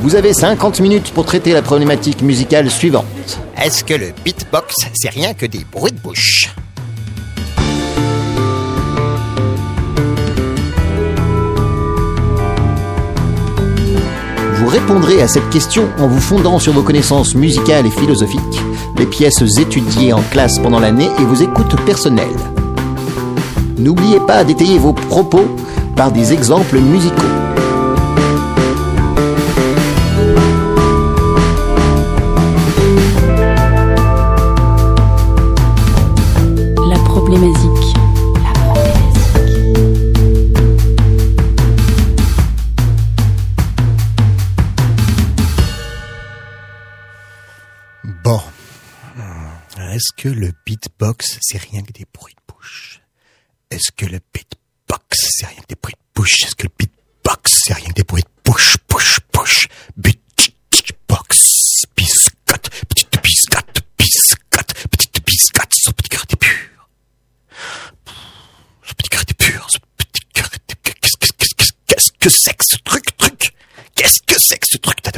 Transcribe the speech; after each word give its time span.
Vous 0.00 0.14
avez 0.14 0.34
50 0.34 0.80
minutes 0.80 1.12
pour 1.12 1.24
traiter 1.24 1.52
la 1.52 1.62
problématique 1.62 2.22
musicale 2.22 2.70
suivante. 2.70 3.06
Est-ce 3.56 3.82
que 3.82 3.94
le 3.94 4.12
beatbox, 4.24 4.74
c'est 4.94 5.08
rien 5.08 5.32
que 5.32 5.46
des 5.46 5.64
bruits 5.72 5.92
de 5.92 5.98
bouche? 5.98 6.54
Vous 14.54 14.68
répondrez 14.68 15.22
à 15.22 15.28
cette 15.28 15.48
question 15.50 15.88
en 15.98 16.08
vous 16.08 16.20
fondant 16.20 16.58
sur 16.58 16.72
vos 16.72 16.82
connaissances 16.82 17.34
musicales 17.34 17.86
et 17.86 17.90
philosophiques, 17.90 18.40
les 18.98 19.06
pièces 19.06 19.58
étudiées 19.58 20.12
en 20.12 20.22
classe 20.30 20.58
pendant 20.58 20.80
l'année 20.80 21.08
et 21.18 21.24
vos 21.24 21.36
écoutes 21.36 21.80
personnelles. 21.84 22.28
N'oubliez 23.78 24.20
pas 24.20 24.44
d'étayer 24.44 24.78
vos 24.78 24.92
propos 24.92 25.46
par 25.96 26.12
des 26.12 26.32
exemples 26.32 26.78
musicaux. 26.78 27.35
Est-ce 50.06 50.22
que 50.22 50.28
le 50.28 50.52
beatbox, 50.64 51.38
c'est 51.40 51.58
rien 51.58 51.82
que 51.82 51.90
des 51.90 52.06
bruits 52.14 52.34
de 52.34 52.54
bouche? 52.54 53.00
Est-ce 53.72 53.90
que 53.90 54.06
le 54.06 54.20
beatbox, 54.32 55.26
c'est 55.36 55.46
rien 55.46 55.60
que 55.62 55.66
des 55.66 55.74
bruits 55.74 55.94
de 55.94 56.12
bouche? 56.14 56.42
Est-ce 56.44 56.54
que 56.54 56.62
le 56.62 56.72
beatbox, 56.78 57.52
c'est 57.64 57.72
rien 57.72 57.88
que 57.88 57.94
des 57.94 58.04
bruits 58.04 58.22
de 58.22 58.28
bouche 58.44 58.76
Push, 58.86 59.18
push, 59.32 59.66
beatbox, 59.96 61.38
biscotte, 61.96 62.70
petite 62.88 63.20
biscotte, 63.20 63.82
biscotte, 63.98 64.74
petite 64.90 65.26
biscotte, 65.26 65.72
ce 65.74 65.90
petit 65.90 66.08
cœur 66.08 66.22
était 66.22 66.36
pur. 66.36 66.88
Ce 68.84 68.94
petit 68.94 69.08
cœur 69.08 69.22
était 69.22 69.34
pur, 69.34 69.66
ce 69.68 69.78
petit 69.96 70.22
cœur 70.32 70.46
était. 70.54 70.76
Qu'est-ce 71.88 72.12
que 72.12 72.28
c'est 72.30 72.54
que 72.54 72.64
ce 72.64 72.76
truc, 72.84 73.16
truc? 73.16 73.52
Qu'est-ce 73.96 74.22
que 74.22 74.38
c'est 74.38 74.58
que 74.58 74.66
ce 74.70 74.76
truc 74.76 75.02
Tata 75.02 75.15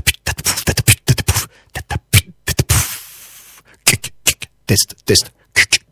Test, 4.68 4.96
test. 5.06 5.32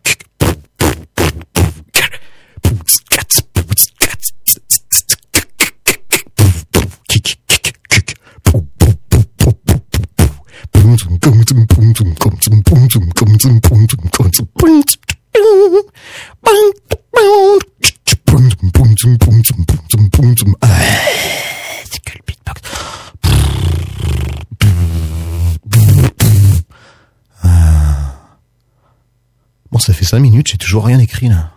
Bon, 29.76 29.80
ça 29.80 29.92
fait 29.92 30.06
cinq 30.06 30.20
minutes, 30.20 30.46
j'ai 30.50 30.56
toujours 30.56 30.86
rien 30.86 30.98
écrit 30.98 31.28
là. 31.28 31.50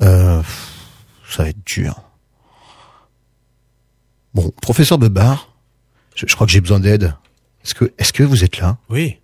Euh, 0.00 0.40
ça 1.28 1.42
va 1.42 1.48
être 1.48 1.58
dur. 1.66 2.00
Bon, 4.32 4.52
professeur 4.62 4.96
Bebard, 4.96 5.48
je, 6.14 6.24
je 6.28 6.34
crois 6.36 6.46
que 6.46 6.52
j'ai 6.52 6.60
besoin 6.60 6.78
d'aide. 6.78 7.16
Est-ce 7.64 7.74
que, 7.74 7.92
est-ce 7.98 8.12
que 8.12 8.22
vous 8.22 8.44
êtes 8.44 8.58
là? 8.58 8.76
Oui, 8.90 9.18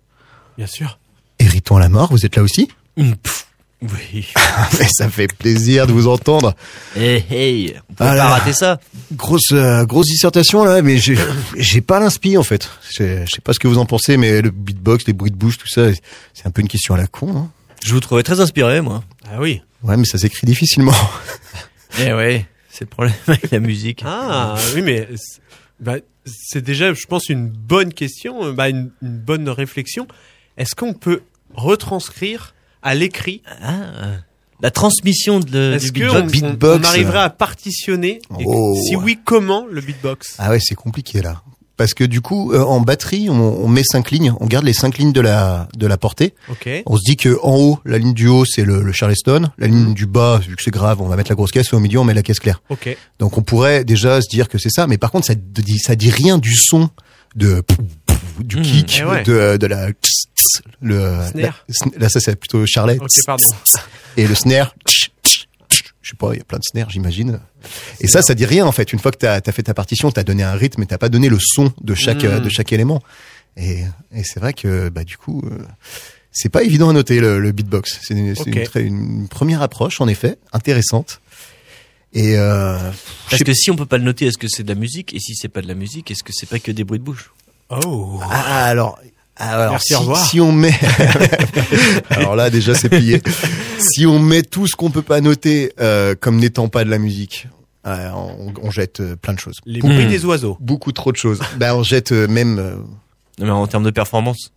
bien 0.57 0.67
sûr. 0.67 0.99
Héritons 1.39 1.77
la 1.77 1.87
mort, 1.87 2.09
vous 2.11 2.25
êtes 2.25 2.35
là 2.35 2.43
aussi? 2.43 2.67
Pff, 2.97 3.47
Oui. 3.83 4.27
Mais 4.79 4.87
ça 4.91 5.07
fait 5.09 5.29
plaisir 5.33 5.87
de 5.87 5.93
vous 5.93 6.09
entendre. 6.09 6.55
Hey, 6.93 7.23
hey, 7.29 7.73
on 7.89 7.93
peut 7.93 8.03
Ah 8.03 8.07
pas 8.09 8.15
là. 8.15 8.27
rater 8.27 8.51
ça. 8.51 8.81
Grosse, 9.13 9.53
euh, 9.53 9.85
grosse 9.85 10.07
dissertation 10.07 10.65
là, 10.65 10.81
mais 10.81 10.97
j'ai, 10.97 11.17
j'ai 11.55 11.79
pas 11.79 12.01
l'inspi 12.01 12.37
en 12.37 12.43
fait. 12.43 12.69
Je 12.99 13.23
je 13.25 13.31
sais 13.31 13.41
pas 13.41 13.53
ce 13.53 13.59
que 13.59 13.69
vous 13.69 13.77
en 13.77 13.85
pensez, 13.85 14.17
mais 14.17 14.41
le 14.41 14.51
beatbox, 14.51 15.05
les 15.07 15.13
bruits 15.13 15.31
de 15.31 15.37
bouche, 15.37 15.57
tout 15.57 15.69
ça, 15.69 15.83
c'est 16.33 16.45
un 16.45 16.51
peu 16.51 16.61
une 16.61 16.67
question 16.67 16.93
à 16.93 16.97
la 16.97 17.07
con. 17.07 17.33
Hein. 17.37 17.49
Je 17.83 17.93
vous 17.93 17.99
trouvais 17.99 18.23
très 18.23 18.39
inspiré, 18.39 18.81
moi. 18.81 19.03
Ah 19.29 19.39
oui. 19.39 19.61
Ouais, 19.83 19.97
mais 19.97 20.05
ça 20.05 20.17
s'écrit 20.17 20.45
difficilement. 20.47 20.93
Eh 21.99 22.13
ouais, 22.13 22.45
c'est 22.69 22.81
le 22.83 22.89
problème 22.89 23.15
avec 23.27 23.49
la 23.49 23.59
musique. 23.59 24.03
Ah 24.05 24.55
oui, 24.75 24.81
mais 24.83 25.07
c'est- 25.15 25.41
bah, 25.79 25.95
c'est 26.25 26.61
déjà, 26.61 26.93
je 26.93 27.05
pense, 27.07 27.27
une 27.29 27.47
bonne 27.47 27.91
question, 27.91 28.45
euh, 28.45 28.51
bah, 28.51 28.69
une, 28.69 28.91
une 29.01 29.17
bonne 29.17 29.49
réflexion. 29.49 30.05
Est-ce 30.57 30.75
qu'on 30.75 30.93
peut 30.93 31.21
retranscrire 31.55 32.53
à 32.83 32.93
l'écrit 32.93 33.41
Ah, 33.63 34.17
la 34.61 34.69
transmission 34.69 35.39
de, 35.39 35.73
Est-ce 35.73 35.91
du 35.91 36.01
beatbox? 36.03 36.21
on, 36.21 36.27
beatbox, 36.27 36.85
on 36.85 36.89
arriverait 36.89 37.19
à 37.19 37.29
partitionner? 37.31 38.19
Et 38.39 38.43
Oh. 38.45 38.75
Si 38.87 38.95
oui, 38.95 39.17
comment 39.23 39.65
le 39.71 39.81
beatbox? 39.81 40.35
Ah 40.37 40.51
ouais, 40.51 40.59
c'est 40.61 40.75
compliqué 40.75 41.21
là. 41.23 41.41
Parce 41.77 41.93
que 41.93 42.03
du 42.03 42.21
coup, 42.21 42.51
euh, 42.53 42.61
en 42.63 42.81
batterie, 42.81 43.29
on, 43.29 43.35
on 43.63 43.67
met 43.67 43.83
cinq 43.83 44.09
lignes, 44.11 44.33
on 44.39 44.47
garde 44.47 44.65
les 44.65 44.73
cinq 44.73 44.97
lignes 44.97 45.13
de 45.13 45.21
la 45.21 45.67
de 45.77 45.85
la 45.87 45.97
portée. 45.97 46.33
Ok. 46.49 46.67
On 46.87 46.97
se 46.97 47.03
dit 47.05 47.15
que 47.17 47.37
en 47.43 47.55
haut, 47.55 47.79
la 47.85 47.99
ligne 47.99 48.13
du 48.13 48.27
haut, 48.27 48.45
c'est 48.45 48.63
le, 48.65 48.81
le 48.81 48.91
Charleston. 48.91 49.49
La 49.59 49.67
ligne 49.67 49.93
du 49.93 50.07
bas, 50.07 50.39
vu 50.39 50.55
que 50.55 50.63
c'est 50.63 50.71
grave, 50.71 51.01
on 51.01 51.07
va 51.07 51.15
mettre 51.15 51.29
la 51.29 51.35
grosse 51.35 51.51
caisse. 51.51 51.71
Et 51.71 51.75
au 51.75 51.79
milieu, 51.79 51.99
on 51.99 52.03
met 52.03 52.15
la 52.15 52.23
caisse 52.23 52.39
claire. 52.39 52.61
Ok. 52.69 52.97
Donc 53.19 53.37
on 53.37 53.43
pourrait 53.43 53.83
déjà 53.85 54.21
se 54.21 54.27
dire 54.29 54.49
que 54.49 54.57
c'est 54.57 54.71
ça, 54.71 54.87
mais 54.87 54.97
par 54.97 55.11
contre 55.11 55.27
ça 55.27 55.35
dit 55.35 55.77
ça 55.77 55.95
dit 55.95 56.09
rien 56.09 56.39
du 56.39 56.55
son 56.55 56.89
de 57.35 57.63
du 58.39 58.57
Mmh, 58.57 58.61
kick 58.63 58.99
eh 59.01 59.05
ouais. 59.05 59.23
de 59.23 59.57
de 59.57 59.67
la 59.67 59.87
le 60.81 60.99
Snare. 61.31 61.63
la- 61.67 61.99
là 61.99 62.09
ça 62.09 62.19
c'est 62.19 62.35
plutôt 62.35 62.65
Charlet 62.65 62.97
Ok, 62.99 63.09
pardon. 63.25 63.43
et 64.15 64.27
le 64.27 64.35
snare 64.35 64.75
je 66.07 66.11
sais 66.11 66.17
pas 66.17 66.33
il 66.33 66.37
y 66.37 66.41
a 66.41 66.45
plein 66.45 66.59
de 66.59 66.63
snares 66.63 66.89
j'imagine. 66.89 67.41
Et 67.99 68.07
ça 68.07 68.21
ça 68.21 68.33
dit 68.33 68.45
rien 68.45 68.65
en 68.65 68.71
fait. 68.71 68.93
Une 68.93 68.99
fois 68.99 69.11
que 69.11 69.17
t'as 69.17 69.41
as 69.45 69.51
fait 69.51 69.63
ta 69.63 69.73
partition 69.73 70.09
t'as 70.09 70.23
donné 70.23 70.43
un 70.43 70.53
rythme 70.53 70.83
et 70.83 70.85
t'as 70.85 70.97
pas 70.97 71.09
donné 71.09 71.27
le 71.27 71.37
son 71.39 71.73
de 71.81 71.93
chaque 71.93 72.23
Mmh. 72.23 72.27
euh, 72.27 72.39
de 72.39 72.49
chaque 72.49 72.71
élément. 72.71 73.03
Et 73.57 73.81
et 74.15 74.23
c'est 74.23 74.39
vrai 74.39 74.53
que 74.53 74.87
bah 74.87 75.03
du 75.03 75.17
coup 75.17 75.41
euh, 75.45 75.57
c'est 76.31 76.49
pas 76.49 76.63
évident 76.63 76.89
à 76.89 76.93
noter 76.93 77.19
le, 77.19 77.39
le 77.39 77.51
beatbox. 77.51 77.99
C'est 78.03 78.13
une, 78.79 79.27
première 79.27 79.61
approche 79.61 79.99
en 79.99 80.07
effet 80.07 80.37
intéressante. 80.53 81.19
Et 82.13 82.37
euh, 82.37 82.77
Parce 83.29 83.43
que 83.43 83.53
si 83.53 83.69
on 83.69 83.75
peut 83.75 83.85
pas 83.85 83.97
le 83.97 84.03
noter, 84.05 84.27
est-ce 84.27 84.37
que 84.37 84.47
c'est 84.47 84.63
de 84.63 84.69
la 84.69 84.79
musique? 84.79 85.13
Et 85.13 85.19
si 85.19 85.35
c'est 85.35 85.49
pas 85.49 85.61
de 85.61 85.67
la 85.67 85.73
musique, 85.75 86.09
est-ce 86.09 86.23
que 86.23 86.31
c'est 86.33 86.47
pas 86.47 86.59
que 86.59 86.71
des 86.71 86.83
bruits 86.85 86.99
de 86.99 87.03
bouche? 87.03 87.31
Oh. 87.69 88.19
Ah, 88.23 88.65
alors, 88.65 88.99
alors 89.39 89.71
Merci, 89.71 89.87
si, 89.89 89.95
au 89.95 89.99
revoir. 89.99 90.25
si 90.29 90.41
on 90.41 90.51
met, 90.51 90.73
alors 92.09 92.35
là 92.35 92.49
déjà 92.49 92.73
c'est 92.75 92.89
plié. 92.89 93.21
si 93.79 94.05
on 94.05 94.19
met 94.19 94.41
tout 94.43 94.67
ce 94.67 94.75
qu'on 94.75 94.89
peut 94.89 95.01
pas 95.01 95.21
noter 95.21 95.73
euh, 95.79 96.15
comme 96.19 96.37
n'étant 96.37 96.67
pas 96.69 96.83
de 96.83 96.89
la 96.89 96.97
musique, 96.97 97.47
euh, 97.85 98.09
on, 98.15 98.53
on 98.61 98.71
jette 98.71 98.99
euh, 98.99 99.15
plein 99.15 99.33
de 99.33 99.39
choses. 99.39 99.55
Les 99.65 99.79
bruits 99.79 100.05
Mmh. 100.05 100.09
des 100.09 100.25
oiseaux. 100.25 100.57
beaucoup 100.59 100.91
trop 100.91 101.11
de 101.11 101.17
choses. 101.17 101.39
ben 101.57 101.73
on 101.75 101.83
jette 101.83 102.11
euh, 102.11 102.27
même, 102.27 102.59
euh, 102.59 102.75
Non, 103.39 103.45
mais 103.45 103.51
en 103.51 103.67
termes 103.67 103.83
de 103.83 103.91
performance. 103.91 104.51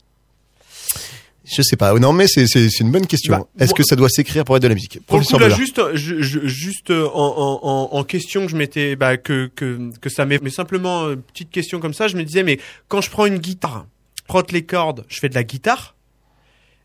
je 1.44 1.62
sais 1.62 1.76
pas. 1.76 1.92
Non 1.98 2.12
mais 2.12 2.26
c'est 2.26 2.44
une 2.80 2.90
bonne 2.90 3.06
question. 3.06 3.36
Bah, 3.36 3.46
Est-ce 3.58 3.74
que 3.74 3.82
ça 3.82 3.96
doit 3.96 4.08
s'écrire 4.08 4.44
pour 4.44 4.56
être 4.56 4.62
de 4.62 4.68
la 4.68 4.74
musique? 4.74 5.00
Pour 5.06 5.18
le 5.18 5.24
coup, 5.24 5.38
là, 5.38 5.50
juste, 5.50 5.80
je- 5.94 6.22
je- 6.22 6.46
juste 6.46 6.90
en, 6.90 6.94
en, 7.14 7.60
en, 7.62 7.88
en 7.98 8.04
question 8.04 8.46
que 8.46 8.50
je 8.50 8.56
m'étais, 8.56 8.96
bah, 8.96 9.16
que, 9.16 9.50
que, 9.54 9.90
que 10.00 10.08
ça 10.08 10.24
m'est, 10.26 10.42
mais 10.42 10.50
simplement, 10.50 11.06
petite 11.32 11.50
question 11.50 11.80
comme 11.80 11.94
ça, 11.94 12.08
je 12.08 12.16
me 12.16 12.24
disais, 12.24 12.42
mais 12.42 12.58
quand 12.88 13.00
je 13.00 13.10
prends 13.10 13.26
une 13.26 13.38
guitare, 13.38 13.86
frotte 14.30 14.52
les 14.52 14.62
cordes, 14.62 15.04
je 15.08 15.18
fais 15.18 15.28
de 15.28 15.34
la 15.34 15.42
guitare, 15.42 15.96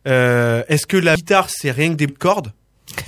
euh, 0.07 0.63
est-ce 0.68 0.88
que 0.88 0.97
la 0.97 1.15
guitare, 1.15 1.51
c'est 1.51 1.69
rien 1.69 1.89
que 1.89 1.94
des 1.94 2.07
cordes? 2.07 2.51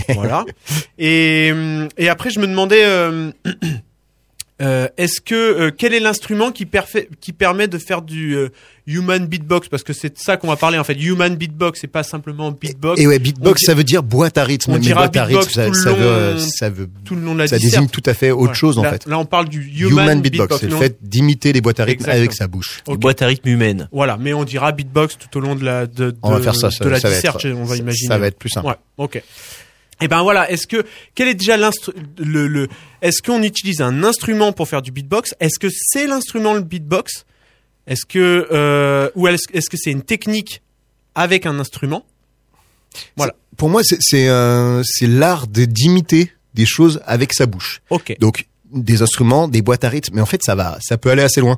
Voilà. 0.09 0.45
Et, 0.99 1.49
hum, 1.51 1.87
et 1.97 2.07
après, 2.07 2.29
je 2.29 2.39
me 2.39 2.45
demandais, 2.45 2.83
euh, 4.61 4.87
Est-ce 4.97 5.21
que 5.21 5.35
euh, 5.35 5.71
quel 5.75 5.93
est 5.93 5.99
l'instrument 5.99 6.51
qui, 6.51 6.65
perfait- 6.65 7.09
qui 7.21 7.31
permet 7.33 7.67
de 7.67 7.77
faire 7.77 8.01
du 8.01 8.35
euh, 8.35 8.49
human 8.87 9.25
beatbox? 9.27 9.69
Parce 9.69 9.83
que 9.83 9.93
c'est 9.93 10.09
de 10.09 10.17
ça 10.17 10.35
qu'on 10.37 10.47
va 10.47 10.55
parler 10.55 10.77
en 10.79 10.83
fait. 10.83 10.93
Human 10.95 11.35
beatbox, 11.35 11.79
c'est 11.81 11.87
pas 11.87 12.03
simplement 12.03 12.51
beatbox. 12.51 12.99
Et 12.99 13.05
ouais, 13.07 13.19
beatbox, 13.19 13.61
ça 13.65 13.73
veut 13.75 13.83
dire 13.83 14.01
boîte 14.03 14.37
à 14.37 14.43
rythme. 14.43 14.71
on 14.71 14.73
mais 14.75 14.79
dira 14.79 15.01
boîte 15.01 15.17
à 15.17 15.25
rythme, 15.25 15.41
ça, 15.49 15.69
veut, 15.93 16.33
long- 16.33 16.39
ça 16.39 16.69
veut, 16.69 16.89
tout 17.05 17.15
le 17.15 17.21
nom 17.21 17.33
de 17.35 17.39
la 17.39 17.47
ça 17.47 17.59
désigne 17.59 17.87
tout 17.87 18.03
à 18.05 18.13
fait 18.13 18.31
autre 18.31 18.49
Ouais. 18.49 18.53
chose 18.55 18.79
en 18.79 18.83
là, 18.83 18.91
fait. 18.91 19.05
Là, 19.07 19.19
on 19.19 19.25
parle 19.25 19.47
du 19.49 19.61
human, 19.61 20.05
Human 20.05 20.21
beatbox, 20.21 20.57
c'est 20.59 20.67
le 20.69 20.75
fait 20.77 20.97
d'imiter 21.01 21.53
les 21.53 21.61
boîtes 21.61 21.79
à 21.79 21.83
rythme 21.83 22.01
Exactement. 22.01 22.17
avec 22.19 22.33
sa 22.33 22.47
bouche. 22.47 22.79
Ok. 22.87 22.95
Une 22.95 22.99
boîte 22.99 23.21
à 23.21 23.27
rythme 23.27 23.49
humaine. 23.49 23.89
Voilà, 23.91 24.17
mais 24.19 24.33
on 24.33 24.43
dira 24.43 24.71
beatbox 24.71 25.17
tout 25.17 25.37
au 25.37 25.41
long 25.41 25.55
de 25.55 25.63
la 25.63 25.85
de, 25.85 26.15
On 26.23 26.31
va 26.31 26.39
de- 26.39 26.43
faire 26.43 26.55
ça, 26.55 26.71
ça, 26.71 26.83
de 26.83 26.89
la 26.89 26.99
ça 26.99 27.09
va 27.09 27.15
être, 27.15 27.49
on 27.51 27.63
va 27.65 27.75
imaginer. 27.77 28.07
ça 28.07 28.17
va 28.17 28.27
être 28.27 28.39
plus 28.39 28.49
simple. 28.49 28.67
Ouais, 28.67 28.75
ok. 28.97 29.21
Et 30.01 30.07
ben 30.07 30.21
voilà, 30.21 30.49
est-ce 30.51 30.67
que 30.67 30.85
quel 31.15 31.27
est 31.27 31.33
déjà 31.33 31.57
l'instru 31.57 31.93
le, 32.17 32.47
le 32.47 32.67
est-ce 33.01 33.21
qu'on 33.21 33.41
utilise 33.41 33.81
un 33.81 34.03
instrument 34.03 34.53
pour 34.53 34.67
faire 34.67 34.81
du 34.81 34.91
beatbox? 34.91 35.33
Est-ce 35.39 35.59
que 35.59 35.67
c'est 35.71 36.05
l'instrument 36.05 36.53
le 36.53 36.61
beatbox? 36.61 37.25
Est-ce 37.87 38.05
que 38.05 38.47
euh, 38.51 39.09
ou 39.15 39.27
est-ce 39.27 39.45
est-ce 39.53 39.69
que 39.69 39.77
c'est 39.77 39.91
une 39.91 40.03
technique 40.03 40.61
avec 41.15 41.45
un 41.45 41.59
instrument? 41.59 42.05
Voilà. 43.15 43.33
Pour 43.55 43.69
moi, 43.69 43.81
c'est 43.83 43.97
c'est 43.99 44.29
euh, 44.29 44.81
c'est 44.83 45.07
l'art 45.07 45.47
de 45.47 45.65
d'imiter 45.65 46.31
des 46.53 46.65
choses 46.65 47.01
avec 47.05 47.33
sa 47.33 47.45
bouche. 47.45 47.81
OK. 47.89 48.15
Donc 48.19 48.47
des 48.71 49.01
instruments, 49.01 49.47
des 49.47 49.61
boîtes 49.61 49.83
à 49.83 49.89
rythme, 49.89 50.15
mais 50.15 50.21
en 50.21 50.25
fait 50.25 50.43
ça 50.43 50.53
va, 50.53 50.77
ça 50.81 50.97
peut 50.97 51.09
aller 51.09 51.23
assez 51.23 51.39
loin. 51.41 51.57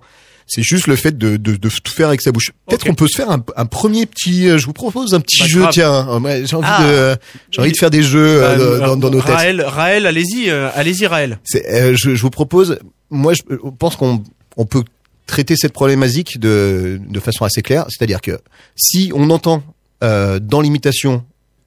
C'est 0.51 0.63
juste 0.63 0.87
le 0.87 0.95
fait 0.95 1.15
de, 1.17 1.37
de, 1.37 1.55
de 1.55 1.69
tout 1.69 1.91
faire 1.93 2.07
avec 2.07 2.21
sa 2.21 2.31
bouche. 2.31 2.51
Peut-être 2.67 2.81
Ok. 2.81 2.87
qu'on 2.89 2.95
peut 2.95 3.07
se 3.07 3.15
faire 3.17 3.29
un, 3.29 3.43
un 3.55 3.65
premier 3.67 4.05
petit. 4.07 4.47
euh, 4.49 4.57
Je 4.57 4.65
vous 4.65 4.73
propose 4.73 5.13
un 5.13 5.19
petit 5.21 5.39
Bah, 5.41 5.45
jeu. 5.47 5.59
grave. 5.61 5.73
Tiens, 5.73 6.19
ouais, 6.19 6.43
j'ai 6.45 6.55
envie 6.55 6.67
Ah. 6.67 6.83
de, 6.83 7.17
j'ai 7.51 7.61
envie 7.61 7.71
de 7.71 7.77
faire 7.77 7.91
des 7.91 8.01
jeux 8.03 8.41
euh, 8.43 8.57
Euh, 8.57 8.79
dans, 8.79 8.97
dans 8.97 9.09
nos 9.11 9.21
têtes. 9.21 9.35
Raël, 9.35 9.61
Raël, 9.61 10.05
allez-y, 10.07 10.49
euh, 10.49 10.69
allez-y 10.73 11.05
Raël. 11.05 11.39
Je, 11.53 11.93
je 12.15 12.21
vous 12.21 12.29
propose. 12.31 12.79
Moi, 13.11 13.33
je 13.33 13.41
pense 13.77 13.95
qu'on 13.95 14.23
on 14.57 14.65
peut 14.65 14.83
traiter 15.27 15.55
cette 15.55 15.73
problématique 15.73 16.39
de, 16.39 16.99
de 17.07 17.19
façon 17.19 17.45
assez 17.45 17.61
claire. 17.61 17.85
C'est-à-dire 17.89 18.19
que 18.19 18.39
si 18.75 19.11
on 19.13 19.29
entend 19.29 19.63
euh, 20.03 20.39
dans 20.39 20.61
l'imitation 20.61 21.23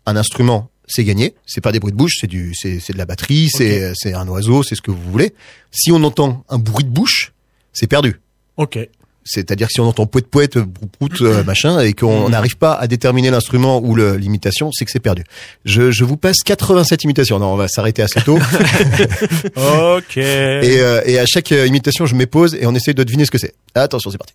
un 0.06 0.16
instrument, 0.16 0.68
c'est 0.88 1.04
gagné. 1.04 1.34
C'est 1.46 1.60
pas 1.60 1.70
des 1.70 1.78
bruits 1.78 1.92
de 1.92 1.96
bouche, 1.96 2.14
c'est 2.20 2.26
du, 2.26 2.52
c'est, 2.56 2.80
c'est 2.80 2.92
de 2.92 2.98
la 2.98 3.06
batterie, 3.06 3.48
c'est, 3.50 3.92
c'est 3.94 4.14
un 4.14 4.26
oiseau, 4.26 4.64
c'est 4.64 4.74
ce 4.74 4.82
que 4.82 4.90
vous 4.90 5.10
voulez. 5.12 5.32
Si 5.70 5.92
on 5.92 6.02
entend 6.02 6.44
un 6.48 6.58
bruit 6.58 6.84
de 6.84 6.90
bouche, 6.90 7.32
c'est 7.72 7.86
perdu. 7.86 8.20
OK. 8.56 8.78
C'est-à-dire 9.24 9.68
que 9.68 9.72
si 9.72 9.80
on 9.80 9.86
entend 9.86 10.06
poète 10.06 10.26
poète, 10.26 10.58
prout 10.60 10.90
prout, 10.90 11.20
euh, 11.22 11.44
machin, 11.46 11.80
et 11.80 11.92
qu'on 11.92 12.28
n'arrive 12.28 12.56
pas 12.56 12.74
à 12.74 12.86
déterminer 12.86 13.30
l'instrument 13.30 13.80
ou 13.80 13.94
l'imitation, 13.94 14.70
c'est 14.72 14.84
que 14.84 14.90
c'est 14.90 15.00
perdu. 15.00 15.22
Je, 15.64 15.90
je 15.90 16.04
vous 16.04 16.16
passe 16.16 16.38
87 16.44 17.04
imitations. 17.04 17.38
Non, 17.38 17.52
on 17.52 17.56
va 17.56 17.68
s'arrêter 17.68 18.02
assez 18.02 18.20
tôt. 18.20 18.36
OK. 19.56 20.16
Et, 20.16 20.80
euh, 20.80 21.02
et 21.04 21.18
à 21.18 21.26
chaque 21.26 21.52
euh, 21.52 21.66
imitation, 21.66 22.06
je 22.06 22.14
me 22.14 22.26
pose 22.26 22.54
et 22.54 22.66
on 22.66 22.74
essaye 22.74 22.94
de 22.94 23.04
deviner 23.04 23.24
ce 23.24 23.30
que 23.30 23.38
c'est. 23.38 23.54
Attention, 23.74 24.10
c'est 24.10 24.18
parti. 24.18 24.34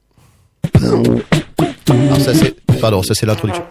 Alors 1.89 2.21
ça 2.21 2.33
c'est, 2.33 2.55
pardon, 2.79 3.03
ça 3.03 3.13
c'est 3.13 3.25
l'introduction. 3.25 3.63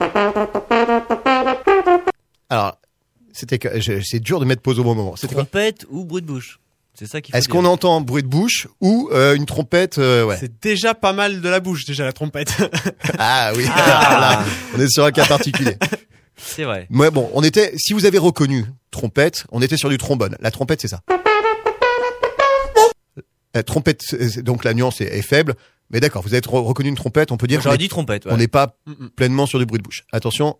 Alors, 2.49 2.79
c'était, 3.33 3.59
c'est 4.03 4.21
dur 4.21 4.41
de 4.41 4.45
mettre 4.45 4.63
pause 4.63 4.79
au 4.79 4.85
bon 4.85 4.95
moment. 4.95 5.17
C'était 5.17 5.35
quoi 5.35 5.45
Trompette 5.45 5.87
ou 5.91 6.05
bruit 6.05 6.23
de 6.23 6.27
bouche. 6.27 6.59
C'est 6.99 7.07
ça 7.07 7.19
Est-ce 7.35 7.49
qu'on 7.49 7.65
entend 7.67 7.97
un 7.97 8.01
bruit 8.01 8.23
de 8.23 8.29
bouche 8.29 8.69
ou 8.81 9.09
euh, 9.13 9.35
une 9.35 9.45
trompette 9.47 9.99
euh, 9.99 10.25
Ouais. 10.25 10.37
C'est 10.41 10.61
déjà 10.63 10.95
pas 10.95 11.13
mal 11.13 11.41
de 11.43 11.49
la 11.49 11.61
bouche 11.61 11.85
déjà 11.85 12.05
la 12.05 12.13
trompette. 12.13 12.55
Ah 13.19 13.53
oui. 13.57 13.65
Ah. 13.75 14.19
Là, 14.21 14.45
on 14.77 14.81
est 14.81 14.89
sur 14.91 15.05
un 15.05 15.13
cas 15.13 15.27
particulier. 15.27 15.77
C'est 16.39 16.65
vrai. 16.65 16.87
Ouais, 16.91 17.11
bon, 17.11 17.31
on 17.35 17.43
était. 17.43 17.73
Si 17.79 17.93
vous 17.93 18.05
avez 18.07 18.19
reconnu 18.19 18.65
trompette, 18.91 19.45
on 19.53 19.61
était 19.63 19.77
sur 19.77 19.89
du 19.89 19.99
trombone. 19.99 20.37
La 20.41 20.51
trompette, 20.51 20.81
c'est 20.83 20.89
ça. 20.89 21.01
La 23.55 23.63
trompette, 23.63 24.03
c'est- 24.03 24.29
c'est- 24.29 24.43
donc 24.43 24.65
la 24.65 24.75
nuance 24.75 25.01
est, 25.01 25.05
est 25.17 25.23
faible. 25.23 25.55
Mais 25.91 25.99
d'accord, 26.01 26.23
vous 26.23 26.35
avez 26.35 26.41
re- 26.41 26.63
reconnu 26.63 26.89
une 26.91 26.95
trompette, 26.95 27.33
on 27.33 27.37
peut 27.39 27.47
dire 27.47 27.59
qu'on 27.61 27.65
J'aurais 27.65 27.79
dit 27.79 27.89
trompette. 27.89 28.27
ouais. 28.27 28.33
on 28.33 28.37
n'est 28.37 28.49
pas 28.49 28.77
Mm, 28.87 28.93
mm. 29.05 29.11
pleinement 29.17 29.47
sur 29.47 29.59
du 29.59 29.65
bruit 29.67 29.79
de 29.79 29.83
bouche. 29.85 30.05
Attention, 30.13 30.59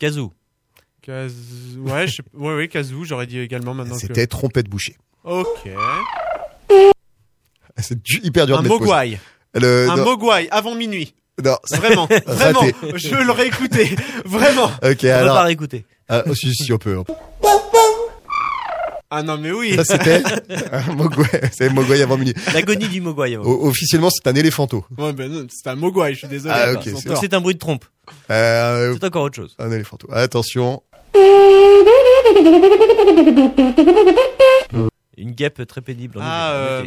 Kazoo. 0.00 0.32
Kaz... 1.02 1.32
Ouais, 1.78 2.06
je 2.06 2.12
sais... 2.16 2.22
ouais, 2.34 2.54
ouais, 2.54 2.68
Kazoo, 2.68 3.04
j'aurais 3.04 3.26
dit 3.26 3.38
également 3.40 3.74
maintenant 3.74 3.94
que. 3.96 4.00
c'était 4.02 4.26
trompette 4.28 4.68
bouchée. 4.68 4.96
Ok. 5.24 5.46
C'est 7.78 8.00
du- 8.02 8.20
hyper 8.22 8.46
dur 8.46 8.58
Un 8.58 8.62
de 8.62 8.68
mettre 8.68 8.80
mogwai. 8.80 9.18
Le, 9.54 9.88
Un 9.90 9.96
non, 9.96 10.04
mogwai 10.04 10.48
avant 10.50 10.74
minuit. 10.74 11.14
non, 11.42 11.56
Vraiment, 11.72 12.06
vraiment. 12.26 12.60
Raté. 12.60 12.74
Je 12.94 13.16
l'aurais 13.16 13.48
écouté. 13.48 13.96
Vraiment. 14.24 14.66
ok, 14.66 14.70
On 14.82 14.86
va 14.86 14.92
pas 15.12 15.18
alors. 15.18 15.42
réécouter. 15.44 15.84
Ah, 16.08 16.22
oh, 16.28 16.34
si, 16.34 16.54
si, 16.54 16.72
on 16.72 16.78
peut. 16.78 16.96
on 16.98 17.04
peut. 17.04 17.14
Ah 19.14 19.22
non, 19.22 19.36
mais 19.38 19.50
oui. 19.52 19.74
Ça, 19.76 19.84
c'était 19.84 20.22
un 20.72 20.94
mogwai. 20.94 21.26
C'est 21.52 21.68
mogwai 21.70 22.00
avant 22.02 22.16
minuit. 22.16 22.34
L'agonie 22.54 22.88
du 22.88 23.00
mogwai. 23.02 23.34
avant. 23.34 23.44
O- 23.44 23.66
officiellement, 23.68 24.08
c'est 24.10 24.26
un 24.26 24.34
éléphanto. 24.34 24.84
Ouais, 24.96 25.12
ben 25.12 25.30
non, 25.30 25.46
c'est 25.50 25.68
un 25.68 25.74
mogwai, 25.74 26.14
je 26.14 26.18
suis 26.20 26.28
désolé. 26.28 26.54
Ah, 26.56 26.72
ok, 26.72 26.88
c'est 27.20 27.34
un 27.34 27.40
bruit 27.40 27.54
de 27.54 27.58
trompe. 27.58 27.84
Euh, 28.30 28.94
C'est 28.94 29.04
encore 29.04 29.24
autre 29.24 29.36
chose. 29.36 29.54
un 29.58 29.70
éléphanto. 29.70 30.08
Attention. 30.12 30.82
Une 35.18 35.32
guêpe 35.32 35.66
très 35.66 35.80
pénible. 35.82 36.18
en 36.18 36.22
Ah, 36.24 36.52
euh, 36.54 36.82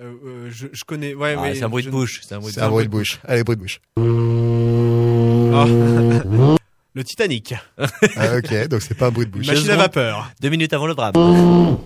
euh, 0.00 0.12
euh, 0.26 0.48
je, 0.50 0.66
je 0.72 0.84
connais. 0.84 1.14
Ouais, 1.14 1.34
Ah, 1.38 1.42
mais 1.42 1.54
c'est 1.54 1.62
un 1.64 1.68
bruit 1.68 1.82
je- 1.82 1.88
de 1.88 1.92
bouche. 1.92 2.20
C'est 2.22 2.34
un 2.34 2.38
bruit 2.38 2.50
de 2.50 2.54
C'est 2.54 2.60
un 2.62 2.68
bruit 2.68 2.84
de 2.86 2.90
bouche. 2.90 3.20
Allez, 3.26 3.44
bruit 3.44 3.56
de 3.56 3.62
bouche. 3.62 3.80
Ah. 5.54 5.66
Le 6.94 7.04
Titanic. 7.04 7.54
Ah, 7.78 8.36
ok, 8.38 8.66
donc 8.68 8.82
c'est 8.82 8.96
pas 8.96 9.06
un 9.06 9.10
bruit 9.12 9.24
de 9.26 9.30
bouche. 9.30 9.46
Machine 9.46 9.62
à 9.62 9.66
secondes. 9.66 9.78
vapeur. 9.78 10.30
Deux 10.40 10.48
minutes 10.48 10.72
avant 10.72 10.88
le 10.88 10.94
drame. 10.94 11.78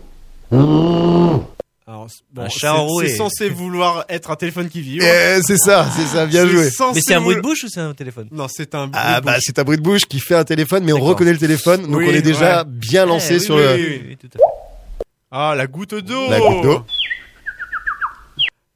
Alors, 1.86 2.08
bon, 2.32 2.48
c'est- 2.48 3.08
censé 3.16 3.50
vouloir 3.50 4.06
être 4.08 4.30
un 4.30 4.36
téléphone 4.36 4.70
qui 4.70 4.80
vit. 4.80 4.98
Eh, 5.02 5.42
c'est 5.42 5.58
ça, 5.58 5.86
c'est 5.94 6.06
ça, 6.06 6.24
bien 6.24 6.46
joué. 6.46 6.70
Mais 6.94 7.00
c'est 7.02 7.12
un 7.14 7.20
bruit 7.20 7.36
de 7.36 7.40
bouche 7.42 7.64
ou 7.64 7.68
c'est 7.68 7.80
un 7.80 7.92
téléphone? 7.92 8.26
Non, 8.32 8.46
c'est 8.48 8.74
un 8.74 8.86
bruit 8.86 8.98
Ah 9.04 9.20
de 9.20 9.26
bah 9.26 9.34
bouche. 9.34 9.42
c'est 9.44 9.58
un 9.58 9.64
bruit 9.64 9.76
de 9.76 9.82
bouche 9.82 10.02
qui 10.08 10.18
fait 10.18 10.34
un 10.34 10.44
téléphone, 10.44 10.82
mais 10.84 10.94
on 10.94 11.00
reconnaît 11.00 11.32
le 11.34 11.38
téléphone, 11.38 11.82
donc 11.82 11.96
Oui, 11.96 12.06
on 12.08 12.12
est 12.14 12.22
déjà 12.22 12.62
ouais. 12.62 12.64
bien 12.68 13.04
lancé 13.04 13.34
Eh, 13.34 13.38
sur 13.40 13.56
oui, 13.56 13.62
le. 13.62 13.74
oui, 13.74 13.86
oui, 13.86 14.02
oui, 14.08 14.16
tout 14.16 14.28
à 14.34 14.38
fait. 14.38 15.04
Ah, 15.30 15.54
la 15.54 15.66
goutte 15.66 15.94
d'eau. 15.94 16.30
La 16.30 16.38
goutte 16.40 16.62
d'eau. 16.62 16.86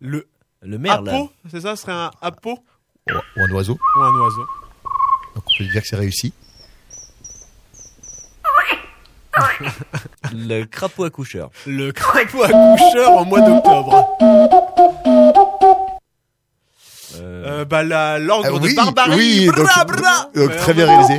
Le 0.01 0.27
Le 0.63 0.79
merle. 0.79 1.09
apo, 1.09 1.33
c'est 1.51 1.61
ça, 1.63 1.77
ce 1.77 1.83
serait 1.83 1.93
un 1.93 2.11
apo? 2.21 2.59
Ou 3.11 3.13
ou 3.15 3.43
un 3.43 3.51
oiseau. 3.53 3.79
ou 3.97 4.01
un 4.03 4.21
oiseau. 4.21 4.45
Donc 5.35 5.45
on 5.47 5.59
peut 5.65 5.71
dire 5.71 5.81
que 5.83 5.89
c'est 5.89 5.97
réussi. 5.97 6.33
Le 10.33 10.65
crapaud 10.65 11.05
accoucheur. 11.05 11.51
Le 11.67 11.91
crapaud 11.93 12.43
accoucheur 12.43 13.11
en 13.13 13.25
mois 13.25 13.41
d'octobre. 13.41 14.17
Euh, 17.21 17.61
Euh, 17.61 17.65
bah 17.65 17.83
la 17.83 18.19
l'ordre 18.19 18.49
Ah 18.49 18.53
de 18.69 18.75
barbarie. 18.77 19.17
oui, 19.17 19.47
donc, 19.47 19.67
bra. 19.87 20.31
donc 20.35 20.55
très 20.57 20.73
en 20.73 20.75
bien 20.75 20.87
réalisé. 20.87 21.19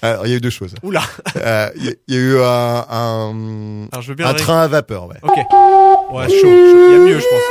Alors 0.00 0.26
il 0.26 0.30
y 0.30 0.32
a 0.32 0.36
eu 0.36 0.40
deux 0.40 0.50
choses. 0.50 0.74
Oula. 0.82 1.02
Euh, 1.36 1.70
Il 1.76 1.84
y, 1.84 1.88
a- 1.90 1.92
il 2.08 2.14
y 2.14 2.16
a 2.16 2.20
eu 2.20 2.38
un, 2.40 2.86
un, 2.90 3.88
Alors 3.92 4.02
je 4.02 4.08
veux 4.08 4.14
bien. 4.14 4.26
un 4.26 4.32
ré- 4.32 4.38
train 4.38 4.62
à 4.62 4.68
vapeur, 4.68 5.06
ouais. 5.06 5.16
Ok. 5.22 5.36
Ouais, 5.36 6.28
chaud. 6.28 6.46
Il 6.48 6.92
y 6.92 6.94
a 6.94 6.98
mieux, 6.98 7.20
je 7.20 7.26
pense. 7.28 7.42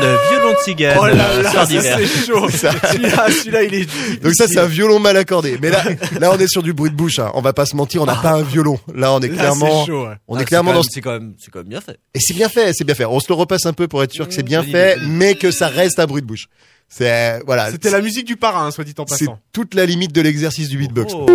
Le 0.00 0.16
violon 0.30 0.52
de 0.52 0.58
cigane. 0.64 0.98
Oh 1.00 1.06
là 1.06 1.30
euh, 1.30 1.42
là, 1.42 1.66
c'est 1.66 2.26
chaud. 2.26 2.48
Celui-là, 2.50 3.26
celui-là, 3.30 3.62
il 3.62 3.74
est. 3.74 4.22
Donc 4.22 4.34
ça 4.34 4.46
c'est 4.48 4.58
un 4.58 4.66
violon 4.66 4.98
mal 4.98 5.16
accordé. 5.16 5.58
Mais 5.60 5.70
là, 5.70 5.82
là 6.20 6.30
on 6.32 6.38
est 6.38 6.48
sur 6.48 6.62
du 6.62 6.72
bruit 6.72 6.90
de 6.90 6.96
bouche. 6.96 7.18
Hein. 7.18 7.30
On 7.34 7.40
va 7.40 7.52
pas 7.52 7.66
se 7.66 7.76
mentir, 7.76 8.02
on 8.02 8.06
n'a 8.06 8.16
pas 8.16 8.32
un 8.32 8.42
violon. 8.42 8.78
Là 8.94 9.12
on 9.12 9.20
est 9.20 9.28
Là, 9.28 9.34
clairement, 9.36 9.84
c'est 9.84 9.90
chaud. 9.92 10.06
ouais. 10.06 10.14
on 10.28 10.36
Ah, 10.36 10.42
est 10.42 10.44
clairement 10.44 10.70
c'est 10.72 10.76
dans. 10.76 10.82
C'est 10.90 11.00
quand 11.00 11.12
même, 11.12 11.34
c'est 11.38 11.50
quand 11.50 11.60
même 11.60 11.68
bien 11.68 11.80
fait. 11.80 11.98
Et 12.14 12.18
c'est 12.20 12.34
bien 12.34 12.48
fait, 12.48 12.72
c'est 12.72 12.84
bien 12.84 12.94
fait. 12.94 13.04
On 13.04 13.20
se 13.20 13.26
le 13.28 13.34
repasse 13.34 13.66
un 13.66 13.72
peu 13.72 13.88
pour 13.88 14.02
être 14.02 14.12
sûr 14.12 14.26
que 14.28 14.34
c'est 14.34 14.42
bien 14.42 14.62
fait, 14.62 14.98
mais 15.06 15.34
que 15.34 15.50
ça 15.50 15.68
reste 15.68 15.98
un 15.98 16.06
bruit 16.06 16.22
de 16.22 16.26
bouche. 16.26 16.46
C'est 16.88 17.40
voilà. 17.46 17.70
C'était 17.70 17.90
la 17.90 18.00
musique 18.00 18.26
du 18.26 18.36
parrain, 18.36 18.70
soit 18.70 18.84
dit 18.84 18.94
en 18.98 19.06
C'est 19.06 19.24
passant. 19.26 19.38
toute 19.52 19.74
la 19.74 19.86
limite 19.86 20.12
de 20.12 20.20
l'exercice 20.20 20.68
du 20.68 20.76
beatbox. 20.78 21.12
Oh. 21.16 21.26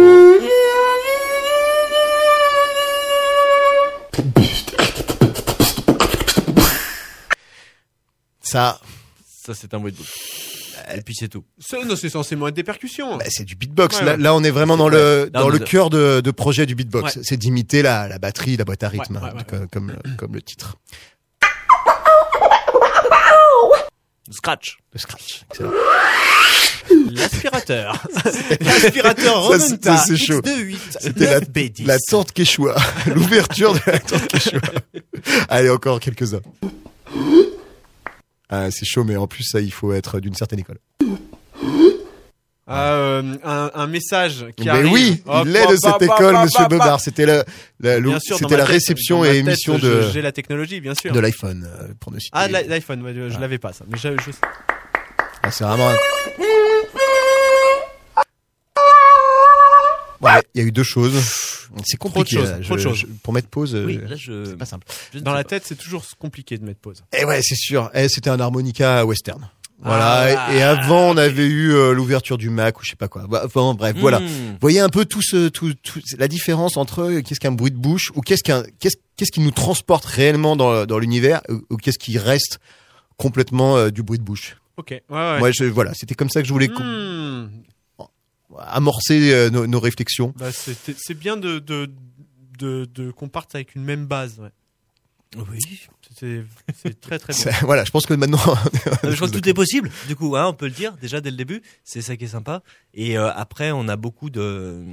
Ça, 8.49 8.79
Ça, 9.45 9.53
c'est 9.53 9.73
un 9.73 9.79
bruit 9.79 9.91
de 9.91 9.97
bouche. 9.97 10.13
Et 10.95 11.01
puis 11.01 11.13
c'est 11.13 11.27
tout. 11.27 11.43
C'est- 11.59 11.83
Non, 11.83 11.95
c'est 11.95 12.09
censément 12.09 12.47
être 12.47 12.55
des 12.55 12.63
percussions. 12.63 13.17
bah, 13.17 13.25
c'est 13.29 13.43
du 13.43 13.55
beatbox. 13.55 13.99
Ouais, 13.99 14.05
là, 14.05 14.11
ouais. 14.13 14.17
là, 14.17 14.33
on 14.33 14.43
est 14.43 14.49
vraiment 14.49 14.75
dans 14.77 14.89
le 14.89 15.29
dans 15.31 15.49
le 15.49 15.59
cœur 15.59 15.89
de, 15.89 16.21
de 16.21 16.31
projet 16.31 16.65
du 16.65 16.73
beatbox. 16.73 17.15
Ouais. 17.17 17.21
C'est 17.23 17.37
d'imiter 17.37 17.81
la, 17.81 18.07
la 18.07 18.17
batterie, 18.17 18.57
la 18.57 18.63
boîte 18.65 18.83
à 18.83 18.89
rythme, 18.89 19.17
Ouais, 19.17 19.21
ouais, 19.23 19.29
hein, 19.29 19.37
ouais, 19.37 19.43
comme, 19.45 19.67
comme 19.69 19.87
le- 20.03 20.15
comme 20.17 20.33
le 20.33 20.41
titre. 20.41 20.77
Scratch. 24.31 24.77
Le 24.93 24.99
scratch. 24.99 25.41
Excellent. 25.49 25.71
L'aspirateur. 27.11 28.03
L'aspirateur 28.61 29.53
Ça, 29.59 29.97
ça, 29.97 30.15
chaud. 30.15 30.41
X28 30.41 30.77
C'était 30.99 31.25
la, 31.25 31.39
9B10. 31.41 31.85
la 31.85 31.97
tente 31.99 32.31
Quechua. 32.31 32.75
L'ouverture 33.07 33.73
de 33.73 33.79
la 33.87 33.99
tente 33.99 34.27
Quechua. 34.27 34.59
Allez, 35.49 35.69
encore 35.69 35.99
quelques-uns. 35.99 36.41
Ah, 38.49 38.71
c'est 38.71 38.85
chaud, 38.85 39.03
mais 39.03 39.15
en 39.15 39.27
plus, 39.27 39.43
ça, 39.43 39.61
il 39.61 39.71
faut 39.71 39.93
être 39.93 40.19
d'une 40.19 40.33
certaine 40.35 40.59
école. 40.59 40.79
Ah, 42.71 42.93
euh, 42.93 43.35
un, 43.43 43.71
un 43.73 43.87
message 43.87 44.45
qui 44.55 44.65
Mais 44.65 44.69
arrive. 44.71 44.91
oui, 44.91 45.23
il 45.43 45.55
est 45.55 45.67
de 45.67 45.75
cette 45.75 46.01
école, 46.03 46.35
Monsieur. 46.43 46.67
Bobard. 46.67 46.99
C'était 46.99 47.25
la, 47.25 47.43
la- 47.79 48.19
c'était 48.19 48.45
tête, 48.45 48.61
réception 48.61 49.23
et 49.25 49.29
tête, 49.29 49.37
émission 49.37 49.77
je- 49.79 49.87
de 49.87 50.01
J'ai 50.13 50.21
la 50.21 50.31
technologie, 50.31 50.79
bien 50.79 50.93
sûr. 50.93 51.11
de 51.11 51.19
l'iPhone, 51.19 51.67
euh, 51.67 51.87
pour 51.99 52.11
ne 52.11 52.19
citer. 52.19 52.31
Ah, 52.33 52.47
l'iPhone, 52.47 53.01
ouais, 53.01 53.13
je, 53.15 53.29
je 53.29 53.39
l'avais 53.39 53.57
pas 53.57 53.73
ça. 53.73 53.85
Mais 53.89 53.97
je- 53.97 54.09
Ah, 55.41 55.49
c'est 55.51 55.63
vraiment. 55.63 55.89
Ouais, 60.21 60.41
il 60.53 60.61
y 60.61 60.63
a 60.63 60.67
eu 60.67 60.71
deux 60.71 60.83
choses. 60.83 61.13
C'est 61.85 61.97
compliqué. 61.97 62.37
choses, 62.37 62.49
là. 62.49 62.59
trop 62.59 62.75
de 62.75 62.81
choses. 62.81 62.97
je- 62.97 63.05
pour 63.23 63.31
mettre 63.33 63.47
pause, 63.47 63.75
euh, 63.75 63.85
Oui, 63.85 63.99
là 64.07 64.15
je. 64.15 64.43
c'est 64.45 64.57
pas 64.57 64.65
simple. 64.65 64.87
dans 65.21 65.33
la 65.33 65.43
pas. 65.43 65.49
tête, 65.49 65.63
c'est 65.65 65.75
toujours 65.77 66.03
compliqué 66.17 66.57
de 66.57 66.65
mettre 66.65 66.79
pause. 66.79 67.03
Et 67.17 67.23
ouais, 67.25 67.41
c'est 67.43 67.55
sûr. 67.55 67.89
Eh, 67.93 68.09
c'était 68.09 68.29
un 68.29 68.39
harmonica 68.39 69.05
western. 69.05 69.47
Voilà. 69.81 70.45
Ah, 70.47 70.53
et 70.53 70.57
et 70.57 70.61
avant, 70.61 71.11
on 71.11 71.15
avait 71.17 71.45
eu 71.45 71.71
euh, 71.71 71.93
l'ouverture 71.93 72.37
du 72.37 72.49
Mac 72.49 72.77
ou 72.79 72.83
je 72.83 72.89
sais 72.89 72.95
pas 72.97 73.07
quoi. 73.07 73.27
Bah, 73.29 73.43
Enfin, 73.45 73.73
bref, 73.75 73.95
voilà. 73.97 74.19
Hmm. 74.19 74.25
Vous 74.25 74.57
voyez 74.59 74.81
un 74.81 74.89
peu 74.89 75.05
tout 75.05 75.21
ce, 75.21 75.47
tout, 75.47 75.73
tout- 75.75 76.01
la 76.17 76.27
différence 76.27 76.75
entre 76.75 77.03
euh, 77.03 77.21
qu'est-ce 77.21 77.39
qu'un 77.39 77.53
bruit 77.53 77.71
de 77.71 77.77
bouche 77.77 78.11
ou 78.15 78.19
qu'est-ce 78.21 78.43
qu'un, 78.43 78.63
qu'est-ce, 78.79 78.97
qu'est-ce 79.15 79.31
qui 79.31 79.39
nous 79.39 79.51
transporte 79.51 80.03
réellement 80.03 80.57
dans, 80.57 80.85
dans 80.85 80.99
l'univers 80.99 81.39
ou, 81.47 81.61
ou 81.69 81.77
qu'est-ce 81.77 81.97
qui 81.99 82.17
reste 82.17 82.59
complètement 83.15 83.77
euh, 83.77 83.89
du 83.89 84.03
bruit 84.03 84.19
de 84.19 84.23
bouche? 84.23 84.57
Ok. 84.75 84.89
Ouais, 84.91 85.01
ouais. 85.09 85.39
Moi, 85.39 85.51
je, 85.51 85.63
voilà, 85.63 85.93
c'était 85.93 86.15
comme 86.15 86.29
ça 86.29 86.41
que 86.41 86.47
je 86.47 86.51
voulais 86.53 86.67
Hmm. 86.67 87.47
Amorcer 88.57 89.33
euh, 89.33 89.49
nos, 89.49 89.67
nos 89.67 89.79
réflexions. 89.79 90.33
Bah, 90.37 90.51
c'est 90.51 91.13
bien 91.13 91.37
de, 91.37 91.59
de, 91.59 91.89
de, 92.57 92.85
de 92.85 93.11
qu'on 93.11 93.29
parte 93.29 93.55
avec 93.55 93.75
une 93.75 93.83
même 93.83 94.05
base. 94.05 94.39
Ouais. 94.39 94.51
Oui. 95.37 95.87
C'est 96.15 96.99
très 96.99 97.19
très 97.19 97.33
bien. 97.43 97.51
Voilà, 97.61 97.83
je 97.83 97.91
pense 97.91 98.05
que 98.05 98.13
maintenant. 98.13 98.39
Euh, 99.03 99.11
je 99.11 99.15
crois 99.15 99.29
que 99.29 99.37
tout 99.37 99.47
est 99.47 99.53
possible. 99.53 99.89
Du 100.07 100.15
coup, 100.15 100.35
hein, 100.35 100.47
on 100.47 100.53
peut 100.53 100.65
le 100.65 100.73
dire 100.73 100.95
déjà 100.97 101.21
dès 101.21 101.31
le 101.31 101.37
début. 101.37 101.61
C'est 101.83 102.01
ça 102.01 102.17
qui 102.17 102.25
est 102.25 102.29
sympa. 102.29 102.63
Et 102.93 103.17
euh, 103.17 103.31
après, 103.33 103.71
on 103.71 103.87
a 103.87 103.95
beaucoup 103.95 104.29
de 104.29 104.83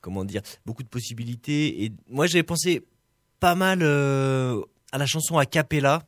comment 0.00 0.24
dire, 0.24 0.42
beaucoup 0.66 0.82
de 0.82 0.88
possibilités. 0.88 1.84
Et 1.84 1.92
moi, 2.08 2.26
j'avais 2.26 2.42
pensé 2.42 2.84
pas 3.40 3.54
mal 3.54 3.80
euh, 3.82 4.60
à 4.92 4.98
la 4.98 5.06
chanson 5.06 5.38
a 5.38 5.46
cappella. 5.46 6.02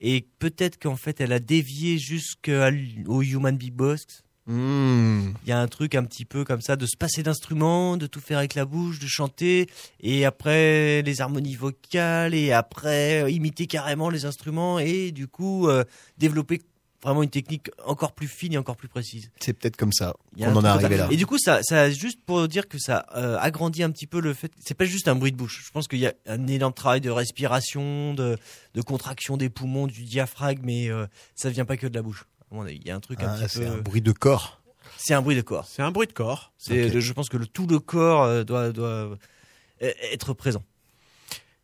Et 0.00 0.26
peut-être 0.38 0.78
qu'en 0.78 0.96
fait, 0.96 1.20
elle 1.20 1.32
a 1.32 1.38
dévié 1.38 1.98
jusqu'au 1.98 3.22
Human 3.22 3.56
Beatbox. 3.56 4.04
Hmm. 4.04 4.25
Il 4.48 5.34
y 5.46 5.52
a 5.52 5.58
un 5.58 5.68
truc 5.68 5.94
un 5.94 6.04
petit 6.04 6.24
peu 6.24 6.44
comme 6.44 6.60
ça 6.60 6.76
de 6.76 6.86
se 6.86 6.96
passer 6.96 7.22
d'instruments, 7.22 7.96
de 7.96 8.06
tout 8.06 8.20
faire 8.20 8.38
avec 8.38 8.54
la 8.54 8.64
bouche, 8.64 8.98
de 8.98 9.06
chanter, 9.06 9.68
et 10.00 10.24
après 10.24 11.02
les 11.02 11.20
harmonies 11.20 11.56
vocales, 11.56 12.34
et 12.34 12.52
après 12.52 13.22
euh, 13.22 13.30
imiter 13.30 13.66
carrément 13.66 14.08
les 14.08 14.24
instruments, 14.24 14.78
et 14.78 15.10
du 15.10 15.26
coup 15.26 15.68
euh, 15.68 15.84
développer 16.18 16.62
vraiment 17.02 17.22
une 17.22 17.30
technique 17.30 17.70
encore 17.84 18.12
plus 18.12 18.26
fine 18.28 18.54
et 18.54 18.58
encore 18.58 18.76
plus 18.76 18.88
précise. 18.88 19.30
C'est 19.40 19.52
peut-être 19.52 19.76
comme 19.76 19.92
ça 19.92 20.14
qu'on 20.36 20.56
en 20.56 20.64
est 20.64 20.68
arrivé 20.68 20.96
là. 20.96 21.08
Et 21.10 21.16
du 21.16 21.26
coup, 21.26 21.38
ça, 21.38 21.60
ça 21.62 21.90
juste 21.90 22.20
pour 22.24 22.48
dire 22.48 22.68
que 22.68 22.78
ça 22.78 23.06
euh, 23.14 23.38
agrandit 23.38 23.82
un 23.82 23.90
petit 23.90 24.06
peu 24.06 24.20
le 24.20 24.34
fait. 24.34 24.50
C'est 24.58 24.74
pas 24.74 24.84
juste 24.86 25.08
un 25.08 25.14
bruit 25.14 25.32
de 25.32 25.36
bouche. 25.36 25.62
Je 25.64 25.70
pense 25.70 25.86
qu'il 25.88 26.00
y 26.00 26.06
a 26.06 26.14
un 26.26 26.46
énorme 26.46 26.72
travail 26.72 27.00
de 27.00 27.10
respiration, 27.10 28.14
de, 28.14 28.36
de 28.74 28.82
contraction 28.82 29.36
des 29.36 29.48
poumons, 29.48 29.86
du 29.86 30.02
diaphragme, 30.02 30.62
mais 30.64 30.90
euh, 30.90 31.06
ça 31.34 31.50
vient 31.50 31.64
pas 31.64 31.76
que 31.76 31.86
de 31.86 31.94
la 31.94 32.02
bouche. 32.02 32.24
Il 32.52 32.86
y 32.86 32.90
a 32.90 32.96
un 32.96 33.00
truc 33.00 33.22
un 33.22 33.28
Ah, 33.34 33.38
petit 33.46 33.54
c'est 33.58 33.60
peu. 33.64 33.66
un 33.70 33.78
bruit 33.78 34.00
de 34.00 34.12
corps. 34.12 34.60
C'est 34.98 35.14
un 35.14 35.20
bruit 35.22 35.36
de 35.36 35.42
corps. 35.42 35.66
C'est 35.68 35.82
un 35.82 35.90
bruit 35.90 36.06
de 36.06 36.12
corps. 36.12 36.52
C'est, 36.58 36.86
Ok. 36.86 36.98
je 37.00 37.12
pense 37.12 37.28
que 37.28 37.36
le, 37.36 37.46
tout 37.46 37.66
le 37.66 37.78
corps 37.80 38.22
euh, 38.22 38.44
doit, 38.44 38.70
doit 38.72 38.88
euh, 38.88 39.92
être 40.12 40.32
présent. 40.32 40.62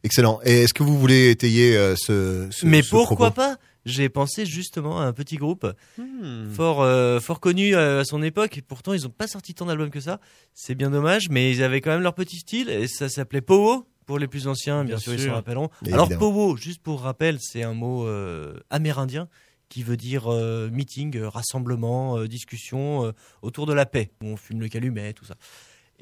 Excellent. 0.05 0.41
Et 0.45 0.63
est-ce 0.63 0.75
que 0.75 0.83
vous 0.83 0.99
voulez 0.99 1.31
étayer 1.31 1.77
euh, 1.77 1.95
ce, 1.97 2.49
ce 2.51 2.67
Mais 2.67 2.83
ce 2.83 2.91
pourquoi 2.91 3.31
propos? 3.31 3.35
pas? 3.37 3.57
J'ai 3.85 4.09
pensé 4.09 4.47
justement 4.47 5.01
à 5.01 5.05
un 5.05 5.13
petit 5.13 5.37
groupe 5.37 5.67
Hmm. 5.99 6.51
fort, 6.53 6.83
euh, 6.83 7.19
fort 7.21 7.41
connu 7.41 7.75
euh, 7.75 8.01
à 8.01 8.05
son 8.05 8.23
époque. 8.23 8.59
Et 8.59 8.63
pourtant, 8.63 8.93
ils 8.93 9.03
n'ont 9.03 9.11
pas 9.11 9.27
sorti 9.29 9.55
tant 9.55 9.67
d'albums 9.67 9.91
que 9.91 10.01
ça. 10.01 10.21
C'est 10.55 10.75
bien 10.75 10.91
dommage, 10.91 11.29
mais 11.31 11.51
ils 11.51 11.63
avaient 11.63 11.81
quand 11.81 11.91
même 11.91 12.03
leur 12.03 12.15
petit 12.15 12.37
style. 12.39 12.69
Et 12.69 12.87
ça 12.89 13.09
s'appelait 13.09 13.41
Powo. 13.41 13.87
Pour 14.05 14.19
les 14.19 14.27
plus 14.27 14.49
anciens, 14.49 14.83
bien, 14.85 14.97
Bien 14.97 14.99
sûr, 14.99 15.15
ils 15.15 15.21
s'en 15.21 15.33
rappelleront. 15.33 15.71
Mais 15.83 15.93
Alors 15.93 16.07
évidemment. 16.11 16.33
Powo, 16.33 16.57
juste 16.57 16.83
pour 16.83 17.03
rappel, 17.03 17.39
c'est 17.41 17.63
un 17.63 17.73
mot 17.73 18.05
euh, 18.07 18.55
amérindien 18.69 19.29
qui 19.73 19.83
veut 19.83 19.97
dire 19.97 20.31
euh, 20.31 20.69
meeting, 20.71 21.17
euh, 21.17 21.29
rassemblement, 21.31 22.19
euh, 22.19 22.29
discussion 22.29 23.07
euh, 23.07 23.13
autour 23.41 23.65
de 23.65 23.73
la 23.73 23.87
paix, 23.87 24.11
on 24.23 24.37
fume 24.37 24.61
le 24.61 24.69
calumet, 24.69 25.15
tout 25.15 25.25
ça. 25.25 25.35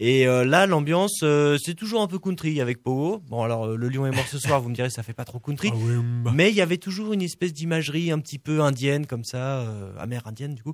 Et 0.02 0.24
là, 0.24 0.66
l'ambiance, 0.66 1.22
c'est 1.62 1.74
toujours 1.74 2.00
un 2.00 2.06
peu 2.06 2.18
country 2.18 2.62
avec 2.62 2.82
Powo. 2.82 3.20
Bon, 3.28 3.42
alors, 3.42 3.66
le 3.76 3.88
lion 3.90 4.06
est 4.06 4.10
mort 4.16 4.26
ce 4.26 4.38
soir, 4.38 4.58
vous 4.62 4.70
me 4.70 4.74
direz, 4.74 4.88
ça 4.88 5.02
fait 5.02 5.12
pas 5.12 5.26
trop 5.26 5.38
country. 5.40 5.68
Ah 5.74 5.76
ouais, 5.76 5.96
bah. 6.24 6.32
Mais 6.34 6.48
il 6.48 6.54
y 6.56 6.62
avait 6.62 6.78
toujours 6.78 7.12
une 7.12 7.20
espèce 7.20 7.52
d'imagerie 7.52 8.10
un 8.10 8.18
petit 8.18 8.38
peu 8.38 8.62
indienne 8.62 9.04
comme 9.04 9.24
ça, 9.24 9.58
euh, 9.60 9.92
amérindienne 9.98 10.54
du 10.54 10.62
coup, 10.62 10.72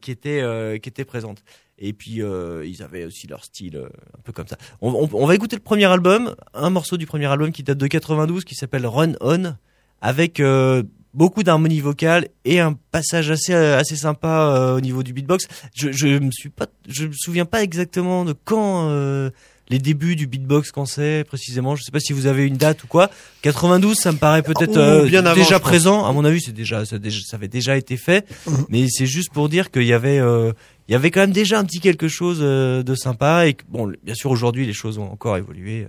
qui 0.00 0.10
était 0.10 0.42
qui 0.82 0.88
était 0.88 1.04
présente. 1.04 1.44
Et 1.78 1.92
puis 1.92 2.14
ils 2.22 2.82
avaient 2.82 3.04
aussi 3.04 3.28
leur 3.28 3.44
style 3.44 3.76
un 3.76 4.20
peu 4.24 4.32
comme 4.32 4.48
ça. 4.48 4.56
On, 4.80 4.90
on- 4.90 5.08
on 5.22 5.26
va 5.26 5.36
écouter 5.36 5.54
le 5.54 5.62
premier 5.62 5.84
album, 5.84 6.34
un 6.52 6.70
morceau 6.70 6.96
du 6.96 7.06
premier 7.06 7.26
album 7.26 7.52
qui 7.52 7.62
date 7.62 7.78
de 7.78 7.86
92, 7.86 8.42
qui 8.44 8.56
s'appelle 8.56 8.86
Run 8.88 9.12
On, 9.20 9.54
avec 10.00 10.40
beaucoup 11.14 11.42
d'harmonie 11.42 11.80
vocale 11.80 12.28
et 12.44 12.60
un 12.60 12.74
passage 12.90 13.30
assez 13.30 13.54
euh, 13.54 13.78
assez 13.78 13.96
sympa 13.96 14.50
euh, 14.50 14.76
au 14.76 14.80
niveau 14.80 15.02
du 15.02 15.12
beatbox. 15.12 15.46
Je 15.74 15.92
je 15.92 16.06
me 16.18 16.30
suis 16.30 16.50
pas, 16.50 16.66
je 16.88 17.06
me 17.06 17.12
souviens 17.12 17.46
pas 17.46 17.62
exactement 17.62 18.24
de 18.24 18.34
quand. 18.44 18.88
euh, 18.90 19.30
les 19.68 19.78
débuts 19.78 20.16
du 20.16 20.26
beatbox 20.26 20.72
quand 20.72 20.84
c'est 20.84 21.24
précisément, 21.26 21.74
je 21.76 21.82
sais 21.82 21.90
pas 21.90 22.00
si 22.00 22.12
vous 22.12 22.26
avez 22.26 22.46
une 22.46 22.56
date 22.56 22.84
ou 22.84 22.86
quoi. 22.86 23.10
92, 23.42 23.96
ça 23.96 24.12
me 24.12 24.18
paraît 24.18 24.42
peut-être 24.42 24.76
euh, 24.76 25.08
avant, 25.18 25.34
déjà 25.34 25.58
présent. 25.58 26.04
À 26.04 26.12
mon 26.12 26.24
avis, 26.24 26.40
c'est 26.40 26.52
déjà 26.52 26.84
ça, 26.84 26.98
déjà 26.98 27.20
ça 27.24 27.36
avait 27.36 27.48
déjà 27.48 27.76
été 27.76 27.96
fait, 27.96 28.26
mais 28.68 28.86
c'est 28.88 29.06
juste 29.06 29.32
pour 29.32 29.48
dire 29.48 29.70
qu'il 29.70 29.84
y 29.84 29.92
avait 29.92 30.18
euh, 30.18 30.52
il 30.88 30.92
y 30.92 30.94
avait 30.94 31.10
quand 31.10 31.20
même 31.20 31.32
déjà 31.32 31.58
un 31.58 31.64
petit 31.64 31.80
quelque 31.80 32.08
chose 32.08 32.38
euh, 32.42 32.82
de 32.82 32.94
sympa 32.94 33.46
et 33.46 33.54
que, 33.54 33.64
bon, 33.68 33.90
bien 34.02 34.14
sûr 34.14 34.30
aujourd'hui 34.30 34.66
les 34.66 34.74
choses 34.74 34.98
ont 34.98 35.10
encore 35.10 35.36
évolué, 35.36 35.86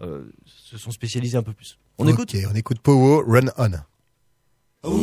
se 0.00 0.76
sont 0.76 0.90
spécialisés 0.90 1.36
un 1.38 1.42
peu 1.42 1.52
plus. 1.52 1.78
On 1.98 2.08
écoute. 2.08 2.34
Ok, 2.34 2.40
on 2.50 2.56
écoute 2.56 2.80
Powo, 2.80 3.22
Run 3.26 3.46
On. 3.56 3.70
You 4.86 5.00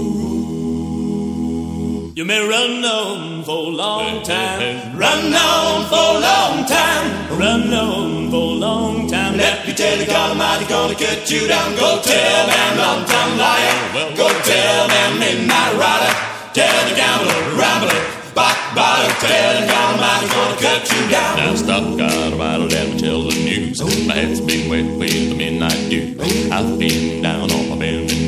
may 2.24 2.40
run 2.48 2.86
on 2.86 3.44
for 3.44 3.66
a 3.66 3.70
long 3.74 4.22
time. 4.22 4.96
Run 4.96 5.34
on 5.34 5.90
for 5.90 5.96
a 5.96 6.20
long 6.22 6.66
time. 6.68 7.40
Run 7.40 7.74
on 7.74 8.30
for 8.30 8.36
a 8.36 8.60
long 8.62 9.08
time. 9.08 9.38
Let 9.38 9.66
me 9.66 9.74
tell 9.74 9.98
you, 9.98 10.06
God 10.06 10.32
Almighty 10.34 10.66
gonna 10.70 10.94
cut 10.94 11.32
you 11.32 11.48
down. 11.48 11.76
Go 11.78 12.00
tell 12.04 12.46
them 12.46 12.78
long 12.78 13.06
time 13.08 13.40
liar. 13.40 13.74
Oh, 13.98 14.14
Go 14.16 14.30
tell 14.44 14.88
them 14.88 15.18
midnight 15.18 15.74
rider. 15.74 16.14
Tell 16.54 16.88
the 16.88 16.96
gambler, 16.96 17.58
rambler, 17.58 18.02
backbiter. 18.36 19.10
Tell 19.20 19.54
them 19.56 19.68
God 19.68 19.94
Almighty 19.96 20.28
gonna 20.30 20.62
cut 20.62 20.92
you 20.94 21.10
down. 21.10 21.38
Now 21.38 21.56
stop, 21.56 21.98
God 21.98 22.34
Almighty, 22.34 22.68
let 22.76 22.88
me 22.88 23.00
tell 23.00 23.24
the 23.24 23.34
news. 23.34 23.82
My 24.08 24.14
head's 24.14 24.42
been 24.42 24.70
wet 24.70 24.86
with 25.00 25.30
the 25.30 25.36
midnight 25.36 25.90
dew. 25.90 26.16
I've 26.54 26.78
been 26.78 27.24
down 27.24 27.50
on 27.50 27.71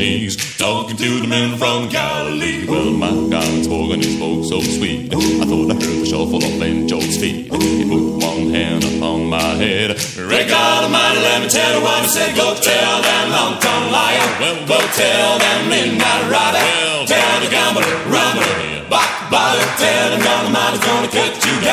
knees, 0.03 0.35
talking 0.57 0.97
to 0.97 1.21
the 1.21 1.27
men 1.27 1.57
from 1.57 1.87
Galilee. 1.87 2.67
Well, 2.67 2.91
my 2.91 3.11
God 3.29 3.63
spoke 3.63 3.91
and 3.93 4.03
he 4.03 4.17
spoke 4.17 4.43
so 4.45 4.59
sweet. 4.59 5.13
I 5.13 5.45
thought 5.47 5.71
I 5.71 5.75
heard 5.79 5.99
the 6.03 6.05
shuffle 6.05 6.43
of 6.43 6.59
Ben 6.59 6.87
Joe's 6.87 7.15
feet. 7.17 7.47
He 7.47 7.83
put 7.87 8.03
one 8.19 8.51
hand 8.51 8.83
upon 8.83 9.27
my 9.27 9.55
head. 9.55 9.95
Ray 10.19 10.45
God 10.47 10.83
Almighty, 10.83 11.19
let 11.19 11.41
me 11.43 11.47
tell 11.47 11.79
you 11.79 11.81
what 11.83 12.03
he 12.03 12.09
said. 12.09 12.35
Go 12.35 12.53
tell 12.55 13.01
them 13.01 13.31
long 13.31 13.59
tongue 13.63 13.91
liar. 13.91 14.27
Well, 14.41 14.67
go 14.67 14.79
tell 14.91 15.39
them 15.39 15.69
midnight 15.69 16.23
rider. 16.27 16.59
Well, 16.59 17.05
tell 17.07 17.39
the 17.39 17.49
gambler, 17.49 17.72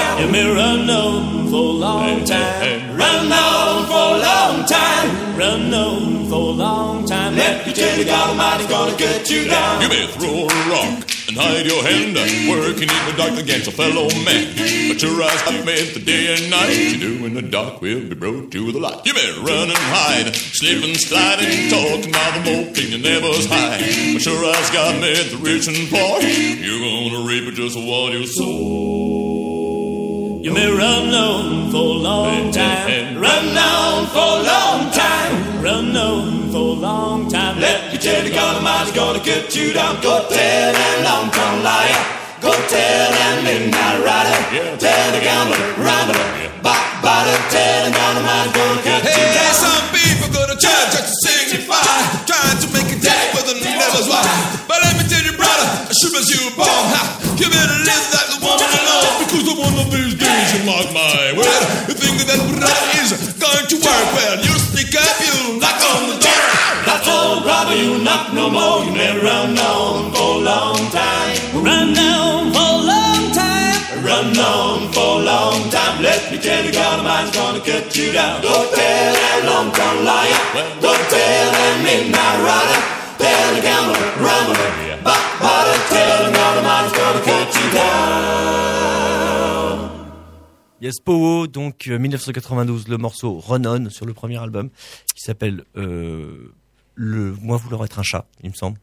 down. 0.01 0.21
You 0.21 0.29
may 0.33 0.47
run 0.47 0.91
on 0.91 1.49
for 1.49 1.67
a 1.75 1.79
long 1.87 2.25
time. 2.25 2.97
Run 2.97 3.33
on 3.33 3.87
for 3.91 4.07
a 4.17 4.19
long 4.29 4.57
time. 4.67 5.09
Run 5.37 5.75
on 5.75 6.27
for 6.31 6.45
a 6.53 6.57
long 6.65 7.07
time. 7.07 7.37
Let 7.37 7.67
me 7.67 7.73
tell 7.73 7.99
you, 7.99 8.05
God 8.05 8.31
Almighty's 8.31 8.67
gonna 8.67 8.97
cut 8.97 9.31
you 9.31 9.49
down. 9.49 9.83
You 9.83 9.89
may 9.89 10.07
throw 10.17 10.37
a 10.45 10.59
rock 10.73 10.97
and 11.29 11.37
hide 11.37 11.67
your 11.67 11.83
hand, 11.83 12.17
working 12.51 12.91
in 12.97 13.03
the 13.09 13.15
dark 13.17 13.39
against 13.39 13.69
a 13.69 13.73
fellow 13.73 14.09
man. 14.27 14.45
But 14.89 15.03
your 15.03 15.23
eyes 15.23 15.41
have 15.49 15.65
made 15.65 15.95
the 15.95 16.03
day 16.13 16.35
and 16.35 16.51
night. 16.51 16.75
What 16.75 16.93
You 16.93 16.99
do 16.99 17.27
in 17.27 17.35
the 17.35 17.43
dark 17.43 17.81
will 17.81 18.05
be 18.13 18.15
brought 18.15 18.51
to 18.53 18.73
the 18.73 18.81
light. 18.81 19.01
You 19.07 19.15
may 19.15 19.31
run 19.49 19.69
and 19.75 19.85
hide, 19.97 20.35
slip 20.35 20.83
and 20.85 20.97
slide 20.97 21.39
and 21.41 21.71
talk 21.71 22.01
about 22.11 22.31
the 22.37 22.43
more 22.51 22.65
thing 22.75 22.89
you 22.93 22.99
never 22.99 23.31
hide. 23.55 23.81
But 24.15 24.25
your 24.27 24.41
eyes 24.45 24.71
got 24.71 25.01
made 25.01 25.27
the 25.33 25.39
rich 25.39 25.67
and 25.69 25.89
poor. 25.89 26.21
You're 26.21 26.83
gonna 26.87 27.27
reap 27.29 27.55
just 27.55 27.77
what 27.79 28.13
you 28.13 28.27
sow. 28.27 29.30
You 30.43 30.53
may 30.55 30.71
run 30.71 31.13
on 31.13 31.71
for 31.71 31.77
a 31.97 32.01
long 32.09 32.51
time. 32.51 33.19
Run 33.21 33.49
on 33.59 34.07
for 34.09 34.31
a 34.41 34.43
long 34.43 34.91
time. 34.91 35.63
Run 35.63 35.95
on 35.97 36.51
for 36.51 36.77
a 36.77 36.81
long 36.81 37.29
time. 37.29 37.61
Let 37.61 37.93
me 37.93 37.99
tell 37.99 38.25
you, 38.25 38.33
God 38.33 38.57
Almighty's 38.57 38.95
gonna 38.95 39.21
cut 39.21 39.55
you 39.55 39.73
down. 39.75 40.01
Go 40.01 40.25
tell 40.29 40.73
that 40.73 40.97
long 41.05 41.31
tongue 41.31 41.63
liar. 41.63 42.01
Go 42.41 42.53
tell 42.73 43.07
that 43.19 43.37
midnight 43.45 44.01
rider. 44.01 44.37
Tell 44.81 45.07
the 45.13 45.21
gambler, 45.21 45.61
rambler, 45.77 46.25
backbiter. 46.65 47.37
Tell 47.53 47.79
the 47.85 47.91
God 47.93 48.17
Almighty's 48.17 48.53
gonna 48.57 48.83
cut 48.89 49.05
you 49.05 49.11
Hey, 49.13 49.35
down. 49.37 49.55
some 49.61 49.80
mark 60.71 60.89
my 60.95 61.35
word. 61.35 61.63
You 61.91 61.95
think 61.99 62.15
that 62.23 62.29
that 62.31 62.43
brother 62.47 62.87
is 63.03 63.11
going 63.43 63.67
to 63.67 63.77
work 63.83 64.09
well. 64.15 64.37
You 64.39 64.55
stick 64.71 64.95
up, 64.95 65.17
you 65.19 65.59
knock 65.59 65.83
on 65.83 66.03
the 66.15 66.17
door. 66.23 66.47
That's 66.87 67.07
all, 67.11 67.43
brother, 67.43 67.75
you 67.75 67.99
knock 68.07 68.31
no 68.33 68.47
more. 68.51 68.87
You 68.87 68.95
never 68.95 69.27
run 69.27 69.59
on 69.59 70.15
for 70.15 70.39
a 70.39 70.45
long 70.47 70.79
time. 70.95 71.35
Run 71.67 71.91
on 71.99 72.55
for 72.55 72.71
a 72.71 72.87
long 72.87 73.23
time. 73.35 73.79
Run 74.07 74.31
on 74.39 74.93
for 74.95 75.11
a 75.19 75.27
long 75.27 75.59
time. 75.75 76.03
Let 76.03 76.31
me 76.31 76.39
tell 76.39 76.63
you, 76.63 76.73
God, 76.73 77.03
mine's 77.03 77.35
gonna 77.35 77.61
cut 77.61 77.91
you 77.99 78.13
down. 78.15 78.39
Don't 78.41 78.71
tell 78.71 79.11
that 79.19 79.39
long-term 79.51 79.97
liar. 80.07 80.39
Don't 80.79 81.05
tell 81.11 81.47
that 81.51 81.75
midnight 81.83 82.39
rider. 82.47 82.81
Tell 83.19 83.47
the 83.55 83.61
gambler, 83.61 84.07
rambler, 84.23 84.71
bop, 85.05 85.21
bop, 85.43 85.67
tell 85.93 86.25
the 86.25 86.33
God, 86.33 86.57
mine's 86.65 86.93
gonna 86.95 87.21
cut 87.21 87.49
you 87.59 87.67
down. 87.75 88.40
Yes, 90.83 90.99
Powo, 90.99 91.47
donc 91.47 91.89
euh, 91.89 91.99
1992, 91.99 92.89
le 92.89 92.97
morceau 92.97 93.39
Run 93.39 93.65
On 93.67 93.91
sur 93.91 94.07
le 94.07 94.15
premier 94.15 94.39
album, 94.39 94.71
qui 95.15 95.23
s'appelle 95.23 95.65
euh, 95.77 96.53
le 96.95 97.35
Moi 97.43 97.59
vouloir 97.59 97.85
être 97.85 97.99
un 97.99 98.03
chat, 98.03 98.25
il 98.43 98.51
me 98.51 98.55
semble. 98.55 98.79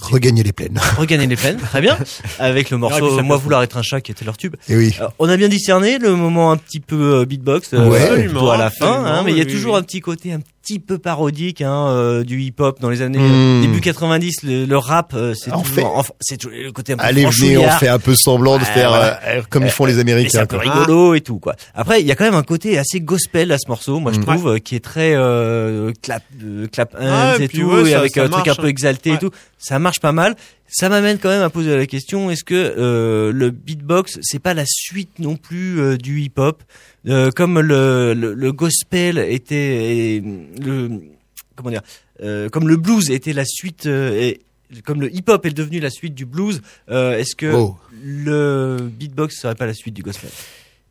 Regagner 0.00 0.42
les 0.42 0.52
plaines. 0.52 0.78
Regagner 0.98 1.26
les 1.26 1.36
plaines, 1.36 1.58
très 1.58 1.80
bien, 1.80 1.98
avec 2.38 2.70
le 2.70 2.76
morceau 2.76 3.22
Moi 3.22 3.36
vouloir 3.36 3.62
être 3.62 3.76
un 3.76 3.82
chat 3.82 4.00
qui 4.00 4.12
était 4.12 4.24
leur 4.24 4.36
tube. 4.36 4.56
Et 4.68 4.76
oui. 4.76 4.94
Alors, 4.98 5.14
on 5.18 5.28
a 5.28 5.36
bien 5.36 5.48
discerné 5.48 5.98
le 5.98 6.14
moment 6.14 6.52
un 6.52 6.56
petit 6.56 6.80
peu 6.80 7.20
euh, 7.20 7.24
beatbox 7.24 7.72
euh, 7.72 7.88
Ouais, 7.88 8.24
plutôt 8.24 8.50
à 8.50 8.58
la 8.58 8.70
fin, 8.70 9.04
hein, 9.04 9.22
mais 9.24 9.32
il 9.32 9.38
y 9.38 9.42
a 9.42 9.46
toujours 9.46 9.74
oui. 9.74 9.80
un 9.80 9.82
petit 9.82 10.00
côté 10.00 10.32
un 10.32 10.40
petit 10.40 10.52
peu 10.86 10.98
parodique 10.98 11.62
hein, 11.62 11.86
euh, 11.88 12.24
du 12.24 12.40
hip-hop 12.42 12.80
dans 12.80 12.90
les 12.90 13.02
années 13.02 13.18
Hmm. 13.18 13.62
début 13.62 13.80
90. 13.80 14.42
Le, 14.42 14.64
le 14.66 14.76
rap, 14.78 15.12
euh, 15.14 15.32
c'est 15.34 15.52
En 15.52 15.62
toujours, 15.62 16.04
c'est 16.20 16.42
le 16.44 16.70
côté 16.72 16.92
un 16.92 16.96
peu 16.96 17.04
Allez, 17.04 17.24
venez, 17.26 17.56
on 17.58 17.70
fait 17.70 17.88
un 17.88 17.98
peu 17.98 18.14
semblant 18.14 18.56
de 18.58 18.62
Ouais, 18.64 18.70
faire 18.72 18.88
voilà. 18.90 19.20
euh, 19.26 19.42
comme 19.48 19.64
ils 19.64 19.70
font 19.70 19.84
les 19.86 19.92
Et 19.92 19.94
c'est 19.96 20.00
Américains. 20.02 20.40
un 20.40 20.46
peu 20.46 20.56
rigolo 20.56 21.14
et 21.14 21.20
tout 21.20 21.38
quoi. 21.38 21.54
Après, 21.74 22.00
il 22.00 22.06
y 22.06 22.10
a 22.12 22.14
quand 22.16 22.24
même 22.24 22.34
un 22.34 22.42
côté 22.42 22.78
assez 22.78 23.00
gospel 23.00 23.52
à 23.52 23.58
ce 23.58 23.68
morceau, 23.68 23.98
moi 24.00 24.12
je 24.12 24.18
Mm. 24.20 24.24
trouve, 24.24 24.48
euh, 24.54 24.58
qui 24.58 24.74
est 24.76 24.84
très 24.84 25.12
euh, 25.14 25.92
clap, 26.02 26.22
euh, 26.44 26.66
clap 26.66 26.94
hands 26.94 26.98
Ah, 27.00 27.34
et 27.38 27.44
et 27.44 27.48
tout, 27.48 27.62
ouais, 27.62 27.88
et 27.88 27.92
ça- 27.92 27.98
avec 28.00 28.14
ça 28.14 28.22
un 28.24 28.28
truc 28.28 28.46
un 28.46 28.50
marche, 28.50 28.58
peu 28.58 28.66
hein. 28.66 28.68
exalté 28.68 29.10
et 29.10 29.12
Ouais. 29.14 29.18
tout. 29.18 29.30
Ça 29.58 29.78
marche 29.78 30.00
pas 30.00 30.12
mal. 30.12 30.36
Ça 30.68 30.88
m'amène 30.88 31.18
quand 31.18 31.28
même 31.28 31.42
à 31.42 31.50
poser 31.50 31.76
la 31.76 31.86
question 31.86 32.30
est-ce 32.30 32.42
que 32.44 32.54
euh, 32.54 33.32
le 33.32 33.50
beatbox 33.50 34.18
c'est 34.22 34.40
pas 34.40 34.52
la 34.54 34.64
suite 34.66 35.18
non 35.18 35.36
plus 35.36 35.80
euh, 35.80 35.96
du 35.96 36.20
hip-hop? 36.20 36.62
Euh, 37.06 37.30
comme 37.30 37.60
le, 37.60 38.14
le, 38.14 38.34
le 38.34 38.52
gospel 38.52 39.18
était 39.18 40.16
et 40.16 40.20
le 40.60 41.00
comment 41.54 41.70
dire 41.70 41.82
euh, 42.22 42.48
comme 42.48 42.68
le 42.68 42.76
blues 42.76 43.10
était 43.10 43.32
la 43.32 43.44
suite 43.44 43.86
euh, 43.86 44.18
et 44.20 44.40
comme 44.84 45.00
le 45.00 45.14
hip-hop 45.14 45.46
est 45.46 45.50
devenu 45.56 45.78
la 45.78 45.90
suite 45.90 46.14
du 46.14 46.24
blues, 46.26 46.60
euh, 46.90 47.16
est-ce 47.16 47.36
que 47.36 47.52
Oh. 47.54 47.76
le 48.02 48.78
beatbox 48.90 49.38
serait 49.40 49.54
pas 49.54 49.66
la 49.66 49.74
suite 49.74 49.94
du 49.94 50.02
gospel? 50.02 50.30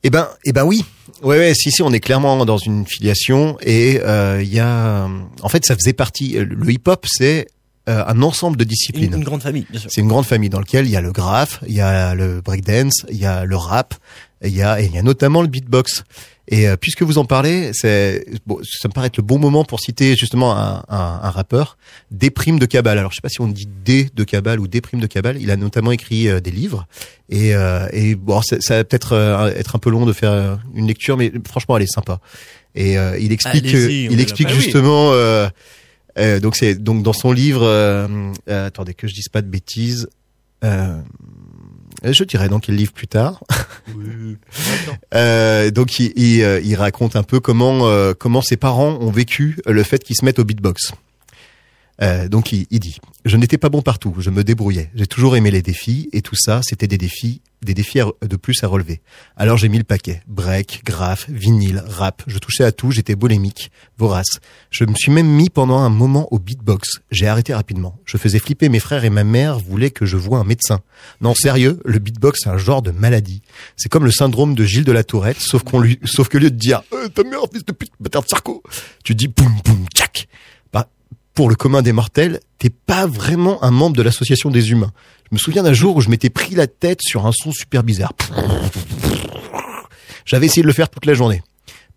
Eh 0.03 0.09
ben, 0.09 0.29
eh 0.45 0.53
ben 0.53 0.63
oui. 0.63 0.85
Ouais, 1.23 1.37
ouais, 1.39 1.53
si, 1.55 1.71
si, 1.71 1.81
on 1.81 1.91
est 1.91 1.99
clairement 1.99 2.45
dans 2.45 2.57
une 2.59 2.85
filiation 2.85 3.57
et 3.61 3.99
euh, 4.03 4.39
il 4.41 4.53
y 4.53 4.59
a, 4.59 5.09
en 5.41 5.49
fait, 5.49 5.65
ça 5.65 5.75
faisait 5.75 5.93
partie. 5.93 6.33
Le 6.37 6.71
hip-hop, 6.71 7.05
c'est 7.09 7.47
euh, 7.89 8.03
un 8.07 8.21
ensemble 8.21 8.57
de 8.57 8.63
disciplines. 8.63 9.13
Une, 9.13 9.19
une 9.19 9.23
grande 9.23 9.41
famille, 9.41 9.65
bien 9.69 9.79
sûr. 9.79 9.89
C'est 9.91 10.01
une 10.01 10.07
grande 10.07 10.25
famille 10.25 10.49
dans 10.49 10.59
laquelle 10.59 10.85
il 10.85 10.91
y 10.91 10.97
a 10.97 11.01
le 11.01 11.11
graphe, 11.11 11.59
il 11.67 11.73
y 11.73 11.81
a 11.81 12.15
le 12.15 12.41
breakdance, 12.41 13.05
il 13.09 13.17
y 13.17 13.25
a 13.25 13.45
le 13.45 13.55
rap, 13.55 13.93
il 14.43 14.55
y 14.55 14.61
a, 14.61 14.81
et 14.81 14.85
il 14.85 14.93
y 14.93 14.97
a 14.97 15.03
notamment 15.03 15.41
le 15.41 15.47
beatbox. 15.47 16.03
Et 16.47 16.67
euh, 16.67 16.75
puisque 16.77 17.01
vous 17.01 17.17
en 17.17 17.25
parlez, 17.25 17.71
c'est 17.73 18.23
bon, 18.45 18.59
ça 18.63 18.87
me 18.87 18.93
paraît 18.93 19.07
être 19.07 19.17
le 19.17 19.23
bon 19.23 19.39
moment 19.39 19.65
pour 19.65 19.79
citer 19.79 20.15
justement 20.15 20.55
un, 20.55 20.83
un, 20.89 21.19
un 21.23 21.29
rappeur, 21.31 21.75
Déprime 22.11 22.59
de 22.59 22.67
Cabal. 22.67 22.99
Alors 22.99 23.11
je 23.11 23.15
sais 23.15 23.21
pas 23.21 23.29
si 23.29 23.41
on 23.41 23.47
dit 23.47 23.67
D 23.83 24.09
de 24.13 24.23
Cabal 24.23 24.59
ou 24.59 24.67
Déprime 24.67 24.99
de 24.99 25.07
Cabal. 25.07 25.41
Il 25.41 25.49
a 25.49 25.55
notamment 25.55 25.91
écrit 25.91 26.27
euh, 26.27 26.39
des 26.39 26.51
livres 26.51 26.85
et, 27.29 27.55
euh, 27.55 27.87
et 27.93 28.13
bon, 28.13 28.43
ça, 28.43 28.57
ça 28.59 28.75
va 28.77 28.83
peut-être 28.83 29.51
être 29.55 29.75
un 29.75 29.79
peu 29.79 29.89
long 29.89 30.05
de 30.05 30.13
faire 30.13 30.59
une 30.75 30.85
lecture, 30.85 31.17
mais 31.17 31.31
franchement, 31.47 31.77
elle 31.77 31.83
est 31.83 31.91
sympa. 31.91 32.19
Et 32.75 32.97
euh, 32.97 33.17
il 33.17 33.31
explique, 33.31 33.65
il 33.65 34.19
explique 34.19 34.49
Bah 34.49 34.53
oui. 34.55 35.51
Euh, 36.17 36.39
donc 36.39 36.55
c'est 36.55 36.75
donc 36.75 37.03
dans 37.03 37.13
son 37.13 37.31
livre. 37.31 37.63
euh, 37.63 38.07
euh, 38.49 38.67
attendez 38.67 38.93
que 38.93 39.07
je 39.07 39.13
dise 39.13 39.29
pas 39.29 39.41
de 39.41 39.47
bêtises. 39.47 40.07
Euh, 40.63 40.99
je 42.03 42.23
dirais 42.23 42.49
dans 42.49 42.59
quel 42.59 42.75
livre 42.75 42.93
plus 42.93 43.07
tard. 43.07 43.43
Euh, 45.13 45.69
donc 45.71 45.99
il, 45.99 46.11
il, 46.15 46.61
il 46.63 46.75
raconte 46.75 47.15
un 47.15 47.23
peu 47.23 47.39
comment 47.39 47.87
euh, 47.87 48.13
comment 48.17 48.41
ses 48.41 48.57
parents 48.57 48.97
ont 48.99 49.11
vécu 49.11 49.57
le 49.65 49.83
fait 49.83 50.03
qu'ils 50.03 50.15
se 50.15 50.25
mettent 50.25 50.39
au 50.39 50.43
beatbox. 50.43 50.93
Euh, 52.01 52.27
donc 52.27 52.51
il, 52.51 52.65
il 52.71 52.79
dit 52.79 52.97
je 53.23 53.37
n'étais 53.37 53.57
pas 53.57 53.69
bon 53.69 53.81
partout, 53.81 54.13
je 54.19 54.29
me 54.29 54.43
débrouillais, 54.43 54.89
j'ai 54.95 55.07
toujours 55.07 55.35
aimé 55.37 55.51
les 55.51 55.61
défis 55.61 56.09
et 56.13 56.21
tout 56.21 56.35
ça 56.35 56.61
c'était 56.63 56.87
des 56.87 56.97
défis 56.97 57.41
des 57.65 57.73
défis 57.73 57.99
de 58.21 58.35
plus 58.37 58.63
à 58.63 58.67
relever. 58.67 59.01
Alors 59.35 59.57
j'ai 59.57 59.67
mis 59.67 59.77
le 59.77 59.83
paquet 59.83 60.21
break, 60.27 60.81
graphe, 60.85 61.29
vinyle, 61.29 61.83
rap, 61.85 62.23
je 62.27 62.37
touchais 62.37 62.63
à 62.63 62.71
tout, 62.71 62.91
j'étais 62.91 63.15
bolémique, 63.15 63.71
vorace. 63.97 64.39
Je 64.69 64.85
me 64.85 64.95
suis 64.95 65.11
même 65.11 65.27
mis 65.27 65.49
pendant 65.49 65.79
un 65.79 65.89
moment 65.89 66.27
au 66.31 66.39
beatbox. 66.39 67.01
J'ai 67.11 67.27
arrêté 67.27 67.53
rapidement. 67.53 67.97
Je 68.05 68.17
faisais 68.17 68.39
flipper 68.39 68.69
mes 68.69 68.79
frères 68.79 69.03
et 69.03 69.09
ma 69.09 69.23
mère 69.23 69.59
voulaient 69.59 69.91
que 69.91 70.05
je 70.05 70.17
voie 70.17 70.39
un 70.39 70.43
médecin. 70.43 70.81
Non 71.21 71.33
sérieux, 71.33 71.79
le 71.85 71.99
beatbox 71.99 72.41
c'est 72.43 72.49
un 72.49 72.57
genre 72.57 72.81
de 72.81 72.91
maladie. 72.91 73.41
C'est 73.75 73.89
comme 73.89 74.05
le 74.05 74.11
syndrome 74.11 74.55
de 74.55 74.63
Gilles 74.63 74.83
de 74.83 74.91
la 74.91 75.03
Tourette, 75.03 75.39
sauf 75.39 75.63
qu'on 75.63 75.79
lui, 75.79 75.99
sauf 76.05 76.29
que 76.29 76.37
lieu 76.37 76.51
de 76.51 76.57
dire 76.57 76.83
euh, 76.93 77.09
ta 77.09 77.23
mère 77.23 77.41
fils 77.51 77.65
de 77.65 77.71
pute, 77.71 77.91
bâtard 77.99 78.23
de 78.23 78.27
Sarko, 78.27 78.63
tu 79.03 79.15
dis 79.15 79.27
boum 79.27 79.53
boum 79.63 79.85
tchac. 79.93 80.27
Pour 81.35 81.49
le 81.49 81.55
commun 81.55 81.81
des 81.81 81.91
mortels, 81.91 82.39
t'es 82.59 82.69
pas 82.69 83.05
vraiment 83.05 83.61
un 83.61 83.69
membre 83.69 83.97
de 83.97 84.01
l'association 84.01 84.49
des 84.49 84.71
humains. 84.71 84.93
Je 85.29 85.35
me 85.35 85.37
souviens 85.37 85.63
d'un 85.63 85.73
jour 85.73 85.97
où 85.97 86.01
je 86.01 86.09
m'étais 86.09 86.29
pris 86.29 86.55
la 86.55 86.65
tête 86.65 87.01
sur 87.01 87.25
un 87.25 87.33
son 87.33 87.51
super 87.51 87.83
bizarre. 87.83 88.13
J'avais 90.25 90.45
essayé 90.45 90.61
de 90.61 90.67
le 90.67 90.73
faire 90.73 90.89
toute 90.89 91.05
la 91.05 91.13
journée. 91.13 91.43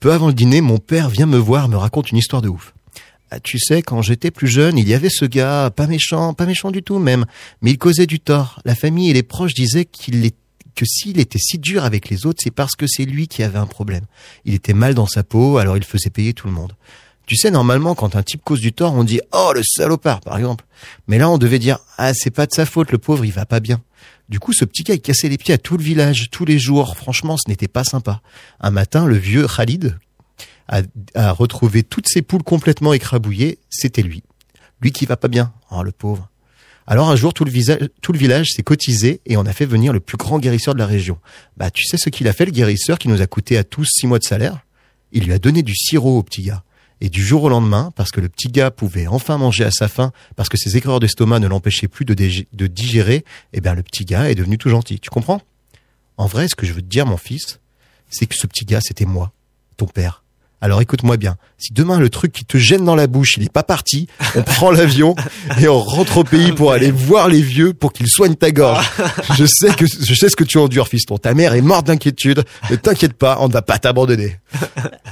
Peu 0.00 0.12
avant 0.12 0.26
le 0.26 0.32
dîner, 0.32 0.60
mon 0.60 0.78
père 0.78 1.08
vient 1.08 1.26
me 1.26 1.38
voir, 1.38 1.68
me 1.68 1.76
raconte 1.76 2.10
une 2.10 2.18
histoire 2.18 2.42
de 2.42 2.48
ouf. 2.48 2.74
Ah, 3.30 3.38
tu 3.38 3.60
sais, 3.60 3.80
quand 3.80 4.02
j'étais 4.02 4.32
plus 4.32 4.48
jeune, 4.48 4.76
il 4.76 4.88
y 4.88 4.94
avait 4.94 5.08
ce 5.08 5.24
gars, 5.24 5.70
pas 5.70 5.86
méchant, 5.86 6.34
pas 6.34 6.46
méchant 6.46 6.72
du 6.72 6.82
tout 6.82 6.98
même, 6.98 7.24
mais 7.62 7.70
il 7.70 7.78
causait 7.78 8.06
du 8.06 8.18
tort. 8.18 8.60
La 8.64 8.74
famille 8.74 9.08
et 9.08 9.12
les 9.12 9.22
proches 9.22 9.54
disaient 9.54 9.84
qu'il 9.84 10.26
est, 10.26 10.34
que 10.74 10.84
s'il 10.84 11.20
était 11.20 11.38
si 11.38 11.58
dur 11.58 11.84
avec 11.84 12.08
les 12.08 12.26
autres, 12.26 12.40
c'est 12.42 12.50
parce 12.50 12.74
que 12.74 12.86
c'est 12.88 13.04
lui 13.04 13.28
qui 13.28 13.44
avait 13.44 13.58
un 13.58 13.66
problème. 13.66 14.06
Il 14.44 14.54
était 14.54 14.72
mal 14.72 14.94
dans 14.94 15.06
sa 15.06 15.22
peau, 15.22 15.58
alors 15.58 15.76
il 15.76 15.84
faisait 15.84 16.10
payer 16.10 16.34
tout 16.34 16.48
le 16.48 16.54
monde. 16.54 16.72
Tu 17.28 17.36
sais, 17.36 17.50
normalement, 17.50 17.94
quand 17.94 18.16
un 18.16 18.22
type 18.22 18.40
cause 18.42 18.60
du 18.60 18.72
tort, 18.72 18.94
on 18.94 19.04
dit 19.04 19.20
oh 19.32 19.52
le 19.54 19.60
salopard, 19.62 20.20
par 20.22 20.38
exemple. 20.38 20.64
Mais 21.08 21.18
là, 21.18 21.28
on 21.28 21.36
devait 21.36 21.58
dire 21.58 21.78
ah 21.98 22.14
c'est 22.14 22.30
pas 22.30 22.46
de 22.46 22.52
sa 22.52 22.64
faute, 22.64 22.90
le 22.90 22.96
pauvre, 22.96 23.22
il 23.26 23.32
va 23.32 23.44
pas 23.44 23.60
bien. 23.60 23.82
Du 24.30 24.40
coup, 24.40 24.54
ce 24.54 24.64
petit 24.64 24.82
gars, 24.82 24.94
il 24.94 25.00
cassait 25.02 25.28
les 25.28 25.36
pieds 25.36 25.52
à 25.52 25.58
tout 25.58 25.76
le 25.76 25.84
village, 25.84 26.30
tous 26.30 26.46
les 26.46 26.58
jours. 26.58 26.96
Franchement, 26.96 27.36
ce 27.36 27.50
n'était 27.50 27.68
pas 27.68 27.84
sympa. 27.84 28.22
Un 28.60 28.70
matin, 28.70 29.06
le 29.06 29.16
vieux 29.16 29.46
Khalid 29.46 29.98
a, 30.68 30.82
retrouvé 31.32 31.82
toutes 31.82 32.08
ses 32.08 32.22
poules 32.22 32.42
complètement 32.42 32.94
écrabouillées. 32.94 33.58
C'était 33.68 34.02
lui. 34.02 34.22
Lui 34.80 34.90
qui 34.90 35.04
va 35.04 35.18
pas 35.18 35.28
bien. 35.28 35.52
Oh, 35.70 35.82
le 35.82 35.92
pauvre. 35.92 36.30
Alors 36.86 37.10
un 37.10 37.16
jour, 37.16 37.34
tout 37.34 37.44
le, 37.44 37.50
visage, 37.50 37.90
tout 38.00 38.12
le 38.12 38.18
village 38.18 38.46
s'est 38.56 38.62
cotisé 38.62 39.20
et 39.26 39.36
on 39.36 39.44
a 39.44 39.52
fait 39.52 39.66
venir 39.66 39.92
le 39.92 40.00
plus 40.00 40.16
grand 40.16 40.38
guérisseur 40.38 40.72
de 40.72 40.78
la 40.78 40.86
région. 40.86 41.18
Bah, 41.58 41.70
tu 41.70 41.84
sais 41.84 41.98
ce 41.98 42.08
qu'il 42.08 42.26
a 42.26 42.32
fait, 42.32 42.46
le 42.46 42.52
guérisseur, 42.52 42.98
qui 42.98 43.08
nous 43.08 43.20
a 43.20 43.26
coûté 43.26 43.58
à 43.58 43.64
tous 43.64 43.84
six 43.84 44.06
mois 44.06 44.18
de 44.18 44.24
salaire? 44.24 44.60
Il 45.12 45.24
lui 45.24 45.34
a 45.34 45.38
donné 45.38 45.62
du 45.62 45.74
sirop 45.74 46.16
au 46.16 46.22
petit 46.22 46.42
gars. 46.42 46.62
Et 47.00 47.08
du 47.08 47.24
jour 47.24 47.44
au 47.44 47.48
lendemain, 47.48 47.92
parce 47.94 48.10
que 48.10 48.20
le 48.20 48.28
petit 48.28 48.48
gars 48.48 48.70
pouvait 48.70 49.06
enfin 49.06 49.38
manger 49.38 49.64
à 49.64 49.70
sa 49.70 49.88
faim, 49.88 50.12
parce 50.36 50.48
que 50.48 50.56
ses 50.56 50.76
aigreurs 50.76 51.00
d'estomac 51.00 51.38
ne 51.38 51.46
l'empêchaient 51.46 51.88
plus 51.88 52.04
de 52.04 52.66
digérer, 52.66 53.24
eh 53.52 53.60
bien 53.60 53.74
le 53.74 53.82
petit 53.82 54.04
gars 54.04 54.30
est 54.30 54.34
devenu 54.34 54.58
tout 54.58 54.68
gentil. 54.68 54.98
Tu 54.98 55.10
comprends? 55.10 55.40
En 56.16 56.26
vrai, 56.26 56.48
ce 56.48 56.56
que 56.56 56.66
je 56.66 56.72
veux 56.72 56.82
te 56.82 56.88
dire, 56.88 57.06
mon 57.06 57.16
fils, 57.16 57.60
c'est 58.10 58.26
que 58.26 58.34
ce 58.34 58.46
petit 58.46 58.64
gars, 58.64 58.80
c'était 58.80 59.04
moi, 59.04 59.32
ton 59.76 59.86
père. 59.86 60.24
Alors 60.60 60.80
écoute-moi 60.80 61.16
bien, 61.16 61.36
si 61.56 61.72
demain 61.72 62.00
le 62.00 62.10
truc 62.10 62.32
qui 62.32 62.44
te 62.44 62.56
gêne 62.58 62.84
dans 62.84 62.96
la 62.96 63.06
bouche, 63.06 63.36
il 63.36 63.44
est 63.44 63.52
pas 63.52 63.62
parti, 63.62 64.08
on 64.34 64.42
prend 64.42 64.72
l'avion 64.72 65.14
et 65.60 65.68
on 65.68 65.78
rentre 65.78 66.16
au 66.18 66.24
pays 66.24 66.50
pour 66.50 66.72
aller 66.72 66.90
voir 66.90 67.28
les 67.28 67.40
vieux 67.42 67.72
pour 67.74 67.92
qu'ils 67.92 68.08
soignent 68.08 68.34
ta 68.34 68.50
gorge. 68.50 68.84
Je 69.36 69.44
sais 69.46 69.72
que 69.74 69.86
je 69.86 70.14
sais 70.14 70.28
ce 70.28 70.34
que 70.34 70.42
tu 70.42 70.58
endures, 70.58 70.88
fiston. 70.88 71.16
Ta 71.16 71.32
mère 71.34 71.54
est 71.54 71.60
morte 71.60 71.86
d'inquiétude. 71.86 72.42
Ne 72.70 72.76
t'inquiète 72.76 73.12
pas, 73.12 73.38
on 73.40 73.46
ne 73.46 73.52
va 73.52 73.62
pas 73.62 73.78
t'abandonner. 73.78 74.36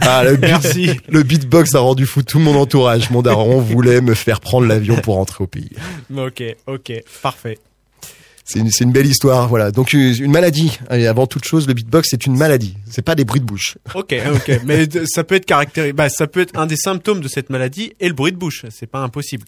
Ah, 0.00 0.24
le, 0.24 0.32
beat- 0.37 0.40
Merci. 0.48 0.90
le 1.09 1.22
beatbox 1.22 1.74
a 1.76 1.78
rendu 1.80 2.06
fou 2.06 2.22
tout 2.22 2.40
mon 2.40 2.56
entourage. 2.59 3.11
Mon 3.11 3.22
daron 3.22 3.61
voulait 3.61 4.00
me 4.00 4.14
faire 4.14 4.40
prendre 4.40 4.66
l'avion 4.66 4.96
pour 4.96 5.14
rentrer 5.14 5.44
au 5.44 5.46
pays. 5.46 5.70
Ok, 6.16 6.42
ok, 6.66 6.92
parfait. 7.22 7.59
C'est 8.46 8.61
une, 8.61 8.92
belle 8.92 9.06
histoire, 9.06 9.48
voilà. 9.48 9.72
Donc 9.72 9.92
une 9.92 10.14
une 10.22 10.30
maladie. 10.30 10.78
Et 10.92 11.09
avant 11.09 11.26
toute 11.26 11.44
chose, 11.44 11.66
le 11.66 11.74
beatbox 11.74 12.09
c'est 12.11 12.26
une 12.26 12.37
maladie. 12.37 12.76
C'est 12.88 13.02
pas 13.02 13.16
des 13.16 13.24
bruits 13.24 13.40
de 13.40 13.46
bouche. 13.46 13.76
Ok, 13.94 14.14
ok. 14.35 14.61
Mais 14.64 14.87
ça 15.06 15.24
peut 15.24 15.35
être 15.35 15.46
caractérisé. 15.46 15.92
Bah, 15.92 16.09
ça 16.09 16.26
peut 16.26 16.40
être 16.40 16.56
un 16.56 16.66
des 16.66 16.76
symptômes 16.76 17.20
de 17.20 17.28
cette 17.28 17.50
maladie 17.50 17.94
et 17.98 18.09
le 18.09 18.14
bruit 18.14 18.30
de 18.30 18.37
bouche. 18.37 18.64
C'est 18.70 18.87
pas 18.87 19.00
impossible. 19.00 19.44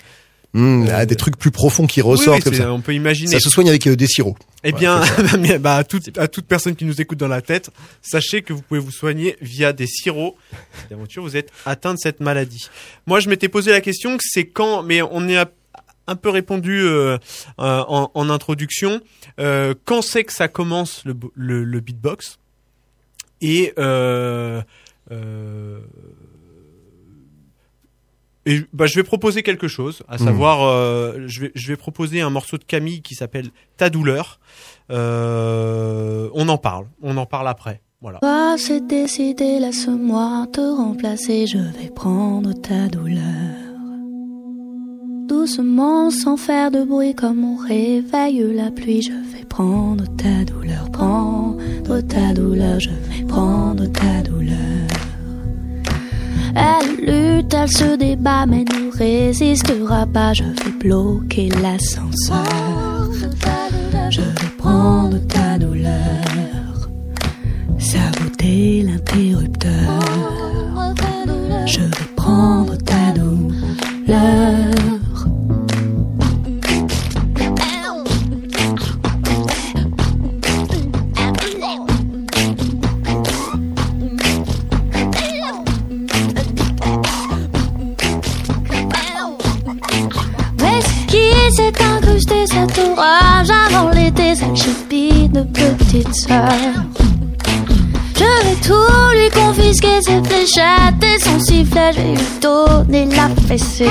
Hmm, 0.55 0.87
ah, 0.91 1.05
des 1.05 1.15
trucs 1.15 1.37
plus 1.37 1.51
profonds 1.51 1.87
qui 1.87 2.01
ressortent 2.01 2.39
oui, 2.39 2.43
comme 2.43 2.55
ça. 2.55 2.73
on 2.73 2.81
peut 2.81 2.95
imaginer. 2.95 3.31
Ça 3.31 3.39
se 3.39 3.51
soigne 3.51 3.69
avec 3.69 3.87
euh, 3.87 3.97
des 3.97 4.07
sirops. 4.07 4.39
Eh 4.65 4.73
bien, 4.73 5.03
bah, 5.61 5.77
à, 5.77 5.85
toute, 5.85 6.17
à 6.17 6.27
toute 6.27 6.47
personne 6.47 6.75
qui 6.75 6.87
nous 6.87 7.01
écoute 7.01 7.19
dans 7.19 7.29
la 7.29 7.43
tête, 7.43 7.71
sachez 8.01 8.41
que 8.41 8.55
vous 8.55 8.63
pouvez 8.63 8.81
vous 8.81 8.91
soigner 8.91 9.37
via 9.43 9.75
des 9.75 9.87
sirops. 9.87 10.37
D'aventure, 10.91 11.23
vous 11.23 11.37
êtes 11.37 11.51
atteint 11.67 11.93
de 11.93 11.99
cette 11.99 12.21
maladie. 12.21 12.69
Moi, 13.07 13.21
je 13.21 13.29
m'étais 13.29 13.49
posé 13.49 13.71
la 13.71 13.83
question 13.83 14.17
que 14.17 14.25
c'est 14.27 14.47
quand, 14.47 14.83
mais 14.83 15.03
on 15.03 15.29
y 15.29 15.37
a 15.37 15.49
un 16.09 16.17
peu 16.17 16.31
répondu 16.31 16.81
euh, 16.83 17.17
euh, 17.61 17.85
en, 17.89 18.11
en 18.15 18.31
introduction. 18.31 19.01
Euh, 19.39 19.75
quand 19.85 20.03
c'est 20.03 20.25
que 20.25 20.33
ça 20.33 20.49
commence 20.49 21.05
le, 21.05 21.15
le, 21.35 21.63
le 21.65 21.81
beatbox? 21.81 22.39
Et 23.41 23.73
euh, 23.79 24.61
euh, 25.13 25.79
Et 28.47 28.63
bah, 28.73 28.87
je 28.87 28.95
vais 28.95 29.03
proposer 29.05 29.43
quelque 29.43 29.69
chose, 29.69 30.03
à 30.09 30.17
Mhm. 30.19 30.25
savoir, 30.25 30.63
euh, 30.67 31.25
je, 31.27 31.43
vais, 31.43 31.53
je 31.55 31.69
vais 31.69 31.77
proposer 31.77 32.21
un 32.23 32.31
morceau 32.31 32.57
de 32.57 32.65
Camille 32.65 33.03
qui 33.03 33.15
s'appelle 33.15 33.51
Ta 33.77 33.91
douleur. 33.91 34.41
Euh, 34.91 36.31
on 36.33 36.49
en 36.49 36.57
parle, 36.59 36.87
on 37.03 37.17
en 37.19 37.27
parle 37.27 37.47
après. 37.49 37.83
Voilà. 38.01 38.21
Toi, 38.21 38.57
c'est 38.59 38.87
décidé, 38.87 39.59
laisse-moi 39.61 40.47
te 40.53 40.61
remplacer, 40.61 41.47
je 41.47 41.59
vais 41.59 41.91
prendre 41.95 42.53
ta 42.55 42.89
douleur. 42.89 43.68
Sans 45.51 46.37
faire 46.37 46.71
de 46.71 46.85
bruit, 46.85 47.15
comme 47.15 47.43
on 47.43 47.57
réveille 47.57 48.45
la 48.55 48.71
pluie, 48.71 49.01
je 49.01 49.13
vais 49.13 49.45
prendre 49.49 50.05
ta 50.17 50.45
douleur, 50.45 50.91
prendre 50.91 51.57
ta 52.07 52.35
douleur, 52.35 52.79
je 52.79 52.91
vais 52.91 53.25
prendre 53.27 53.87
ta 53.87 54.23
douleur. 54.29 54.57
Elle 56.55 56.97
lutte, 57.39 57.55
elle 57.55 57.69
se 57.69 57.97
débat, 57.97 58.45
mais 58.45 58.65
ne 58.65 58.95
résistera 58.95 60.05
pas, 60.07 60.35
je 60.35 60.45
vais 60.45 60.73
bloquer 60.79 61.49
l'ascenseur. 61.63 63.11
Je 64.11 64.21
vais 64.21 64.51
prendre 64.59 65.19
ta 65.29 65.59
douleur 65.59 66.09
saboter 67.79 68.83
l'interrupteur. 68.83 70.01
Je 71.65 71.81
vais 71.81 72.09
prendre 72.17 72.77
ta 72.77 73.13
douleur. 73.13 74.78
Sifflet, 101.39 101.93
je 101.93 102.01
vais 102.01 102.15
lui 102.15 102.41
donner 102.41 103.07
la 103.07 103.29
fessée. 103.47 103.91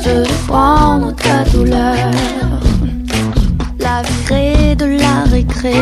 Je 0.00 0.10
vais 0.10 0.28
prendre 0.46 1.14
ta 1.16 1.44
douleur, 1.50 1.94
la 3.78 4.02
virer 4.02 4.74
de 4.76 4.86
la 4.98 5.24
récré. 5.30 5.74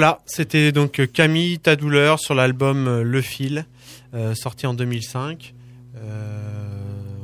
Voilà, 0.00 0.20
c'était 0.24 0.72
donc 0.72 0.98
euh, 0.98 1.06
Camille 1.06 1.58
Ta 1.58 1.76
douleur 1.76 2.18
sur 2.20 2.34
l'album 2.34 2.88
euh, 2.88 3.02
Le 3.02 3.20
Fil, 3.20 3.66
euh, 4.14 4.34
sorti 4.34 4.66
en 4.66 4.72
2005. 4.72 5.52
Euh, 5.94 6.38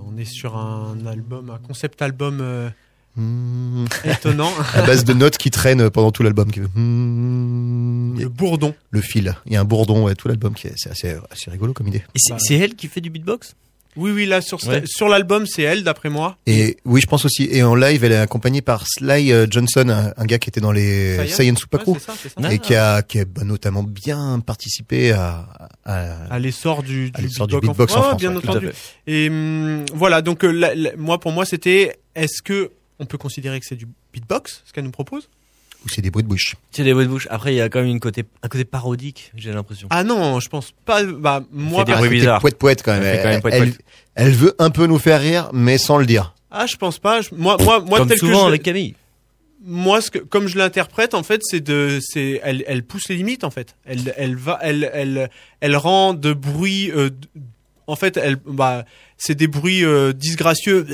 on 0.06 0.18
est 0.18 0.26
sur 0.26 0.58
un 0.58 0.94
album, 1.06 1.48
un 1.48 1.56
concept 1.56 2.02
album 2.02 2.40
euh, 2.42 2.68
Mmh. 3.18 3.86
étonnant. 4.04 4.52
À 4.74 4.82
base 4.82 5.06
de 5.06 5.14
notes 5.14 5.38
qui 5.38 5.50
traînent 5.50 5.88
pendant 5.88 6.12
tout 6.12 6.22
l'album. 6.22 6.48
mmh. 6.48 8.20
Le 8.20 8.28
bourdon. 8.28 8.74
Le 8.90 9.00
fil. 9.00 9.34
Il 9.46 9.54
y 9.54 9.56
a 9.56 9.60
un 9.62 9.64
bourdon, 9.64 10.04
ouais, 10.04 10.14
tout 10.14 10.28
l'album 10.28 10.52
qui 10.52 10.66
est, 10.66 10.74
c'est 10.76 10.90
assez, 10.90 11.16
assez 11.30 11.50
rigolo 11.50 11.72
comme 11.72 11.88
idée. 11.88 12.02
Et 12.14 12.18
c'est 12.18 12.34
Bah. 12.34 12.38
c'est 12.38 12.56
elle 12.56 12.74
qui 12.74 12.88
fait 12.88 13.00
du 13.00 13.08
beatbox? 13.08 13.54
Oui, 13.96 14.11
oui, 14.11 14.26
là 14.26 14.40
sur, 14.40 14.62
Ouais. 14.68 14.82
sur 14.87 15.09
l'album, 15.09 15.46
c'est 15.46 15.62
elle, 15.62 15.82
d'après 15.85 16.09
moi. 16.11 16.37
Et 16.46 16.76
oui, 16.85 17.00
je 17.00 17.06
pense 17.06 17.24
aussi. 17.24 17.48
Et 17.50 17.62
en 17.62 17.74
live, 17.74 18.04
elle 18.04 18.12
est 18.12 18.16
accompagnée 18.18 18.61
par 18.62 18.85
Sly 18.87 19.32
euh, 19.32 19.46
Johnson, 19.50 19.88
un, 19.88 20.12
un 20.16 20.24
gars 20.26 20.38
qui 20.38 20.48
était 20.50 20.61
dans 20.61 20.72
les 20.72 21.14
Science 21.26 21.30
Science 21.37 21.59
Super 21.61 21.80
Ouais, 21.80 21.85
Crew. 21.85 21.94
c'est 21.98 22.06
ça, 22.06 22.14
c'est 22.22 22.40
ça. 22.42 22.52
et 22.52 22.59
qui 22.59 22.74
a, 22.74 23.02
qui 23.02 23.20
a 23.20 23.24
bah, 23.24 23.44
notamment 23.44 23.82
bien 23.82 24.40
participé 24.40 25.12
à, 25.12 25.46
à, 25.85 26.26
À 26.35 26.38
l'essor 26.38 26.82
du, 26.82 27.11
du 27.11 27.22
du 27.22 27.28
beatbox, 27.28 27.61
beatbox 27.66 27.92
en 27.92 27.96
Ouais, 27.96 28.02
France, 28.09 28.20
bien 28.20 28.30
ouais, 28.32 28.37
entendu. 28.38 28.70
Et 29.06 29.28
hum, 29.28 29.85
voilà, 29.94 30.20
donc 30.22 30.44
euh, 30.44 30.50
la- 30.50 30.74
la- 30.74 30.96
moi, 30.96 31.18
pour 31.18 31.32
moi, 31.32 31.44
c'était 31.44 31.96
est-ce 32.14 32.42
que 32.42 32.70
on 32.98 33.06
peut 33.06 33.18
considérer 33.18 33.61
que 33.61 33.66
c'est 33.66 33.76
du 33.76 33.87
beatbox, 34.12 34.62
ce 34.64 34.72
qu'elle 34.72 34.85
nous 34.85 34.90
propose? 34.90 35.28
Ou 35.87 35.88
c'est 35.88 36.03
des 36.03 36.11
bruits 36.11 36.25
de 36.25 36.29
bouche. 36.29 36.57
C'est 36.72 36.83
des 36.85 36.92
bruits 36.92 37.07
de 37.07 37.11
bouche. 37.11 37.29
Après, 37.31 37.55
il 37.55 37.57
y 37.57 37.61
a 37.61 37.68
quand 37.68 37.79
même 37.81 37.88
une 37.88 38.01
côté, 38.01 38.25
un 38.42 38.49
côté 38.49 38.64
parodique, 38.64 39.31
j'ai 39.37 39.53
l'impression. 39.53 39.87
Ah 39.90 40.05
non, 40.05 40.40
je 40.40 40.49
pense 40.49 40.72
pas. 40.85 41.03
Bah 41.05 41.42
moi, 41.53 41.85
des 41.85 41.92
par- 41.92 42.01
bruits 42.01 42.11
bizarres. 42.11 42.40
Poète 42.40 42.59
poète 42.59 42.83
quand 42.83 42.92
même. 42.92 43.03
Elle 43.05 43.18
quand 43.22 43.25
même 43.29 43.35
Elle, 43.37 43.40
poète, 43.40 43.55
elle, 43.55 43.68
poète. 43.70 43.81
elle 44.16 44.33
veut 44.33 44.55
un 44.59 44.70
peu 44.70 44.87
nous 44.87 44.99
faire 44.99 45.20
rire, 45.20 45.49
mais 45.53 45.79
sans 45.79 45.96
le 45.99 46.05
dire. 46.07 46.35
ah, 46.51 46.66
je 46.66 46.77
pense 46.77 46.99
pas. 46.99 47.20
Je- 47.22 47.29
moi, 47.33 47.57
moi, 47.61 47.81
moi, 47.81 47.99
Comme 48.01 48.09
tel 48.09 48.18
que 48.18 48.27
souvent 48.27 48.42
je- 48.42 48.49
avec 48.49 48.62
Camille. 48.62 48.94
moi 49.64 50.01
ce 50.01 50.11
que 50.11 50.18
comme 50.18 50.46
je 50.49 50.59
l'interprète 50.59 51.12
en 51.14 51.22
fait 51.25 51.40
c'est 51.42 51.61
de 51.61 51.99
c'est 52.01 52.40
elle 52.44 52.62
elle 52.68 52.83
pousse 52.85 53.09
les 53.09 53.16
limites 53.16 53.42
en 53.42 53.51
fait 53.51 53.75
elle 53.85 54.14
elle 54.16 54.37
va 54.37 54.59
elle 54.62 54.88
elle 54.94 55.29
elle 55.61 55.77
rend 55.77 56.14
de 56.14 56.33
bruits 56.35 56.90
euh, 56.92 57.11
en 57.88 57.96
fait 57.96 58.16
elle 58.16 58.37
bah 58.46 58.85
c'est 59.16 59.35
des 59.35 59.49
bruits 59.49 59.85
euh, 59.85 60.12
disgracieux 60.12 60.87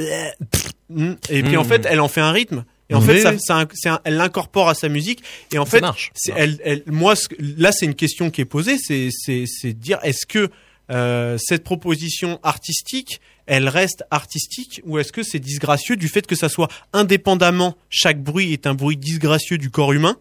et 1.31 1.43
puis 1.43 1.57
en 1.57 1.65
Mm. 1.65 1.69
fait 1.69 1.87
elle 1.89 2.01
en 2.01 2.09
fait 2.09 2.21
un 2.21 2.33
rythme 2.33 2.65
et 2.93 2.95
en 2.95 3.01
Oui. 3.01 3.07
fait 3.07 3.21
ça, 3.23 3.35
ça 3.39 3.57
un- 3.59 3.67
c'est 3.75 3.89
un- 3.89 4.01
elle 4.05 4.15
l'incorpore 4.17 4.69
à 4.69 4.75
sa 4.75 4.89
musique 4.89 5.23
et 5.53 5.59
en 5.59 5.65
Ça 5.65 5.71
fait 5.73 5.81
marche. 5.81 6.11
c'est 6.15 6.33
elle 6.37 6.61
elle 6.65 6.83
moi 6.87 7.17
ce 7.17 7.27
là 7.41 7.73
c'est 7.73 7.87
une 7.87 7.95
question 7.95 8.31
qui 8.31 8.41
est 8.41 8.45
posée 8.47 8.77
c'est 8.79 9.09
de 9.09 9.71
dire 9.73 9.99
est-ce 10.05 10.27
que 10.27 10.49
euh, 10.91 11.39
cette 11.39 11.65
proposition 11.65 12.39
artistique, 12.43 13.21
elle 13.47 13.69
reste 13.69 14.05
artistique 14.11 14.83
ou 14.85 14.99
est-ce 14.99 15.13
que 15.13 15.23
c'est 15.23 15.39
disgracieux 15.39 15.97
du 15.97 16.09
fait 16.09 16.27
que 16.27 16.35
ça 16.35 16.49
soit 16.51 16.69
indépendamment, 16.93 17.77
chaque 17.89 18.23
bruit 18.23 18.53
est 18.53 18.67
un 18.67 18.75
bruit 18.75 18.97
disgracieux 18.97 19.59
du 19.59 19.71
corps 19.71 19.93
humain? 19.93 20.17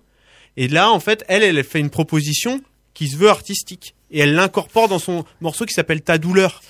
Et 0.58 0.68
là, 0.68 0.92
en 0.92 1.00
fait, 1.00 1.26
elle, 1.28 1.44
elle 1.44 1.62
fait 1.64 1.80
une 1.80 1.90
proposition 1.90 2.62
qui 2.94 3.08
se 3.10 3.18
veut 3.18 3.30
artistique 3.30 3.96
et 4.12 4.20
elle 4.20 4.34
l'incorpore 4.36 4.88
dans 4.88 5.00
son 5.00 5.26
morceau 5.42 5.66
qui 5.66 5.74
s'appelle 5.74 6.02
Ta 6.02 6.18
douleur. 6.18 6.62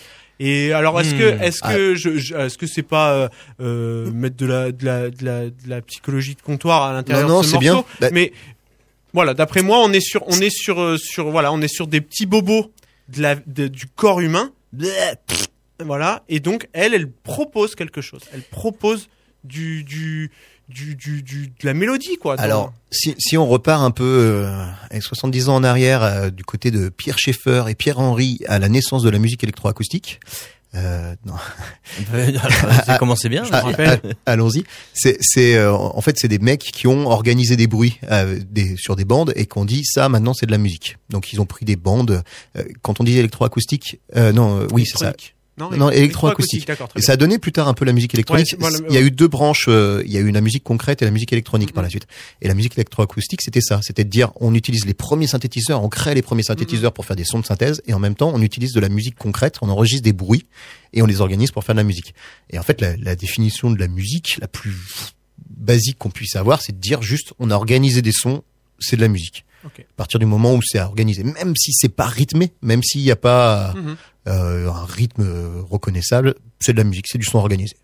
Et 0.43 0.73
alors, 0.73 0.99
est-ce 0.99 1.13
que, 1.13 1.35
Hmm. 1.37 1.41
est-ce 1.43 1.61
que, 1.61 1.93
je, 1.95 2.17
je- 2.17 2.33
est-ce 2.35 2.57
que 2.57 2.65
c'est 2.65 2.81
pas 2.81 3.13
euh, 3.13 3.29
euh, 3.61 4.09
mettre 4.11 4.37
de 4.37 4.47
la, 4.47 4.71
de 4.71 4.83
la, 4.85 5.09
de 5.11 5.23
la, 5.23 5.45
de 5.45 5.53
la 5.67 5.81
psychologie 5.81 6.33
de 6.33 6.41
comptoir 6.41 6.81
à 6.83 6.93
l'intérieur 6.93 7.27
Non, 7.27 7.35
non, 7.35 7.41
de 7.41 7.45
ce 7.45 7.51
c'est 7.51 7.57
bien. 7.59 7.73
morceau 7.75 7.87
Bah- 7.99 8.09
Mais 8.11 8.33
Voilà, 9.13 9.33
d'après 9.35 9.61
moi, 9.61 9.79
on 9.83 9.91
est 9.93 9.99
sur, 9.99 10.23
on 10.27 10.39
est 10.41 10.49
sur, 10.49 10.81
euh, 10.81 10.97
sur, 10.97 11.29
voilà, 11.29 11.51
on 11.53 11.61
est 11.61 11.67
sur 11.67 11.85
des 11.85 12.01
petits 12.01 12.25
bobos 12.25 12.71
de 13.09 13.21
la, 13.21 13.35
de- 13.35 13.67
du 13.67 13.85
corps 13.85 14.19
humain. 14.21 14.51
Voilà, 15.83 16.23
et 16.29 16.39
donc 16.39 16.67
elle, 16.73 16.93
elle 16.93 17.09
propose 17.11 17.73
quelque 17.75 18.01
chose. 18.01 18.21
Elle 18.33 18.41
propose 18.43 19.09
du, 19.43 19.83
du, 19.83 20.29
du, 20.73 20.95
du, 20.95 21.21
du- 21.23 21.47
de 21.47 21.65
la 21.65 21.73
mélodie, 21.73 22.17
quoi. 22.17 22.35
dans- 22.37 22.43
Alors, 22.43 22.73
si, 22.91 23.15
si 23.19 23.37
on 23.37 23.47
repart 23.47 23.81
un 23.83 23.91
peu 23.91 24.03
euh, 24.47 24.65
avec 24.89 25.03
70 25.03 25.49
ans 25.49 25.55
en 25.55 25.63
arrière 25.63 26.03
euh, 26.03 26.29
du 26.29 26.43
côté 26.43 26.71
de 26.71 26.89
Pierre 26.89 27.17
Schaeffer 27.19 27.63
et 27.69 27.75
Pierre 27.75 27.99
Henry 27.99 28.39
à 28.47 28.59
la 28.59 28.69
naissance 28.69 29.03
de 29.03 29.09
la 29.09 29.19
musique 29.19 29.43
électroacoustique, 29.43 30.19
euh, 30.73 31.13
non, 31.25 31.33
Ça 32.85 32.97
commençait 32.97 33.29
bien. 33.29 33.43
Ah, 33.51 33.63
ah, 33.77 33.97
Allons-y. 34.25 34.63
C'est, 34.93 35.17
c'est, 35.19 35.55
euh, 35.57 35.73
en 35.73 35.99
fait, 36.01 36.15
c'est 36.17 36.27
des 36.29 36.39
mecs 36.39 36.61
qui 36.61 36.87
ont 36.87 37.07
organisé 37.07 37.55
des 37.57 37.67
bruits 37.67 37.99
euh, 38.09 38.39
des, 38.49 38.77
sur 38.77 38.95
des 38.95 39.03
bandes 39.05 39.33
et 39.35 39.45
qu'on 39.45 39.65
dit 39.65 39.83
ça 39.83 40.07
maintenant 40.09 40.33
c'est 40.33 40.45
de 40.45 40.51
la 40.51 40.57
musique. 40.57 40.97
Donc 41.09 41.33
ils 41.33 41.41
ont 41.41 41.45
pris 41.45 41.65
des 41.65 41.75
bandes. 41.75 42.23
euh, 42.57 42.63
quand 42.83 43.01
on 43.01 43.03
dit 43.03 43.17
électroacoustique, 43.17 43.99
euh, 44.15 44.31
non, 44.31 44.61
euh, 44.61 44.67
oui 44.71 44.85
c'est 44.85 44.97
ça. 44.97 45.13
Non, 45.69 45.77
Non, 45.77 45.89
électroacoustique. 45.91 46.69
Et 46.95 47.01
ça 47.01 47.13
a 47.13 47.17
donné 47.17 47.37
plus 47.39 47.51
tard 47.51 47.67
un 47.67 47.73
peu 47.73 47.85
la 47.85 47.93
musique 47.93 48.13
électronique. 48.13 48.53
Ouais, 48.53 48.57
voilà, 48.59 48.77
il 48.89 48.95
y 48.95 48.97
a 48.97 49.01
eu 49.01 49.11
deux 49.11 49.27
branches. 49.27 49.65
euh, 49.67 50.01
il 50.05 50.11
y 50.11 50.17
a 50.17 50.19
eu 50.21 50.31
la 50.31 50.41
musique 50.41 50.63
concrète 50.63 51.01
et 51.01 51.05
la 51.05 51.11
musique 51.11 51.31
électronique 51.33 51.73
par 51.73 51.83
la 51.83 51.89
suite. 51.89 52.07
Et 52.41 52.47
la 52.47 52.53
musique 52.53 52.73
électroacoustique, 52.77 53.41
c'était 53.41 53.61
ça. 53.61 53.79
C'était 53.83 54.03
de 54.03 54.09
dire, 54.09 54.31
on 54.39 54.53
utilise 54.55 54.85
les 54.85 54.93
premiers 54.93 55.27
synthétiseurs, 55.27 55.83
on 55.83 55.89
crée 55.89 56.15
les 56.15 56.21
premiers 56.21 56.43
synthétiseurs 56.43 56.93
pour 56.93 57.05
faire 57.05 57.15
des 57.15 57.23
sons 57.25 57.39
de 57.39 57.45
synthèse, 57.45 57.81
et 57.85 57.93
en 57.93 57.99
même 57.99 58.15
temps, 58.15 58.31
on 58.33 58.41
utilise 58.41 58.73
de 58.73 58.79
la 58.79 58.89
musique 58.89 59.15
concrète, 59.15 59.57
on 59.61 59.69
enregistre 59.69 60.03
des 60.03 60.13
bruits 60.13 60.45
et 60.93 61.01
on 61.01 61.05
les 61.05 61.21
organise 61.21 61.51
pour 61.51 61.63
faire 61.63 61.75
de 61.75 61.79
la 61.79 61.83
musique. 61.85 62.13
Et 62.49 62.59
en 62.59 62.63
fait, 62.63 62.81
la, 62.81 62.97
la 62.97 63.15
définition 63.15 63.71
de 63.71 63.79
la 63.79 63.87
musique 63.87 64.37
la 64.41 64.47
plus 64.47 64.73
basique 65.49 65.97
qu'on 65.97 66.09
puisse 66.09 66.35
avoir, 66.35 66.61
c'est 66.61 66.73
de 66.73 66.79
dire 66.81 67.01
juste, 67.01 67.33
on 67.39 67.51
a 67.51 67.55
organisé 67.55 68.01
des 68.01 68.11
sons, 68.11 68.43
c'est 68.79 68.95
de 68.95 69.01
la 69.01 69.07
musique. 69.07 69.45
Ok. 69.63 69.79
À 69.79 69.83
partir 69.95 70.19
du 70.19 70.25
moment 70.25 70.55
où 70.55 70.61
c'est 70.63 70.79
organisé, 70.79 71.23
même 71.23 71.53
si 71.55 71.71
c'est 71.73 71.89
pas 71.95 72.07
rythmé, 72.07 72.51
même 72.63 72.81
s'il 72.81 73.01
n'y 73.03 73.11
a 73.11 73.15
pas 73.15 73.73
Mhm. 73.75 73.95
Euh, 74.27 74.69
un 74.69 74.85
rythme 74.85 75.23
euh, 75.23 75.61
reconnaissable, 75.69 76.35
c'est 76.59 76.73
de 76.73 76.77
la 76.77 76.83
musique, 76.83 77.05
c'est 77.07 77.17
du 77.17 77.25
son 77.25 77.37
organisé. 77.39 77.75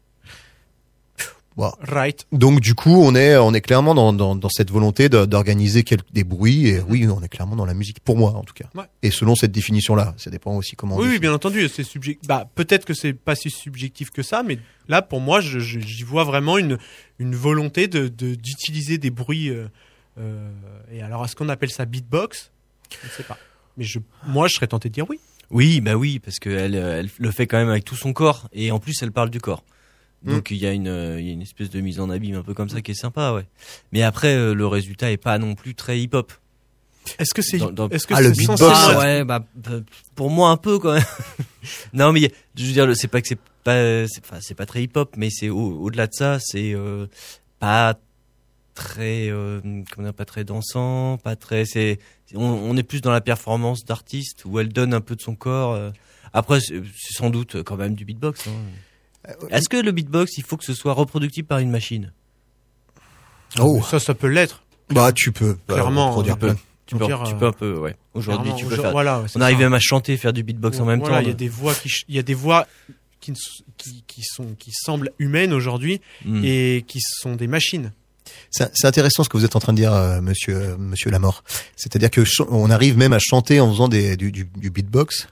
Voilà. 1.56 1.74
Right. 1.82 2.28
Donc 2.32 2.60
du 2.60 2.76
coup, 2.76 3.02
on 3.02 3.16
est 3.16 3.36
on 3.36 3.52
est 3.56 3.62
clairement 3.62 3.96
dans 3.96 4.14
dans, 4.14 4.36
dans 4.36 4.50
cette 4.50 4.70
volonté 4.70 5.10
d'organiser 5.10 5.84
des 6.14 6.24
bruits 6.24 6.68
et 6.68 6.82
oui, 6.82 7.08
on 7.08 7.24
est 7.24 7.28
clairement 7.30 7.56
dans 7.56 7.66
la 7.66 7.74
musique 7.74 8.00
pour 8.00 8.16
moi 8.16 8.30
en 8.34 8.44
tout 8.44 8.54
cas. 8.54 8.66
Ouais. 8.76 8.84
Et 9.02 9.10
selon 9.10 9.34
cette 9.34 9.52
définition 9.52 9.96
là, 9.96 10.14
ça 10.18 10.30
dépend 10.30 10.56
aussi 10.56 10.76
comment. 10.76 10.98
on 10.98 11.00
Oui, 11.00 11.08
oui, 11.10 11.18
bien 11.20 11.34
entendu, 11.34 11.68
c'est 11.68 11.84
subjectif. 11.84 12.28
Bah, 12.28 12.48
peut-être 12.54 12.86
que 12.86 12.94
c'est 12.94 13.14
pas 13.14 13.34
si 13.34 13.50
subjectif 13.50 14.12
que 14.12 14.22
ça, 14.22 14.44
mais 14.44 14.60
là, 14.88 15.02
pour 15.02 15.20
moi, 15.20 15.42
je- 15.42 15.58
je- 15.58 15.80
j'y 15.80 16.04
vois 16.04 16.26
vraiment 16.26 16.60
une 16.60 16.78
une 17.18 17.34
volonté 17.36 17.88
de 17.88 18.08
de- 18.08 18.36
d'utiliser 18.36 19.00
des 19.00 19.10
bruits. 19.10 19.50
euh, 19.50 19.68
euh, 20.20 20.52
et 20.92 21.02
alors, 21.02 21.26
est-ce 21.26 21.36
qu'on 21.36 21.50
appelle 21.50 21.72
ça 21.72 21.86
beatbox? 21.86 22.52
Je 23.02 23.08
ne 23.08 23.12
sais 23.14 23.24
pas. 23.24 23.40
Mais 23.78 23.84
je, 23.84 23.98
moi, 24.28 24.48
je 24.48 24.54
serais 24.54 24.68
tenté 24.68 24.90
de 24.90 24.94
dire 24.94 25.10
oui. 25.10 25.20
Oui, 25.52 25.80
bah 25.82 25.96
oui, 25.96 26.20
parce 26.20 26.40
qu'elle 26.40 26.76
elle 26.76 27.10
le 27.20 27.32
fait 27.32 27.48
quand 27.48 27.58
même 27.58 27.70
avec 27.70 27.86
tout 27.86 27.96
son 27.96 28.14
corps, 28.14 28.50
et 28.54 28.72
en 28.72 28.80
plus 28.80 28.96
elle 29.02 29.12
parle 29.12 29.30
du 29.30 29.40
corps. 29.40 29.64
Mm. 30.24 30.32
Donc 30.34 30.52
il 30.52 30.58
y 30.58 30.66
a 30.66 30.72
une 30.74 30.88
euh, 30.88 31.20
il 31.20 31.28
y 31.28 31.30
a 31.30 31.34
une 31.34 31.42
espèce 31.42 31.70
de 31.70 31.80
mise 31.80 32.00
en 32.00 32.10
abîme 32.10 32.36
un 32.36 32.44
peu 32.44 32.54
comme 32.54 32.70
ça 32.70 32.82
qui 32.82 32.92
est 32.92 32.96
sympa, 32.96 33.34
ouais. 33.34 33.46
Mais 33.92 34.02
après 34.04 34.36
euh, 34.36 34.54
le 34.54 34.68
résultat 34.68 35.12
est 35.12 35.18
pas 35.18 35.38
non 35.38 35.56
plus 35.56 35.74
très 35.76 36.00
hip 36.00 36.10
hop. 36.14 36.34
Est-ce 37.20 37.34
que 37.34 37.42
c'est 37.42 37.58
Dans- 37.60 37.88
est-ce 37.90 38.06
que 38.06 38.14
Ah, 38.16 38.22
le 38.22 38.34
c'est 38.34 38.40
beatbox. 38.40 38.62
Ah 38.66 39.00
ouais, 39.00 39.24
bah 39.24 39.46
pour 40.16 40.30
moi 40.30 40.50
un 40.50 40.58
peu 40.58 40.78
quand 40.80 40.94
même. 40.94 41.04
non 41.94 42.12
mais 42.12 42.32
je 42.58 42.66
veux 42.66 42.74
dire, 42.74 42.96
c'est 42.98 43.08
pas 43.08 43.22
que 43.22 43.28
c'est 43.30 43.40
pas, 43.64 44.08
c'est 44.08 44.22
enfin, 44.26 44.40
c'est 44.42 44.56
pas 44.56 44.66
très 44.66 44.84
hip 44.84 44.92
hop, 44.96 45.14
mais 45.18 45.30
c'est 45.30 45.48
au- 45.50 45.80
au-delà 45.82 46.08
de 46.08 46.14
ça, 46.14 46.40
c'est 46.42 46.74
euh, 46.74 47.08
pas 47.60 47.98
très, 48.78 49.30
euh, 49.30 49.60
comment 49.92 50.08
dire, 50.08 50.14
pas 50.14 50.26
très 50.26 50.44
dansant, 50.44 51.18
pas 51.24 51.36
très, 51.36 51.66
c'est, 51.66 51.98
on, 52.36 52.44
on 52.46 52.78
est 52.78 52.84
plus 52.84 53.02
dans 53.02 53.12
la 53.12 53.22
performance 53.22 53.84
d'artiste 53.86 54.44
où 54.46 54.60
elle 54.60 54.70
donne 54.70 54.94
un 54.94 55.02
peu 55.02 55.16
de 55.16 55.22
son 55.22 55.36
corps. 55.36 55.74
euh. 55.74 55.90
Après, 56.34 56.60
c'est 56.60 56.82
sans 57.14 57.30
doute 57.32 57.64
quand 57.64 57.76
même 57.78 57.96
du 57.96 58.06
beatbox. 58.06 58.48
hein. 58.48 59.32
Est-ce 59.50 59.68
que 59.68 59.78
le 59.78 59.92
beatbox, 59.92 60.38
il 60.38 60.44
faut 60.44 60.56
que 60.58 60.64
ce 60.66 60.74
soit 60.74 60.94
reproductible 60.94 61.48
par 61.48 61.60
une 61.60 61.72
machine? 61.72 62.14
Oh, 63.60 63.82
Ça, 63.82 64.00
ça 64.00 64.14
peut 64.14 64.28
l'être. 64.28 64.64
bah 64.90 65.12
tu 65.14 65.32
peux 65.32 65.58
euh, 65.70 65.74
Clairement, 65.74 66.22
tu 66.24 66.36
peux. 66.36 66.56
Tu 66.86 66.96
peux, 66.96 67.06
Dire, 67.06 67.24
tu 67.26 67.34
euh, 67.34 67.38
peux 67.38 67.48
un 67.48 67.52
peu, 67.52 67.78
ouais. 67.78 67.96
Aujourd'hui, 68.14 68.54
tu 68.58 68.66
peux 68.66 68.76
faire. 68.78 68.92
Voilà, 68.92 69.24
On 69.36 69.42
arrive 69.42 69.58
même 69.60 69.74
à 69.74 69.80
chanter, 69.80 70.16
faire 70.16 70.32
du 70.32 70.44
beatbox 70.44 70.80
en 70.80 70.86
même 70.86 71.00
Voilà, 71.00 71.18
temps. 71.18 71.22
il 71.24 71.28
y 71.28 71.32
a 71.32 71.34
des 71.34 71.50
voix 71.50 71.74
qui, 71.74 71.90
il 72.08 72.16
y 72.16 72.20
a 72.20 72.24
des 72.24 72.34
voix 72.34 72.66
qui 73.20 73.34
sont, 74.24 74.54
qui 74.58 74.72
semblent 74.72 75.12
humaines 75.20 75.52
aujourd'hui 75.52 76.00
Mm. 76.24 76.42
et 76.46 76.86
qui 76.88 77.00
sont 77.02 77.36
des 77.36 77.48
machines. 77.48 77.92
C'est 78.50 78.86
intéressant 78.86 79.24
ce 79.24 79.30
que 79.30 79.38
vous 79.38 79.46
êtes 79.46 79.56
en 79.56 79.60
train 79.60 79.74
de 79.74 79.78
dire, 79.78 79.94
euh, 79.94 80.22
Monsieur 80.22 80.56
euh, 80.56 80.78
Monsieur 80.78 81.12
Lamort. 81.12 81.44
C'est-à-dire 81.76 82.10
que 82.10 82.22
on 82.50 82.70
arrive 82.70 82.98
même 82.98 83.14
à 83.14 83.20
chanter 83.20 83.60
en 83.60 83.72
faisant 83.72 83.88
des, 83.88 84.18
du, 84.18 84.32
du, 84.32 84.50
du 84.56 84.70
beatbox. 84.70 85.28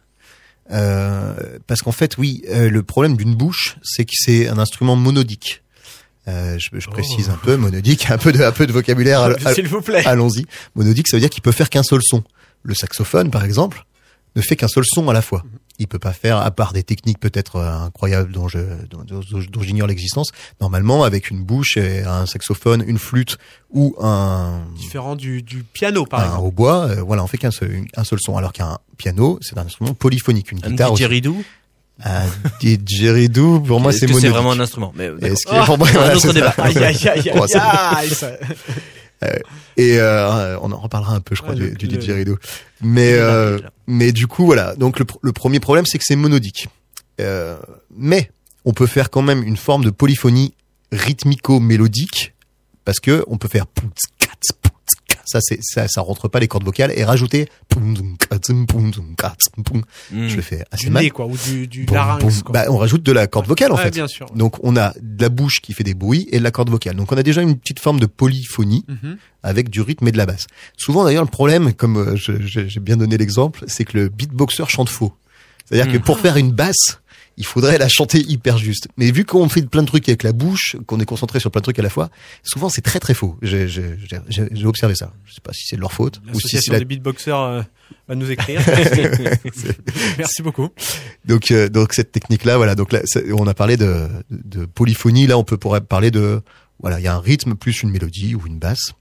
Euh, 0.71 1.33
parce 1.67 1.81
qu'en 1.81 1.91
fait, 1.91 2.17
oui, 2.17 2.43
euh, 2.49 2.69
le 2.69 2.83
problème 2.83 3.15
d'une 3.17 3.35
bouche, 3.35 3.77
c'est 3.83 4.05
que 4.05 4.13
c'est 4.13 4.47
un 4.47 4.57
instrument 4.57 4.95
monodique. 4.95 5.61
Euh, 6.27 6.57
je, 6.57 6.69
je 6.79 6.89
précise 6.89 7.29
un 7.29 7.37
peu 7.37 7.55
monodique, 7.55 8.09
un 8.09 8.17
peu 8.17 8.31
de 8.31 8.41
un 8.41 8.51
peu 8.51 8.65
de 8.65 8.71
vocabulaire. 8.71 9.35
S'il 9.53 9.67
vous 9.67 9.81
plaît. 9.81 10.05
Allons-y. 10.05 10.45
Monodique, 10.73 11.07
ça 11.07 11.17
veut 11.17 11.21
dire 11.21 11.29
qu'il 11.29 11.43
peut 11.43 11.51
faire 11.51 11.69
qu'un 11.69 11.83
seul 11.83 12.01
son. 12.03 12.23
Le 12.63 12.73
saxophone, 12.73 13.29
par 13.29 13.45
exemple, 13.45 13.85
ne 14.35 14.41
fait 14.41 14.55
qu'un 14.55 14.67
seul 14.67 14.83
son 14.85 15.09
à 15.09 15.13
la 15.13 15.21
fois. 15.21 15.43
Il 15.79 15.87
peut 15.87 15.99
pas 15.99 16.13
faire, 16.13 16.37
à 16.37 16.51
part 16.51 16.71
des 16.73 16.83
techniques 16.83 17.19
peut-être 17.19 17.57
euh, 17.57 17.69
incroyables 17.85 18.31
dont 18.31 18.47
je 18.47 18.59
dont, 18.89 19.03
dont- 19.03 19.21
dont 19.49 19.61
j'ignore 19.61 19.87
l'existence. 19.87 20.29
Normalement, 20.61 21.03
avec 21.03 21.29
une 21.29 21.43
bouche 21.43 21.75
et 21.77 22.01
un 22.03 22.25
saxophone, 22.25 22.83
une 22.87 22.97
flûte 22.97 23.37
ou 23.71 23.95
un 24.01 24.61
Différent 24.77 25.15
du, 25.15 25.41
du 25.41 25.63
piano, 25.63 26.05
par 26.05 26.21
un 26.21 26.25
exemple. 26.25 26.45
hautbois, 26.47 26.85
euh, 26.89 27.01
voilà, 27.01 27.23
on 27.23 27.27
fait 27.27 27.37
qu'un 27.37 27.51
seul, 27.51 27.85
un 27.97 28.03
seul 28.05 28.19
son. 28.21 28.37
Alors 28.37 28.53
qu'un 28.53 28.77
piano, 28.97 29.37
c'est 29.41 29.57
un 29.57 29.65
instrument 29.65 29.93
polyphonique, 29.93 30.51
une 30.51 30.59
Un 30.63 30.69
guitare 30.69 30.91
aussi. 30.93 31.03
didgeridoo 31.03 31.35
Un 32.03 32.23
didgeridoo, 32.61 33.59
pour 33.61 33.79
moi, 33.79 33.91
c'est 33.91 34.05
que 34.05 34.13
c'est 34.19 34.29
vraiment 34.29 34.51
un 34.53 34.59
instrument 34.59 34.93
Mais 34.95 35.09
pour 35.65 35.77
moi, 35.77 35.87
un 35.87 35.91
voilà, 35.91 36.15
autre 36.15 36.21
c'est 36.27 36.33
débat. 36.33 36.51
ça. 36.53 36.63
Aïe, 36.63 36.77
aïe, 36.77 36.83
aïe, 36.85 37.29
aïe, 37.29 37.41
c'est- 37.47 37.57
aïe, 37.59 38.09
ça- 38.09 38.31
Et 39.77 39.99
euh, 39.99 40.57
on 40.61 40.71
en 40.71 40.77
reparlera 40.79 41.15
un 41.15 41.19
peu, 41.19 41.35
je 41.35 41.41
crois, 41.41 41.53
Ouais, 41.53 41.59
du, 41.59 41.69
le- 41.69 41.75
du 41.75 41.87
didgeridoo. 41.87 42.37
Mais 42.81 43.13
euh, 43.13 43.59
mais 43.87 44.11
du 44.11 44.27
coup, 44.27 44.45
voilà. 44.45 44.75
Donc 44.75 44.99
le, 44.99 45.05
le 45.21 45.31
premier 45.33 45.59
problème, 45.59 45.85
c'est 45.85 45.97
que 45.97 46.03
c'est 46.05 46.15
monodique. 46.15 46.67
Euh, 47.21 47.57
mais 47.95 48.29
on 48.65 48.73
peut 48.73 48.87
faire 48.87 49.09
quand 49.09 49.21
même 49.21 49.43
une 49.43 49.57
forme 49.57 49.83
de 49.83 49.89
polyphonie 49.89 50.53
rythmico-mélodique 50.91 52.33
parce 52.83 52.99
que 52.99 53.23
on 53.27 53.37
peut 53.37 53.47
faire 53.47 53.67
poutz. 53.67 53.99
Ça 55.25 55.39
c'est 55.41 55.59
ça 55.61 55.87
ça 55.87 56.01
rentre 56.01 56.27
pas 56.27 56.39
les 56.39 56.47
cordes 56.47 56.63
vocales 56.63 56.93
et 56.95 57.03
rajouter 57.03 57.47
poum, 57.69 57.95
zoum, 57.95 58.17
katz, 58.17 58.47
poum, 58.67 58.93
zoum, 58.93 59.15
katz, 59.17 59.49
poum. 59.63 59.81
Mm. 60.11 60.27
je 60.27 60.35
le 60.35 60.41
fais 60.41 60.63
assez 60.71 60.85
du 60.85 60.91
mal 60.91 61.03
nez, 61.03 61.09
quoi, 61.09 61.25
ou 61.25 61.35
du, 61.37 61.67
du 61.67 61.83
Boum, 61.85 61.95
larynx, 61.95 62.21
boum. 62.23 62.43
quoi. 62.43 62.53
Bah, 62.53 62.65
on 62.69 62.77
rajoute 62.77 63.03
de 63.03 63.11
la 63.11 63.27
corde 63.27 63.47
vocale 63.47 63.71
en 63.71 63.75
Ouais, 63.75 63.83
fait 63.83 63.91
bien 63.91 64.07
sûr. 64.07 64.27
donc 64.35 64.63
on 64.63 64.75
a 64.77 64.93
de 65.01 65.21
la 65.23 65.29
bouche 65.29 65.59
qui 65.61 65.73
fait 65.73 65.83
des 65.83 65.93
bruits 65.93 66.27
et 66.31 66.39
de 66.39 66.43
la 66.43 66.51
corde 66.51 66.69
vocale 66.69 66.95
donc 66.95 67.11
on 67.11 67.17
a 67.17 67.23
déjà 67.23 67.41
une 67.41 67.57
petite 67.57 67.79
forme 67.79 67.99
de 67.99 68.05
polyphonie 68.05 68.85
Mhm. 68.87 69.17
avec 69.43 69.69
du 69.69 69.81
rythme 69.81 70.07
et 70.07 70.11
de 70.11 70.17
la 70.17 70.25
basse. 70.25 70.47
Souvent 70.77 71.03
d'ailleurs 71.03 71.23
le 71.23 71.29
problème, 71.29 71.73
comme 71.73 71.97
euh, 71.97 72.15
j'ai 72.15 72.79
bien 72.79 72.97
donné 72.97 73.17
l'exemple, 73.17 73.63
c'est 73.67 73.83
que 73.85 73.97
le 73.97 74.09
beatboxer 74.09 74.63
chante 74.67 74.89
faux. 74.89 75.13
C'est-à-dire 75.65 75.91
que 75.91 75.97
Mm. 75.97 76.01
pour 76.01 76.19
faire 76.19 76.37
une 76.37 76.51
basse, 76.51 76.99
il 77.37 77.45
faudrait 77.45 77.77
la 77.77 77.87
chanter 77.89 78.19
hyper 78.19 78.57
juste. 78.57 78.87
Mais 78.97 79.11
vu 79.11 79.25
qu'on 79.25 79.49
fait 79.49 79.61
plein 79.63 79.81
de 79.81 79.87
trucs 79.87 80.07
avec 80.07 80.23
la 80.23 80.31
bouche, 80.31 80.75
qu'on 80.87 80.99
est 80.99 81.05
concentré 81.05 81.39
sur 81.39 81.51
plein 81.51 81.59
de 81.59 81.63
trucs 81.63 81.79
à 81.79 81.81
la 81.81 81.89
fois, 81.89 82.09
souvent 82.43 82.69
c'est 82.69 82.81
très 82.81 82.99
très 82.99 83.13
faux. 83.13 83.37
J'ai- 83.41 83.67
observé 84.65 84.95
ça. 84.95 85.11
Je 85.25 85.33
sais 85.33 85.41
pas 85.41 85.53
si 85.53 85.65
c'est 85.67 85.75
de 85.75 85.81
leur 85.81 85.91
faute 85.91 86.21
ou 86.33 86.39
si 86.39 86.57
c'est 86.59 86.71
la... 86.71 86.79
des 86.79 86.85
beatboxers 86.85 87.39
euh, 87.39 87.61
va 88.07 88.15
nous 88.15 88.29
écrire. 88.31 88.61
Merci 90.17 90.41
beaucoup. 90.41 90.69
donc 91.25 91.51
euh, 91.51 91.69
donc 91.69 91.93
cette 91.93 92.11
technique 92.11 92.45
là, 92.45 92.57
voilà. 92.57 92.75
Donc 92.75 92.91
là, 92.91 93.01
on 93.37 93.47
a 93.47 93.53
parlé 93.53 93.77
de, 93.77 94.07
de 94.29 94.65
polyphonie. 94.65 95.27
Là, 95.27 95.37
on 95.37 95.43
peut 95.43 95.57
pourrait 95.57 95.81
parler 95.81 96.11
de 96.11 96.41
voilà, 96.79 96.99
il 96.99 97.03
y 97.03 97.07
a 97.07 97.15
un 97.15 97.19
rythme 97.19 97.55
plus 97.55 97.83
une 97.83 97.89
mélodie 97.89 98.35
ou 98.35 98.45
une 98.47 98.59
basse. 98.59 98.93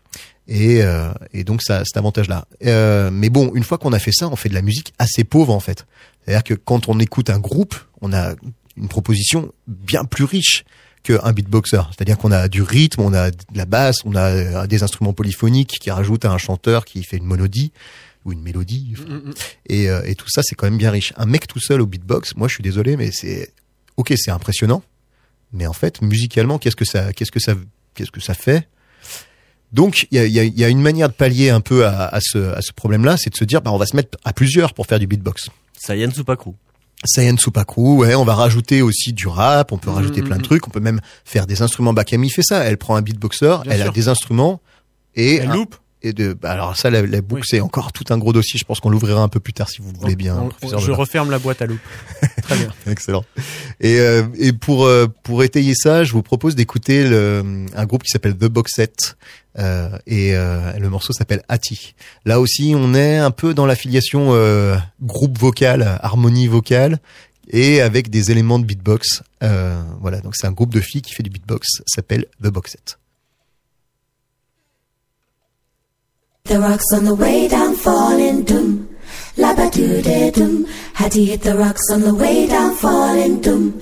Et, 0.47 0.83
euh, 0.83 1.11
et 1.33 1.43
donc 1.43 1.63
ça, 1.63 1.85
cet 1.85 1.97
avantage-là. 1.97 2.47
Euh, 2.67 3.11
mais 3.11 3.31
bon, 3.31 3.53
une 3.55 3.65
fois 3.65 3.79
qu'on 3.79 3.93
a 3.93 3.99
fait 3.99 4.13
ça, 4.13 4.29
on 4.29 4.37
fait 4.37 4.51
de 4.51 4.55
la 4.55 4.63
musique 4.63 4.93
assez 4.99 5.25
pauvre 5.25 5.53
en 5.55 5.61
fait. 5.61 5.87
C'est-à-dire 6.25 6.45
que 6.45 6.55
quand 6.55 6.89
on 6.89 6.99
écoute 7.01 7.31
un 7.31 7.39
groupe, 7.39 7.75
on 8.01 8.13
a 8.13 8.35
une 8.77 8.89
proposition 8.89 9.53
bien 9.67 10.05
plus 10.05 10.25
riche 10.25 10.65
qu'un 11.03 11.33
beatboxer. 11.33 11.83
C'est-à-dire 11.91 12.17
qu'on 12.19 12.33
a 12.33 12.49
du 12.49 12.63
rythme, 12.63 13.03
on 13.03 13.13
a 13.13 13.31
de 13.31 13.37
la 13.55 13.67
basse, 13.67 13.99
on 14.05 14.15
a 14.17 14.31
euh, 14.31 14.67
des 14.67 14.83
instruments 14.83 15.13
polyphoniques 15.13 15.77
qui 15.81 15.91
rajoutent 15.91 16.25
à 16.25 16.33
un 16.33 16.39
chanteur 16.39 16.85
qui 16.85 17.05
fait 17.05 17.19
une 17.19 17.25
monodie 17.25 17.73
ou 18.25 18.33
une 18.33 18.41
mélodie. 18.43 18.95
Enfin, 18.95 19.05
Mm, 19.05 19.29
mm. 19.29 19.35
et, 19.69 19.91
euh, 19.91 20.03
et 20.07 20.15
tout 20.15 20.29
ça, 20.29 20.43
c'est 20.43 20.55
quand 20.55 20.67
même 20.67 20.79
bien 20.79 20.91
riche. 20.91 21.13
Un 21.17 21.27
mec 21.27 21.47
tout 21.47 21.61
seul 21.61 21.83
au 21.83 21.87
beatbox, 21.87 22.37
moi 22.37 22.49
je 22.49 22.55
suis 22.55 22.63
désolé, 22.63 22.97
mais 22.97 23.11
c'est 23.13 23.53
ok, 23.97 24.15
c'est 24.17 24.31
impressionnant. 24.31 24.83
Mais 25.53 25.67
en 25.67 25.73
fait, 25.73 26.01
musicalement, 26.03 26.59
qu'est-ce 26.59 26.75
que 26.77 26.87
ça, 26.87 27.13
qu'est-ce 27.13 27.31
que 27.31 27.39
ça, 27.39 27.55
qu'est-ce 27.95 28.11
que 28.11 28.21
ça 28.21 28.35
fait? 28.35 28.67
Donc, 29.73 30.07
il 30.11 30.17
y 30.17 30.19
a, 30.21 30.25
il 30.25 30.33
y, 30.33 30.39
a, 30.39 30.45
il 30.45 30.59
y 30.59 30.65
a 30.65 30.69
une 30.69 30.81
manière 30.81 31.09
de 31.09 31.15
pallier 31.15 31.51
un 31.51 31.61
peu 31.61 31.85
à, 31.85 32.07
à 32.07 32.21
ce, 32.21 32.39
à 32.55 32.63
ce 32.63 32.73
problème-là, 32.73 33.17
c'est 33.17 33.31
de 33.31 33.37
se 33.37 33.45
dire, 33.45 33.61
bah, 33.61 33.73
on 33.73 33.77
va 33.77 33.87
se 33.87 33.97
mettre 33.97 34.17
à 34.25 34.33
plusieurs 34.33 34.73
pour 34.73 34.87
faire 34.87 34.99
du 35.01 35.07
beatbox. 35.07 35.49
Sayan 35.79 36.11
Supakru. 36.11 36.53
Saiyan 37.05 37.37
Supakru, 37.37 37.97
ouais, 37.97 38.15
on 38.15 38.25
va 38.25 38.35
rajouter 38.35 38.81
aussi 38.83 39.13
du 39.13 39.27
rap, 39.29 39.73
on 39.73 39.79
peut 39.79 39.91
Mhm, 39.91 39.97
rajouter 39.97 40.23
plein 40.23 40.37
de 40.39 40.43
trucs, 40.43 40.67
on 40.67 40.71
peut 40.71 40.81
même 40.81 41.01
faire 41.25 41.47
des 41.47 41.61
instruments. 41.61 41.93
Bah, 41.93 42.05
Camille 42.05 42.31
fait 42.31 42.43
ça, 42.43 42.65
elle 42.65 42.79
prend 42.79 42.97
un 42.97 43.03
beatboxer, 43.03 43.59
Bien 43.65 43.73
elle 43.73 43.83
a 43.83 43.89
des 43.91 44.09
instruments 44.09 44.61
et 45.15 45.37
Elle 45.37 45.51
un- 45.51 45.55
loupe. 45.55 45.77
Et 46.05 46.13
de. 46.13 46.33
Bah 46.35 46.51
alors 46.53 46.77
ça, 46.77 46.91
la, 46.91 47.03
la 47.03 47.21
boucle, 47.21 47.43
c'est 47.45 47.61
encore 47.61 47.93
tout 47.93 48.05
un 48.11 48.19
gros 48.19 48.33
dossier. 48.33 48.59
Je 48.61 48.65
pense 48.65 48.79
qu'on 48.81 48.91
l'ouvrira 48.91 49.23
un 49.23 49.29
peu 49.29 49.41
plus 49.41 49.53
tard 49.53 49.69
si 49.69 49.83
vous 49.83 49.91
le 49.93 49.99
voulez 49.99 50.15
bien. 50.17 50.49
On- 50.63 50.79
je 50.79 50.91
referme 50.93 51.31
la 51.31 51.39
boîte 51.41 51.61
à 51.63 51.67
loupe. 51.67 51.81
Très 52.43 52.57
bien. 52.57 52.69
Excellent. 52.87 53.25
Et, 53.81 53.99
euh, 53.99 54.23
et 54.39 54.53
pour 54.53 54.85
euh, 54.87 55.07
pour 55.25 55.43
étayer 55.43 55.75
ça, 55.75 56.05
je 56.05 56.13
vous 56.13 56.23
propose 56.23 56.55
d'écouter 56.55 57.05
un 57.75 57.87
groupe 57.87 58.03
qui 58.05 58.11
s'appelle 58.11 58.37
The 58.37 58.45
Box 58.47 58.73
Set 58.75 59.17
euh, 59.59 59.89
et 60.07 60.35
euh, 60.37 60.73
le 60.79 60.91
morceau 60.91 61.13
s'appelle 61.13 61.43
Ati. 61.49 61.95
Là 62.25 62.41
aussi, 62.41 62.75
on 62.77 62.95
est 62.95 63.17
un 63.19 63.31
peu 63.31 63.55
dans 63.55 63.67
l'affiliation 63.67 64.29
euh, 64.35 64.77
groupe 65.03 65.39
vocal, 65.39 65.99
harmonie 66.03 66.47
vocale 66.49 66.99
et 67.49 67.81
avec 67.83 68.11
des 68.11 68.31
éléments 68.31 68.59
de 68.59 68.65
beatbox. 68.65 69.23
Euh, 69.43 69.81
voilà, 70.01 70.21
donc 70.21 70.35
c'est 70.37 70.47
un 70.47 70.53
groupe 70.53 70.73
de 70.73 70.81
filles 70.81 71.03
qui 71.03 71.13
fait 71.15 71.23
du 71.23 71.31
beatbox, 71.31 71.83
s'appelle 71.87 72.27
The 72.43 72.49
Box 72.49 72.73
Set. 72.73 72.99
The 76.47 76.61
rocks 76.61 76.85
on 76.93 77.05
the 77.05 77.15
way 77.15 77.49
down 77.49 77.75
falling 77.75 78.45
doom. 78.45 78.95
Labba 79.39 79.73
doo 79.73 80.03
de 80.03 80.31
doom. 80.31 80.67
Had 80.93 81.15
he 81.15 81.25
hit 81.25 81.41
the 81.41 81.57
rocks 81.57 81.91
on 81.91 82.03
the 82.03 82.15
way 82.15 82.47
down 82.47 82.75
falling 82.77 83.41
doom. 83.41 83.81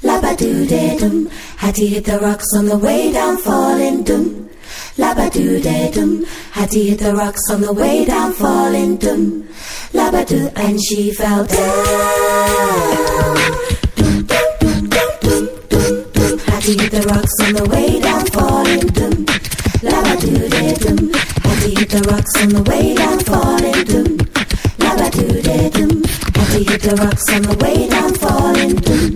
Labba 0.00 0.36
doo 0.36 0.64
de 0.64 0.96
doom. 0.96 1.28
Had 1.56 1.76
he 1.76 1.88
hit 1.88 2.04
the 2.04 2.20
rocks 2.20 2.46
on 2.56 2.66
the 2.66 2.78
way 2.78 3.10
down 3.10 3.36
falling 3.38 4.04
doom. 4.04 4.48
Labba 4.96 5.28
doo 5.32 5.60
de 5.60 5.90
doom. 5.90 6.24
Had 6.52 6.72
he 6.72 6.90
hit 6.90 7.00
the 7.00 7.12
rocks 7.16 7.50
on 7.50 7.62
the 7.62 7.72
way 7.72 8.04
down 8.04 8.32
falling 8.32 8.96
doom. 8.96 9.48
Labba 9.92 10.24
doo 10.24 10.48
and 10.54 10.80
she 10.84 11.12
fell 11.12 11.44
down. 11.44 13.36
Doom, 13.96 14.22
doom, 14.22 14.48
doom, 14.60 14.86
doom, 15.18 15.48
doom, 15.68 16.10
doom. 16.12 16.38
Had 16.46 16.62
he 16.62 16.78
hit 16.78 16.92
the 16.92 17.02
rocks 17.08 17.34
on 17.42 17.54
the 17.54 17.64
way 17.70 17.98
down 17.98 18.24
falling 18.26 18.86
doom. 18.98 19.26
Labba 19.82 20.20
doo 20.20 20.48
de 20.48 20.74
doom. 20.76 21.43
He 21.64 21.74
hit 21.74 21.88
the 21.88 22.02
rocks 22.12 22.30
on 22.42 22.50
the 22.50 22.62
way 22.68 22.94
down 22.94 23.18
falling 23.20 23.84
doom. 23.84 24.18
Labba 24.84 25.10
doo 25.10 25.40
de 25.40 25.70
doom. 25.70 26.04
Had 26.34 26.48
he 26.52 26.64
hit 26.64 26.82
the 26.82 26.94
rocks 26.96 27.26
on 27.32 27.40
the 27.40 27.56
way 27.64 27.88
down 27.88 28.14
falling 28.14 28.76
doom. 28.84 29.14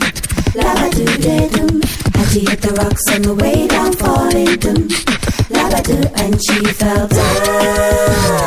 Labba 0.56 0.90
doo 0.96 1.04
de 1.20 1.48
doom. 1.50 1.82
Had 2.14 2.28
he 2.32 2.40
hit 2.48 2.62
the 2.62 2.72
rocks 2.80 3.06
on 3.12 3.20
the 3.20 3.34
way 3.34 3.68
down 3.68 3.92
falling 3.92 4.56
doom. 4.64 4.88
Labba 5.52 5.82
doo 5.84 6.08
and 6.16 6.40
she 6.42 6.64
fell 6.72 7.06
down. 7.06 8.38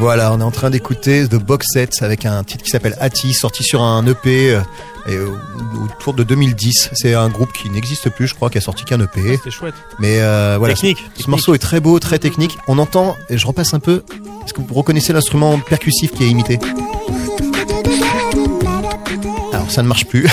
Voilà, 0.00 0.32
on 0.32 0.38
est 0.40 0.44
en 0.44 0.52
train 0.52 0.70
d'écouter 0.70 1.26
The 1.26 1.34
Box 1.34 1.66
Set 1.72 2.02
avec 2.02 2.24
un 2.24 2.44
titre 2.44 2.62
qui 2.62 2.70
s'appelle 2.70 2.96
Ati, 3.00 3.34
sorti 3.34 3.64
sur 3.64 3.82
un 3.82 4.06
EP 4.06 4.52
euh, 4.52 4.60
et, 5.08 5.18
autour 5.18 6.14
de 6.14 6.22
2010. 6.22 6.90
C'est 6.92 7.14
un 7.14 7.28
groupe 7.28 7.52
qui 7.52 7.68
n'existe 7.68 8.08
plus, 8.10 8.28
je 8.28 8.34
crois, 8.34 8.48
qui 8.48 8.58
a 8.58 8.60
sorti 8.60 8.84
qu'un 8.84 9.00
EP. 9.00 9.40
C'est 9.42 9.50
chouette. 9.50 9.74
Mais 9.98 10.20
euh, 10.20 10.54
voilà, 10.56 10.74
Technique, 10.74 11.04
ce, 11.16 11.24
ce 11.24 11.30
morceau 11.30 11.52
est 11.54 11.58
très 11.58 11.80
beau, 11.80 11.98
très 11.98 12.20
technique. 12.20 12.56
On 12.68 12.78
entend, 12.78 13.16
et 13.28 13.38
je 13.38 13.46
repasse 13.46 13.74
un 13.74 13.80
peu. 13.80 14.04
Est-ce 14.44 14.54
que 14.54 14.60
vous 14.60 14.74
reconnaissez 14.74 15.12
l'instrument 15.12 15.58
percussif 15.58 16.12
qui 16.12 16.24
est 16.24 16.28
imité? 16.28 16.60
Ça 19.68 19.82
ne 19.82 19.88
marche 19.88 20.06
plus 20.06 20.26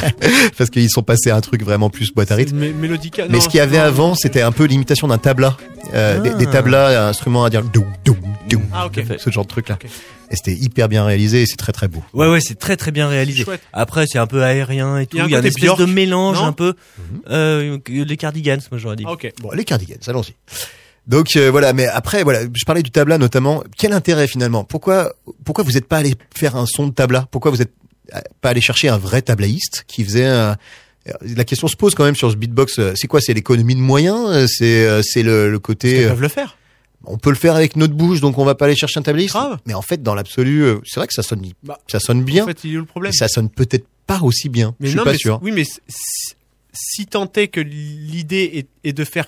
parce 0.58 0.70
qu'ils 0.70 0.90
sont 0.90 1.02
passés 1.02 1.30
à 1.30 1.36
un 1.36 1.40
truc 1.40 1.62
vraiment 1.62 1.90
plus 1.90 2.12
boîte 2.12 2.32
à 2.32 2.34
rythme. 2.34 2.58
Mé- 2.58 2.72
Mélodica. 2.74 3.24
Mais 3.28 3.34
non, 3.34 3.40
ce 3.40 3.48
qu'il 3.48 3.58
y 3.58 3.60
avait 3.60 3.76
non. 3.78 3.84
avant, 3.84 4.14
c'était 4.14 4.40
un 4.42 4.52
peu 4.52 4.64
l'imitation 4.64 5.06
d'un 5.08 5.18
tabla, 5.18 5.56
euh, 5.94 6.20
des, 6.20 6.34
des 6.34 6.46
tablas, 6.50 7.06
un 7.06 7.08
instrument 7.08 7.44
à 7.44 7.50
dire 7.50 7.62
doum 7.62 7.84
doum 8.04 8.16
doum, 8.48 8.62
Ah, 8.72 8.86
ok. 8.86 9.02
ce 9.18 9.30
genre 9.30 9.44
de 9.44 9.48
truc 9.50 9.68
là. 9.68 9.78
Et 10.30 10.36
c'était 10.36 10.54
hyper 10.54 10.88
bien 10.88 11.04
réalisé, 11.04 11.42
et 11.42 11.46
c'est 11.46 11.56
très 11.56 11.72
très 11.72 11.88
beau. 11.88 12.02
Ouais, 12.14 12.28
ouais, 12.30 12.40
c'est 12.40 12.58
très 12.58 12.76
très 12.76 12.90
bien 12.90 13.08
réalisé. 13.08 13.44
Chouette. 13.44 13.60
Après, 13.72 14.06
c'est 14.08 14.18
un 14.18 14.26
peu 14.26 14.42
aérien 14.42 14.98
et 14.98 15.06
tout. 15.06 15.16
Il 15.16 15.20
y 15.20 15.22
a 15.22 15.24
un 15.24 15.28
y 15.28 15.34
a 15.36 15.40
de 15.76 15.84
mélange 15.86 16.38
non 16.38 16.46
un 16.46 16.52
peu. 16.52 16.74
Euh, 17.30 17.78
que 17.78 17.92
les 17.92 18.16
cardigans, 18.16 18.58
moi 18.70 18.78
j'aurais 18.78 18.96
dit. 18.96 19.04
Ah, 19.06 19.12
ok. 19.12 19.32
Bon, 19.42 19.50
les 19.52 19.64
cardigans, 19.64 19.98
allons-y. 20.06 20.34
Donc 21.06 21.34
euh, 21.36 21.50
voilà, 21.50 21.72
mais 21.72 21.86
après 21.86 22.22
voilà, 22.22 22.40
je 22.42 22.64
parlais 22.64 22.82
du 22.82 22.90
tabla 22.90 23.18
notamment. 23.18 23.64
Quel 23.76 23.92
intérêt 23.92 24.28
finalement? 24.28 24.64
Pourquoi 24.64 25.12
pourquoi 25.44 25.64
vous 25.64 25.72
n'êtes 25.72 25.88
pas 25.88 25.96
allé 25.98 26.14
faire 26.36 26.56
un 26.56 26.66
son 26.66 26.86
de 26.86 26.92
tabla? 26.92 27.26
Pourquoi 27.30 27.50
vous 27.50 27.60
êtes 27.62 27.72
euh, 27.72 27.79
pas 28.40 28.50
allé 28.50 28.60
chercher 28.60 28.88
un 28.88 28.98
vrai 28.98 29.22
tablaïste 29.22 29.84
qui 29.86 30.04
faisait 30.04 30.26
un 30.26 30.56
la 31.22 31.44
question 31.44 31.66
se 31.66 31.76
pose 31.76 31.94
quand 31.94 32.04
même 32.04 32.14
sur 32.14 32.30
ce 32.30 32.36
beatbox. 32.36 32.78
euh, 32.78 32.92
C'est 32.94 33.08
quoi 33.08 33.20
C'est 33.22 33.32
l'économie 33.32 33.74
de 33.74 33.80
moyens 33.80 34.26
Euh, 34.28 34.46
C'est 34.46 34.84
euh, 34.86 35.00
c'est 35.02 35.22
le, 35.22 35.50
le 35.50 35.58
côté. 35.58 36.02
Ils 36.02 36.08
peuvent 36.08 36.20
le 36.20 36.28
faire. 36.28 36.58
on 37.06 37.16
peut 37.16 37.30
le 37.30 37.36
faire 37.36 37.56
avec 37.56 37.74
notre 37.76 37.94
bouche, 37.94 38.20
donc 38.20 38.36
on 38.38 38.44
va 38.44 38.54
pas 38.54 38.66
aller 38.66 38.76
chercher 38.76 39.00
un 39.00 39.02
tablaïste. 39.02 39.32
Grave. 39.34 39.58
Mais 39.66 39.72
en 39.74 39.80
fait, 39.82 40.02
dans 40.02 40.14
l'absolu, 40.14 40.62
c'est 40.84 41.00
vrai 41.00 41.06
que 41.06 41.14
ça 41.14 41.22
sonne, 41.22 41.42
Bah, 41.62 41.78
ça 41.86 42.00
sonne 42.00 42.22
bien. 42.22 42.44
En 42.44 42.46
fait, 42.46 42.62
il 42.64 42.74
est 42.74 42.76
où 42.76 42.80
le 42.80 42.84
problème? 42.86 43.12
mais 43.12 43.16
ça 43.16 43.28
sonne 43.28 43.48
peut-être 43.48 43.86
pas 44.06 44.20
aussi 44.22 44.50
bien. 44.50 44.74
Mais 44.78 44.86
je 44.88 44.90
suis 44.90 44.98
non, 44.98 45.04
pas 45.04 45.12
mais 45.12 45.18
sûr. 45.18 45.40
Oui, 45.42 45.52
mais 45.52 45.64
si, 46.72 47.06
tant 47.06 47.30
est 47.34 47.48
que 47.48 47.60
l'idée 47.60 48.50
est, 48.84 48.88
est 48.88 48.92
de 48.92 49.04
faire 49.04 49.26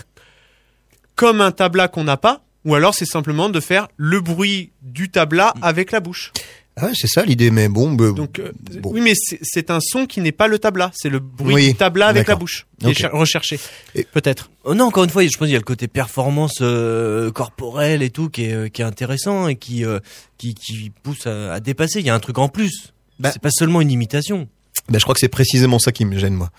comme 1.16 1.40
un 1.40 1.52
tabla 1.52 1.88
qu'on 1.88 2.04
n'a 2.04 2.16
pas, 2.18 2.44
ou 2.64 2.74
alors 2.74 2.94
c'est 2.94 3.06
simplement 3.06 3.48
de 3.48 3.60
faire 3.60 3.88
le 3.96 4.20
bruit 4.20 4.70
du 4.82 5.10
tabla 5.10 5.54
avec 5.62 5.90
la 5.90 6.00
bouche. 6.00 6.32
Ah 6.76 6.86
ouais, 6.86 6.92
c'est 6.94 7.06
ça 7.06 7.22
l'idée, 7.24 7.50
mais 7.50 7.68
bon, 7.68 7.92
bah, 7.92 8.12
Donc, 8.12 8.38
euh, 8.38 8.50
bon. 8.80 8.92
oui, 8.94 9.02
mais 9.02 9.12
c'est- 9.14 9.38
c'est 9.42 9.70
un 9.70 9.78
son 9.80 10.06
qui 10.06 10.20
n'est 10.22 10.32
pas 10.32 10.46
le 10.48 10.58
tabla, 10.58 10.90
c'est 10.94 11.10
le 11.10 11.18
bruit 11.18 11.54
Oui, 11.54 11.66
du 11.68 11.74
tabla 11.74 12.06
avec 12.06 12.26
la 12.26 12.34
bouche 12.34 12.66
qui 12.80 12.88
est 12.90 12.94
cher- 12.94 13.12
recherché. 13.12 13.60
Et- 13.94 14.04
Peut-être. 14.04 14.50
Oh 14.64 14.74
non, 14.74 14.86
encore 14.86 15.04
une 15.04 15.10
fois, 15.10 15.22
je 15.22 15.28
pense 15.36 15.46
qu'il 15.46 15.52
y 15.52 15.56
a 15.56 15.58
le 15.58 15.64
côté 15.64 15.86
performance 15.86 16.58
euh, 16.62 17.30
corporelle 17.30 18.02
et 18.02 18.08
tout 18.08 18.30
qui 18.30 18.44
est, 18.44 18.54
euh, 18.54 18.68
qui 18.68 18.80
est 18.80 18.86
intéressant 18.86 19.48
et 19.48 19.56
qui, 19.56 19.84
euh, 19.84 19.98
qui, 20.38 20.54
qui 20.54 20.90
pousse 21.02 21.26
à, 21.26 21.52
à 21.52 21.60
dépasser. 21.60 22.00
Il 22.00 22.06
y 22.06 22.10
a 22.10 22.14
un 22.14 22.20
truc 22.20 22.38
en 22.38 22.48
plus. 22.48 22.92
Bah- 23.20 23.30
c'est 23.32 23.42
pas 23.42 23.50
seulement 23.50 23.82
une 23.82 23.90
imitation. 23.90 24.48
bah, 24.88 24.98
je 24.98 25.02
crois 25.04 25.14
que 25.14 25.20
c'est 25.20 25.28
précisément 25.28 25.78
ça 25.78 25.92
qui 25.92 26.06
me 26.06 26.18
gêne 26.18 26.34
moi. 26.34 26.50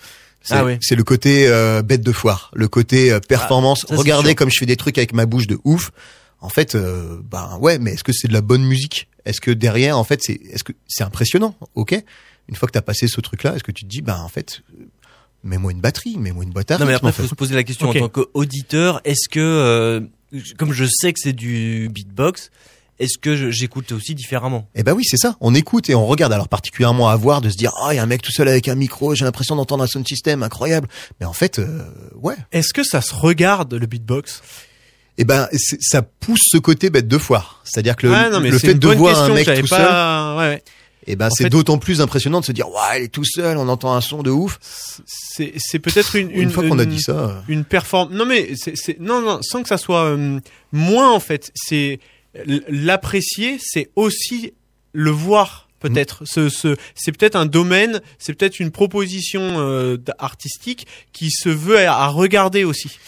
C'est 0.42 0.54
Ah 0.54 0.64
ouais. 0.64 0.78
c'est 0.80 0.94
le 0.94 1.02
côté 1.02 1.48
euh, 1.48 1.82
bête 1.82 2.02
de 2.02 2.12
foire, 2.12 2.50
le 2.54 2.68
côté 2.68 3.10
euh, 3.10 3.18
performance. 3.18 3.84
Ah, 3.88 3.94
ça, 3.94 3.96
Regardez 3.96 4.34
comme 4.36 4.50
je 4.50 4.58
fais 4.60 4.66
des 4.66 4.76
trucs 4.76 4.96
avec 4.98 5.12
ma 5.12 5.26
bouche 5.26 5.46
de 5.48 5.58
ouf. 5.64 5.90
En 6.40 6.50
fait, 6.50 6.74
euh, 6.76 7.18
ben 7.30 7.56
ouais, 7.60 7.78
mais 7.78 7.94
est-ce 7.94 8.04
que 8.04 8.12
c'est 8.12 8.28
de 8.28 8.32
la 8.34 8.42
bonne 8.42 8.62
musique? 8.62 9.08
Est-ce 9.26 9.40
que 9.40 9.50
derrière, 9.50 9.98
en 9.98 10.04
fait, 10.04 10.20
c'est 10.22 10.34
est-ce 10.50 10.64
que 10.64 10.72
c'est 10.86 11.04
impressionnant 11.04 11.54
Ok? 11.74 11.94
Une 12.48 12.56
fois 12.56 12.66
que 12.68 12.72
t'as 12.72 12.82
passé 12.82 13.08
ce 13.08 13.20
truc-là, 13.20 13.54
est-ce 13.56 13.64
que 13.64 13.72
tu 13.72 13.84
te 13.84 13.88
dis, 13.88 14.02
ben 14.02 14.18
en 14.18 14.28
fait, 14.28 14.60
euh, 14.78 14.84
mets-moi 15.44 15.72
une 15.72 15.80
batterie, 15.80 16.16
mets-moi 16.18 16.44
une 16.44 16.50
boîte 16.50 16.70
à 16.70 16.78
Non, 16.78 16.84
mais 16.84 16.92
rythme, 16.94 17.06
après, 17.06 17.08
en 17.08 17.10
il 17.10 17.14
faut 17.14 17.22
fait. 17.22 17.28
se 17.28 17.34
poser 17.34 17.54
la 17.54 17.64
question 17.64 17.88
Ok. 17.88 17.96
en 17.96 18.00
tant 18.00 18.08
qu'auditeur. 18.10 19.00
Est-ce 19.04 19.28
que, 19.30 19.40
euh, 19.40 20.00
comme 20.58 20.72
je 20.72 20.84
sais 20.84 21.12
que 21.14 21.20
c'est 21.20 21.32
du 21.32 21.88
beatbox, 21.90 22.50
est-ce 22.98 23.16
que 23.18 23.34
je- 23.34 23.50
j'écoute 23.50 23.90
aussi 23.92 24.14
différemment? 24.14 24.68
Eh 24.74 24.82
ben 24.82 24.92
oui, 24.92 25.04
c'est 25.04 25.16
ça. 25.16 25.36
On 25.40 25.54
écoute 25.54 25.88
et 25.90 25.94
on 25.94 26.06
regarde. 26.06 26.32
Alors 26.32 26.48
particulièrement 26.48 27.08
à 27.08 27.16
voir 27.16 27.40
de 27.40 27.48
se 27.50 27.56
dire, 27.56 27.72
ah, 27.82 27.92
il 27.92 27.96
y 27.96 27.98
a 27.98 28.02
un 28.02 28.06
mec 28.06 28.20
tout 28.22 28.30
seul 28.30 28.46
avec 28.48 28.68
un 28.68 28.74
micro, 28.74 29.14
j'ai 29.14 29.24
l'impression 29.24 29.56
d'entendre 29.56 29.82
un 29.84 29.86
sound 29.88 30.06
system 30.06 30.42
incroyable. 30.42 30.86
Mais 31.18 31.26
en 31.26 31.32
fait, 31.32 31.58
euh, 31.58 31.88
ouais. 32.16 32.36
Est-ce 32.52 32.72
que 32.74 32.84
ça 32.84 33.00
se 33.00 33.14
regarde 33.14 33.72
le 33.74 33.86
beatbox? 33.86 34.42
Eh 35.18 35.24
ben, 35.24 35.48
ça 35.80 36.02
pousse 36.02 36.40
ce 36.44 36.58
côté 36.58 36.90
bête 36.90 37.06
de 37.08 37.18
foire. 37.18 37.60
C'est-à-dire 37.64 37.96
que 37.96 38.06
le, 38.08 38.12
non, 38.30 38.58
fait 38.58 38.72
une 38.72 38.78
de 38.78 38.88
voir 38.88 39.12
question 39.14 39.32
un 39.32 39.34
mec 39.36 39.60
tout 39.60 39.66
seul, 39.68 39.80
ouais, 39.80 40.36
ouais. 40.48 40.62
eh 41.06 41.14
ben, 41.16 41.26
En 41.26 41.30
c'est 41.30 41.44
fait- 41.44 41.50
d'autant 41.50 41.78
plus 41.78 42.00
impressionnant 42.00 42.40
de 42.40 42.44
se 42.44 42.50
dire, 42.52 42.68
ouais, 42.68 43.00
il 43.00 43.04
est 43.04 43.08
tout 43.08 43.24
seul, 43.24 43.56
on 43.56 43.68
entend 43.68 43.94
un 43.94 44.00
son 44.00 44.22
de 44.24 44.30
ouf. 44.30 44.58
C'est 45.06 45.52
c'est 45.56 45.78
peut-être 45.78 46.16
une, 46.16 46.30
Une, 46.32 46.50
fois 46.50 46.66
qu'on 46.66 46.78
a 46.78 46.82
une- 46.82 46.90
dit 46.90 47.00
ça, 47.00 47.12
euh, 47.12 47.40
une 47.48 47.64
performance. 47.64 48.12
Non 48.12 48.26
mais 48.26 48.50
c'est 48.56 48.98
non 49.00 49.20
non 49.20 49.38
sans 49.42 49.62
que 49.62 49.68
ça 49.68 49.78
soit 49.78 50.04
euh, 50.04 50.40
moins 50.72 51.12
en 51.12 51.20
fait. 51.20 51.52
C'est 51.54 52.00
l'apprécier, 52.68 53.58
c'est 53.60 53.90
aussi 53.96 54.52
le 54.92 55.10
voir 55.10 55.68
peut-être. 55.80 56.22
Ce, 56.24 56.48
ce 56.48 56.76
c'est 56.94 57.12
peut-être 57.16 57.36
un 57.36 57.46
domaine, 57.46 58.00
c'est 58.18 58.34
peut-être 58.34 58.58
une 58.60 58.70
proposition 58.70 59.40
euh, 59.60 59.96
artistique 60.18 60.86
qui 61.12 61.30
se 61.30 61.48
veut 61.48 61.78
à, 61.86 61.94
à 61.94 62.06
regarder 62.08 62.64
aussi. 62.64 62.98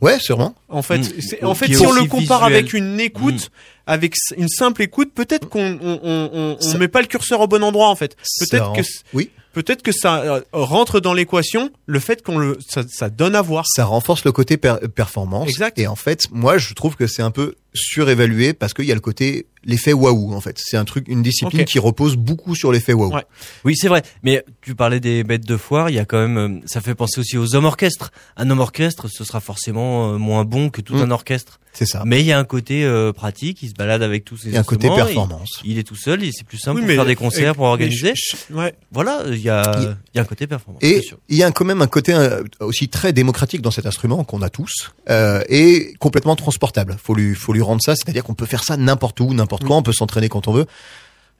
Ouais, 0.00 0.18
sûrement. 0.18 0.54
En 0.68 0.82
fait, 0.82 0.98
Mm. 0.98 1.46
en 1.46 1.54
fait, 1.54 1.72
si 1.74 1.86
on 1.86 1.92
le 1.92 2.04
compare 2.04 2.46
visuel. 2.46 2.58
avec 2.58 2.72
une 2.74 3.00
écoute, 3.00 3.50
avec 3.86 4.12
s- 4.14 4.34
une 4.36 4.48
simple 4.48 4.82
écoute, 4.82 5.12
peut-être 5.14 5.48
qu'on 5.48 5.78
on, 5.82 6.00
on, 6.02 6.56
on- 6.60 6.78
met 6.78 6.88
pas 6.88 7.00
le 7.00 7.06
curseur 7.06 7.40
au 7.40 7.46
bon 7.46 7.62
endroit 7.62 7.88
en 7.88 7.96
fait. 7.96 8.16
Ça 8.22 8.44
Peut-être 8.46 8.72
que 8.74 8.80
oui, 9.14 9.30
peut-être 9.52 9.82
que 9.82 9.92
ça 9.92 10.20
euh, 10.22 10.40
rentre 10.52 11.00
dans 11.00 11.14
l'équation 11.14 11.70
le 11.86 11.98
fait 12.00 12.22
qu'on 12.22 12.38
le 12.38 12.58
ça, 12.68 12.82
ça 12.88 13.08
donne 13.10 13.34
à 13.34 13.42
voir. 13.42 13.64
ça 13.66 13.84
renforce 13.84 14.24
le 14.24 14.32
côté 14.32 14.56
per- 14.56 14.76
performance. 14.94 15.48
Exact. 15.48 15.78
Et 15.78 15.86
en 15.86 15.96
fait, 15.96 16.26
moi, 16.30 16.58
je 16.58 16.74
trouve 16.74 16.96
que 16.96 17.06
c'est 17.06 17.22
un 17.22 17.30
peu 17.30 17.54
surévalué 17.74 18.52
parce 18.52 18.74
qu'il 18.74 18.84
y 18.86 18.92
a 18.92 18.94
le 18.94 19.00
côté 19.00 19.46
l'effet 19.66 19.92
waouh. 19.92 20.32
En 20.32 20.40
fait, 20.40 20.56
c'est 20.58 20.78
un 20.78 20.84
truc, 20.86 21.06
une 21.08 21.22
discipline 21.22 21.64
qui 21.66 21.78
repose 21.78 22.16
beaucoup 22.16 22.54
sur 22.54 22.72
l'effet 22.72 22.94
waouh. 22.94 23.12
Ouais. 23.14 23.24
Oui, 23.64 23.76
c'est 23.76 23.88
vrai. 23.88 24.02
Mais 24.22 24.42
tu 24.62 24.74
parlais 24.74 25.00
des 25.00 25.22
bêtes 25.24 25.46
de 25.46 25.56
foire. 25.58 25.90
Il 25.90 25.96
y 25.96 25.98
a 25.98 26.04
quand 26.06 26.18
même, 26.18 26.38
euh, 26.38 26.60
ça 26.66 26.80
fait 26.80 26.94
penser 26.94 27.20
aussi 27.20 27.36
aux 27.36 27.54
hommes 27.54 27.64
orchestres. 27.66 28.10
Un 28.38 28.48
homme 28.48 28.60
orchestre, 28.60 29.08
ce 29.08 29.24
sera 29.24 29.40
forcément 29.40 30.14
euh, 30.14 30.16
moins 30.18 30.44
bon 30.44 30.70
que 30.70 30.80
tout 30.80 30.94
Mm. 30.96 31.02
un 31.02 31.10
orchestre. 31.10 31.60
C'est 31.78 31.84
ça. 31.86 32.02
Mais 32.06 32.20
il 32.20 32.26
y 32.26 32.32
a 32.32 32.38
un 32.38 32.44
côté 32.44 32.84
euh, 32.84 33.12
pratique. 33.12 33.62
Il 33.62 33.68
se 33.68 33.74
balade 33.74 34.02
avec 34.02 34.24
tous 34.24 34.38
ses 34.38 34.48
Il 34.48 34.54
y 34.54 34.56
a 34.56 34.60
un 34.60 34.64
côté 34.64 34.88
instruments, 34.88 35.26
performance. 35.26 35.50
Il, 35.62 35.72
il 35.72 35.78
est 35.78 35.82
tout 35.82 35.94
seul. 35.94 36.24
et 36.24 36.30
C'est 36.32 36.46
plus 36.46 36.56
simple 36.58 36.80
Oui, 36.80 36.86
pour 36.86 36.94
faire 36.94 37.04
des 37.04 37.16
concerts, 37.16 37.54
pour 37.54 37.66
organiser. 37.66 38.14
je- 38.16 38.36
je- 38.48 38.54
ouais. 38.54 38.74
Voilà, 38.92 39.22
il 39.28 39.38
y 39.40 39.50
a, 39.50 39.62
Il- 39.78 39.96
il 40.14 40.16
y 40.16 40.18
a 40.18 40.22
un 40.22 40.24
côté 40.24 40.46
performance. 40.46 40.82
Et 40.82 41.02
il 41.28 41.36
y 41.36 41.42
a 41.42 41.50
quand 41.50 41.64
même 41.66 41.82
un 41.82 41.86
côté 41.86 42.14
euh, 42.14 42.42
aussi 42.60 42.88
très 42.88 43.12
démocratique 43.12 43.60
dans 43.60 43.70
cet 43.70 43.84
instrument 43.84 44.24
qu'on 44.24 44.40
a 44.40 44.48
tous 44.48 44.92
euh, 45.10 45.42
et 45.50 45.92
complètement 45.98 46.34
transportable. 46.34 46.96
Faut 47.02 47.14
lui, 47.14 47.34
faut 47.34 47.52
lui 47.52 47.60
rendre 47.62 47.82
ça, 47.82 47.94
c'est-à-dire 47.94 48.24
qu'on 48.24 48.34
peut 48.34 48.46
faire 48.46 48.64
ça 48.64 48.76
n'importe 48.78 49.20
où, 49.20 49.34
n'importe 49.34 49.64
Mm. 49.64 49.68
quand, 49.68 49.76
on 49.78 49.82
peut 49.82 49.92
s'entraîner 49.92 50.28
quand 50.30 50.48
on 50.48 50.52
veut. 50.52 50.66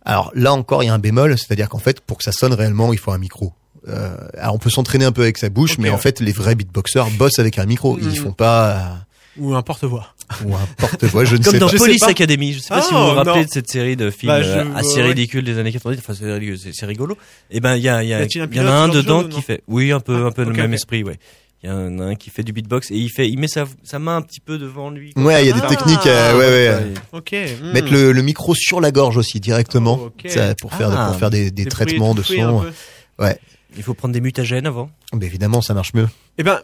Alors 0.04 0.30
là 0.34 0.52
encore, 0.52 0.82
il 0.82 0.86
y 0.86 0.88
a 0.90 0.94
un 0.94 0.98
bémol, 0.98 1.36
c'est-à-dire 1.38 1.68
qu'en 1.68 1.78
fait, 1.78 2.00
pour 2.00 2.18
que 2.18 2.24
ça 2.24 2.32
sonne 2.32 2.52
réellement, 2.52 2.92
il 2.92 2.98
faut 2.98 3.10
un 3.12 3.18
micro. 3.18 3.52
Euh, 3.88 4.16
alors 4.36 4.54
on 4.54 4.58
peut 4.58 4.70
s'entraîner 4.70 5.04
un 5.04 5.12
peu 5.12 5.22
avec 5.22 5.38
sa 5.38 5.48
bouche, 5.48 5.78
mais 5.78 5.90
en 5.90 5.98
fait, 5.98 6.20
les 6.20 6.32
vrais 6.32 6.54
beatboxers 6.56 7.08
bossent 7.12 7.38
avec 7.38 7.58
un 7.58 7.66
micro. 7.66 7.98
Ils 7.98 8.08
Mm. 8.08 8.14
font 8.16 8.32
pas 8.32 9.05
Ou 9.38 9.54
un 9.54 9.62
porte-voix. 9.62 10.14
ou 10.44 10.54
un 10.54 10.66
porte-voix, 10.78 11.24
je 11.24 11.36
ne 11.36 11.42
Comme 11.42 11.52
sais 11.52 11.58
dans 11.58 11.66
pas. 11.66 11.72
Je 11.72 11.76
sais 11.78 11.84
Police. 11.84 12.02
Academy. 12.02 12.52
Je 12.52 12.58
sais 12.60 12.68
pas 12.68 12.82
si 12.82 12.88
Ah, 12.92 12.98
vous 12.98 13.04
vous 13.10 13.14
rappelez 13.14 13.36
non. 13.40 13.42
de 13.44 13.50
cette 13.50 13.68
série 13.70 13.96
de 13.96 14.10
films 14.10 14.32
Bah, 14.32 14.42
je- 14.42 14.48
euh, 14.50 14.64
assez 14.74 14.96
ouais. 14.96 15.02
ridicules 15.08 15.44
des 15.44 15.58
années 15.58 15.72
90. 15.72 15.98
Enfin, 16.00 16.14
c'est 16.18 16.32
rigolo, 16.32 16.56
c'est- 16.56 16.72
c'est 16.72 16.86
rigolo. 16.86 17.16
Et 17.50 17.60
ben, 17.60 17.76
il 17.76 17.82
y 17.82 17.88
a, 17.88 18.02
il 18.02 18.06
y 18.06 18.10
Y 18.10 18.14
a, 18.14 18.18
un 18.18 18.24
il 18.24 18.56
y 18.56 18.60
en 18.60 18.66
a 18.66 18.70
un 18.72 18.88
dedans 18.88 19.24
qui 19.24 19.42
fait, 19.42 19.62
oui, 19.68 19.92
un 19.92 20.00
peu, 20.00 20.22
Ah, 20.24 20.28
un 20.28 20.30
peu 20.32 20.44
le 20.44 20.52
même 20.52 20.72
esprit, 20.74 21.04
ouais. 21.04 21.18
Il 21.62 21.70
y 21.70 21.72
en 21.72 21.98
a 22.00 22.04
un 22.04 22.14
qui 22.14 22.30
fait 22.30 22.42
du 22.42 22.52
beatbox 22.52 22.90
et 22.90 22.96
il 22.96 23.08
fait, 23.08 23.28
il 23.28 23.38
met 23.38 23.48
sa, 23.48 23.64
sa 23.82 23.98
main 23.98 24.16
un 24.18 24.22
petit 24.22 24.40
peu 24.40 24.58
devant 24.58 24.90
lui. 24.90 25.12
comme 25.14 25.24
Ouais, 25.26 25.42
il 25.44 25.48
y 25.48 25.50
a 25.50 25.54
des 25.54 25.66
techniques, 25.66 26.06
euh, 26.06 26.38
ouais, 26.38 26.78
ouais. 26.78 26.94
Ok. 27.12 27.32
hmm. 27.62 27.72
Mettre 27.72 27.92
le, 27.92 28.12
le 28.12 28.22
micro 28.22 28.54
sur 28.54 28.80
la 28.80 28.90
gorge 28.92 29.16
aussi 29.16 29.40
directement, 29.40 29.98
Oh, 30.02 30.12
ça, 30.28 30.54
pour 30.60 30.72
faire 30.74 30.90
Ah. 30.96 31.06
pour 31.08 31.16
faire 31.18 31.30
des, 31.30 31.50
des 31.50 31.64
Des 31.64 31.70
traitements 31.70 32.14
de 32.14 32.22
son. 32.22 32.62
peu. 33.18 33.26
Il 33.76 33.82
faut 33.82 33.94
prendre 33.94 34.14
des 34.14 34.20
mutagènes 34.20 34.66
avant. 34.66 34.90
Mais 35.14 35.26
évidemment, 35.26 35.60
ça 35.60 35.74
marche 35.74 35.92
mieux. 35.94 36.08
Eh 36.38 36.42
ben, 36.42 36.60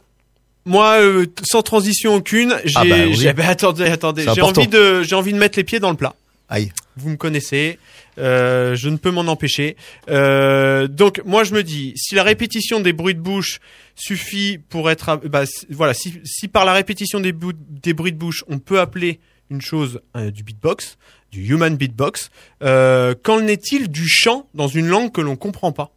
moi, 0.64 1.00
euh, 1.00 1.26
sans 1.42 1.62
transition 1.62 2.14
aucune, 2.14 2.54
j'ai, 2.64 2.72
Ah 2.76 2.84
bah 2.84 2.96
oui. 3.06 3.14
j'ai- 3.14 3.32
ben, 3.32 3.46
attendez, 3.48 3.84
attendez, 3.86 4.24
j'ai 4.34 4.40
envie 4.42 4.68
de, 4.68 5.02
j'ai 5.02 5.14
envie 5.14 5.32
de 5.32 5.38
mettre 5.38 5.58
les 5.58 5.64
pieds 5.64 5.80
dans 5.80 5.90
le 5.90 5.96
plat. 5.96 6.14
Aïe. 6.48 6.70
Vous 6.96 7.08
me 7.08 7.16
connaissez, 7.16 7.78
euh, 8.18 8.76
je 8.76 8.88
ne 8.90 8.96
peux 8.98 9.10
m'en 9.10 9.22
empêcher. 9.22 9.76
Euh, 10.10 10.86
donc, 10.86 11.22
moi, 11.24 11.44
je 11.44 11.54
me 11.54 11.62
dis, 11.62 11.94
si 11.96 12.14
la 12.14 12.22
répétition 12.22 12.80
des 12.80 12.92
bruits 12.92 13.14
de 13.14 13.20
bouche 13.20 13.58
suffit 13.96 14.58
pour 14.68 14.90
être, 14.90 15.08
à- 15.08 15.16
bah, 15.16 15.44
voilà, 15.70 15.94
si, 15.94 16.20
si 16.24 16.48
par 16.48 16.64
la 16.66 16.74
répétition 16.74 17.20
des, 17.20 17.32
bou- 17.32 17.52
des 17.54 17.94
bruits 17.94 18.12
de 18.12 18.18
bouche, 18.18 18.44
on 18.48 18.58
peut 18.58 18.80
appeler 18.80 19.18
une 19.50 19.62
chose 19.62 20.00
euh, 20.16 20.30
du 20.30 20.42
beatbox, 20.42 20.98
du 21.30 21.42
human 21.46 21.74
beatbox, 21.76 22.30
euh, 22.62 23.14
qu'en 23.22 23.46
est-il 23.46 23.88
du 23.88 24.06
chant 24.06 24.46
dans 24.54 24.68
une 24.68 24.86
langue 24.88 25.10
que 25.12 25.20
l'on 25.22 25.36
comprend 25.36 25.72
pas? 25.72 25.90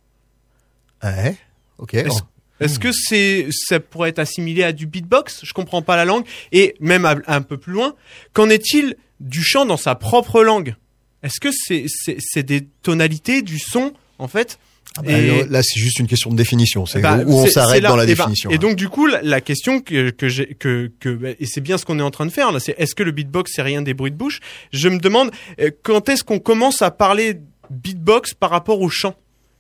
Ouais. 1.04 1.36
Ok. 1.78 1.94
Est-ce 1.96 2.22
est-ce 2.60 2.80
que 2.80 2.92
c'est 2.92 3.48
ça 3.52 3.80
pourrait 3.80 4.10
être 4.10 4.20
assimilé 4.20 4.64
à 4.64 4.72
du 4.72 4.86
beatbox? 4.88 5.42
Je 5.44 5.54
comprends 5.54 5.82
pas 5.82 5.96
la 5.96 6.06
langue. 6.06 6.24
Et 6.52 6.76
même 6.80 7.06
à- 7.06 7.16
un 7.28 7.42
peu 7.42 7.58
plus 7.58 7.74
loin, 7.74 7.96
qu'en 8.34 8.50
est-il 8.50 8.96
du 9.20 9.44
chant 9.44 9.66
dans 9.66 9.78
sa 9.78 9.96
propre 9.96 10.44
langue? 10.44 10.76
Est-ce 11.24 11.40
que 11.40 11.50
c'est 11.52 11.86
c'est 11.88 12.18
c'est 12.20 12.44
des 12.44 12.66
tonalités 12.84 13.42
du 13.42 13.60
son 13.60 13.94
en 14.20 14.28
fait? 14.28 14.60
Ah 14.98 15.02
bah, 15.02 15.12
Et- 15.12 15.44
Là, 15.50 15.62
c'est 15.62 15.78
juste 15.80 16.00
une 16.00 16.08
question 16.08 16.30
de 16.30 16.38
définition. 16.38 16.86
C'est 16.86 17.02
bah, 17.02 17.20
où 17.26 17.34
on 17.40 17.46
c'est- 17.46 17.52
s'arrête 17.52 17.76
c'est 17.76 17.82
là- 17.82 17.90
dans 17.90 17.96
la 17.98 18.04
et 18.04 18.16
bah, 18.16 18.24
définition. 18.24 18.50
et 18.52 18.58
donc 18.58 18.78
du 18.78 18.88
coup, 18.88 19.08
la, 19.08 19.22
la 19.22 19.42
question 19.42 19.82
que 19.82 20.10
que 20.12 20.30
j'ai 20.30 20.56
que 20.56 20.90
que 21.02 21.36
et 21.38 21.46
c'est 21.46 21.60
bien 21.60 21.78
ce 21.78 21.84
qu'on 21.84 22.00
est 22.00 22.04
en 22.04 22.12
train 22.12 22.26
de 22.26 22.32
faire 22.32 22.52
là, 22.54 22.62
c'est 22.62 22.76
est-ce 22.78 22.96
que 22.96 23.04
le 23.04 23.12
beatbox 23.12 23.52
c'est 23.56 23.62
rien 23.64 23.82
des 23.82 23.94
bruits 23.94 24.12
de 24.12 24.16
bouche? 24.16 24.40
Je 24.72 24.88
me 24.88 25.00
demande 25.00 25.32
euh, 25.60 25.72
quand 25.84 26.08
est-ce 26.08 26.24
qu'on 26.24 26.40
commence 26.40 26.82
à 26.82 26.92
parler 26.92 27.40
beatbox 27.70 28.34
par 28.36 28.52
rapport 28.52 28.80
au 28.80 28.88
chant? 28.90 29.16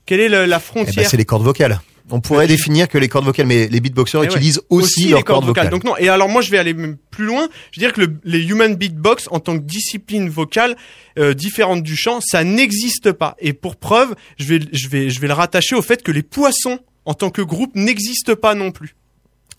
Quelle 0.05 0.19
est 0.21 0.29
la 0.29 0.45
Eh 0.45 0.47
ben, 0.47 0.59
frontière? 0.59 1.09
c'est 1.09 1.17
les 1.17 1.25
cordes 1.25 1.43
vocales. 1.43 1.81
On 2.11 2.21
pourrait 2.21 2.47
définir 2.47 2.87
que 2.87 2.99
les 2.99 3.07
cordes 3.07 3.25
vocales, 3.25 3.47
mais 3.47 3.67
les 3.67 3.79
beatboxers 3.79 4.21
ouais. 4.21 4.27
utilisent 4.27 4.61
aussi, 4.69 5.07
leurs 5.09 5.23
cordes 5.23 5.45
vocales. 5.45 5.69
Donc 5.69 5.83
non. 5.83 5.97
Et 5.97 6.07
alors 6.07 6.29
moi 6.29 6.41
je 6.43 6.51
vais 6.51 6.59
aller 6.59 6.73
même 6.75 6.97
plus 7.09 7.25
loin. 7.25 7.47
Je 7.71 7.79
veux 7.79 7.85
dire 7.87 7.93
que 7.93 8.01
le- 8.01 8.17
les 8.23 8.43
human 8.43 8.75
beatbox 8.75 9.27
en 9.31 9.39
tant 9.39 9.57
que 9.57 9.63
discipline 9.63 10.29
vocale 10.29 10.75
euh, 11.17 11.33
différente 11.33 11.81
du 11.81 11.95
chant, 11.95 12.19
ça 12.21 12.43
n'existe 12.43 13.11
pas. 13.11 13.35
Et 13.39 13.53
pour 13.53 13.75
preuve, 13.75 14.13
je 14.37 14.45
vais 14.45 14.59
je 14.71 14.87
vais 14.87 15.09
je 15.09 15.19
vais 15.19 15.27
le 15.27 15.33
rattacher 15.33 15.75
au 15.75 15.81
fait 15.81 16.03
que 16.03 16.11
les 16.11 16.21
poissons 16.23 16.77
en 17.05 17.15
tant 17.15 17.31
que 17.31 17.41
groupe 17.41 17.75
n'existent 17.75 18.35
pas 18.35 18.53
non 18.53 18.71
plus. 18.71 18.95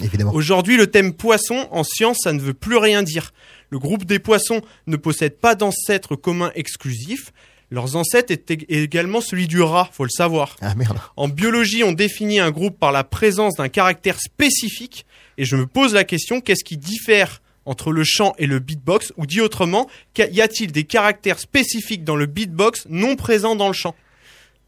Évidemment. 0.03 0.33
Aujourd'hui, 0.35 0.77
le 0.77 0.87
thème 0.89 1.15
poisson 1.15 1.67
en 1.71 1.83
science, 1.83 2.19
ça 2.23 2.33
ne 2.33 2.41
veut 2.41 2.55
plus 2.55 2.77
rien 2.77 3.03
dire. 3.03 3.33
Le 3.71 3.79
groupe 3.79 4.05
des 4.05 4.19
poissons 4.21 4.61
ne 4.87 4.97
possède 4.97 5.39
pas 5.39 5.55
d'ancêtres 5.57 6.15
communs 6.17 6.53
exclusifs. 6.55 7.33
Leurs 7.71 7.97
ancêtres 7.97 8.33
ég- 8.33 8.65
également 8.69 9.21
celui 9.21 9.49
du 9.49 9.61
rat, 9.61 9.89
faut 9.93 10.05
le 10.05 10.11
savoir. 10.11 10.57
Ah 10.61 10.75
merde. 10.77 10.99
En 11.17 11.29
biologie, 11.29 11.83
on 11.83 11.93
définit 11.93 12.39
un 12.39 12.51
groupe 12.53 12.79
par 12.79 12.93
la 12.93 13.03
présence 13.05 13.55
d'un 13.57 13.69
caractère 13.69 14.21
spécifique. 14.21 15.05
Et 15.39 15.45
je 15.45 15.57
me 15.57 15.67
pose 15.67 15.93
la 15.93 16.05
question, 16.05 16.41
qu'est-ce 16.41 16.63
qui 16.65 16.77
diffère 16.77 17.43
entre 17.65 17.91
le 17.91 18.05
chant 18.05 18.35
et 18.39 18.47
le 18.47 18.61
beatbox? 18.61 19.13
Ou 19.17 19.27
dit 19.27 19.41
autrement, 19.41 19.89
y 20.17 20.41
a-t-il 20.41 20.71
des 20.71 20.85
caractères 20.85 21.41
spécifiques 21.41 22.05
dans 22.05 22.15
le 22.17 22.27
beatbox 22.27 22.87
non 22.89 23.17
présents 23.17 23.57
dans 23.57 23.67
le 23.67 23.75
chant? 23.75 23.95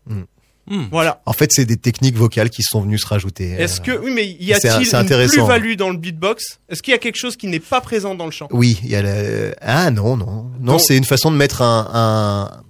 Hmm. 0.06 0.22
Hmm. 0.66 0.84
Voilà. 0.90 1.22
En 1.24 1.32
fait, 1.32 1.50
c'est 1.52 1.64
des 1.64 1.76
techniques 1.78 2.16
vocales 2.16 2.50
qui 2.50 2.62
sont 2.62 2.82
venues 2.82 2.98
se 2.98 3.06
rajouter. 3.06 3.52
Est-ce 3.52 3.80
que 3.80 3.92
Euh, 3.92 4.00
oui, 4.02 4.10
mais 4.12 4.26
y 4.26 4.52
a-t-il 4.52 4.86
une 4.92 5.28
plus-value 5.28 5.76
dans 5.76 5.88
le 5.90 5.96
beatbox? 5.96 6.58
Est-ce 6.68 6.82
qu'il 6.82 6.90
y 6.90 6.94
a 6.94 6.98
quelque 6.98 7.16
chose 7.16 7.36
qui 7.36 7.46
n'est 7.46 7.60
pas 7.60 7.80
présent 7.80 8.14
dans 8.14 8.26
le 8.26 8.32
chant? 8.32 8.48
Oui, 8.50 8.78
il 8.82 8.90
y 8.90 8.96
a 8.96 9.00
le... 9.02 9.54
Ah 9.62 9.90
non, 9.90 10.16
non. 10.16 10.50
Non, 10.60 10.78
c'est 10.78 10.96
une 10.96 11.04
façon 11.04 11.30
de 11.30 11.36
mettre 11.36 11.62
un... 11.62 11.88
un... 11.94 12.62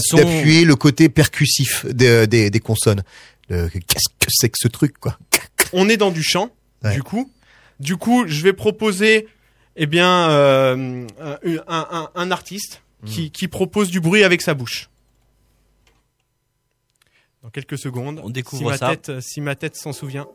sons- 0.00 0.16
D'appuyer 0.18 0.64
le 0.64 0.76
côté 0.76 1.08
percussif 1.08 1.84
des, 1.86 2.26
des, 2.26 2.50
des 2.50 2.60
consonnes. 2.60 3.02
Le- 3.48 3.68
Qu'est-ce 3.68 4.08
que 4.18 4.26
c'est 4.30 4.48
que 4.50 4.58
ce 4.60 4.68
truc, 4.68 4.98
quoi? 4.98 5.18
On 5.72 5.88
est 5.88 5.96
dans 5.96 6.10
du 6.10 6.22
chant, 6.22 6.50
Ouais. 6.84 6.94
du 6.94 7.02
coup. 7.02 7.30
Du 7.80 7.96
coup, 7.96 8.24
je 8.26 8.42
vais 8.42 8.52
proposer, 8.52 9.28
eh 9.76 9.86
bien, 9.86 10.30
euh, 10.30 11.06
un, 11.68 12.10
un- 12.14 12.30
artiste 12.30 12.82
Hmm. 13.02 13.06
qui, 13.06 13.30
qui 13.30 13.46
propose 13.46 13.90
du 13.90 14.00
bruit 14.00 14.24
avec 14.24 14.42
sa 14.42 14.54
bouche. 14.54 14.88
Dans 17.44 17.50
quelques 17.50 17.78
secondes. 17.78 18.20
On 18.24 18.30
découvre 18.30 18.62
si 18.62 18.68
ma 18.68 18.76
ça. 18.76 18.96
Tête, 18.96 19.20
si 19.20 19.40
ma 19.40 19.54
tête 19.54 19.76
s'en 19.76 19.92
souvient. 19.92 20.26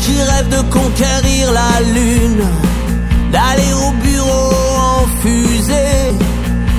Qui 0.00 0.16
rêvent 0.22 0.48
de 0.48 0.62
conquérir 0.70 1.52
la 1.52 1.80
lune, 1.94 2.44
d'aller 3.32 3.72
au 3.86 3.90
bureau 4.02 4.52
en 4.92 5.06
fusée. 5.20 6.14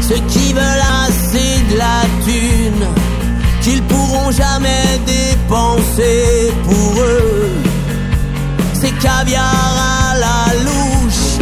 Ceux 0.02 0.22
qui 0.28 0.54
veulent 0.54 0.88
assez 1.06 1.54
de 1.72 1.78
la 1.78 2.02
thune, 2.26 2.86
qu'ils 3.62 3.84
pourront 3.84 4.32
jamais 4.32 5.00
dépenser 5.06 6.52
pour 6.64 7.02
eux. 7.02 7.62
C'est 8.74 8.98
caviar 9.00 9.76
à 10.04 10.18
la 10.26 10.42
louche. 10.66 11.38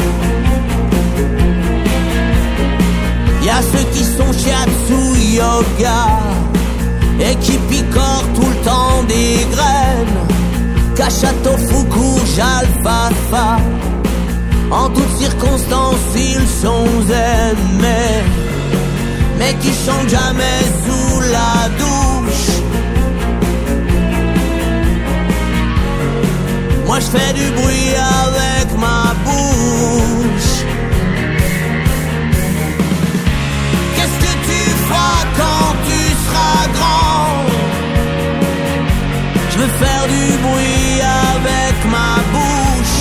Y 3.43 3.49
a 3.49 3.61
ceux 3.71 3.85
qui 3.93 4.03
sont 4.03 4.33
shiatsu 4.33 5.01
yoga 5.37 6.05
et 7.19 7.35
qui 7.37 7.57
picorent 7.69 8.29
tout 8.35 8.49
le 8.55 8.65
temps 8.65 9.03
des 9.07 9.45
graines. 10.99 11.09
Cachato, 11.09 11.51
courge, 11.89 12.39
alfalfa. 12.39 13.57
En 14.71 14.89
toutes 14.89 15.17
circonstances, 15.17 16.15
ils 16.15 16.47
sont 16.61 16.85
mais, 17.79 18.23
mais 19.37 19.53
qui 19.61 19.69
chantent 19.69 20.09
jamais 20.09 20.61
sous 20.83 21.21
la 21.21 21.69
douche. 21.79 22.49
Moi, 26.85 26.99
je 26.99 27.05
fais 27.05 27.33
du 27.33 27.51
bruit 27.51 27.93
avec 28.25 28.77
ma 28.77 29.13
bouche. 29.25 30.53
Qu'est-ce 33.95 34.17
que 34.25 34.33
tu 34.47 34.59
feras 34.85 35.21
quand 35.39 35.71
tu 35.87 35.99
seras 36.25 36.63
grand? 36.75 37.45
Je 39.51 39.57
veux 39.57 39.73
faire 39.83 40.05
du 40.07 40.37
bruit 40.43 40.78
avec 41.35 41.75
ma 41.95 42.11
bouche. 42.33 42.99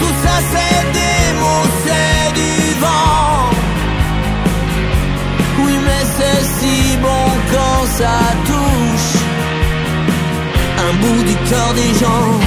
Tout 0.00 0.14
ça 0.24 0.36
c'est 0.52 0.84
des 0.98 1.24
mots, 1.40 1.68
c'est 1.84 2.32
du 2.40 2.80
vent. 2.80 3.50
Oui, 5.64 5.72
mais 5.86 6.04
c'est 6.16 6.42
si 6.56 6.96
bon 6.98 7.24
quand 7.52 7.86
ça 7.98 8.18
touche 8.46 9.22
un 10.88 10.92
bout 11.02 11.22
du 11.24 11.34
cœur 11.50 11.74
des 11.74 11.92
gens. 11.98 12.40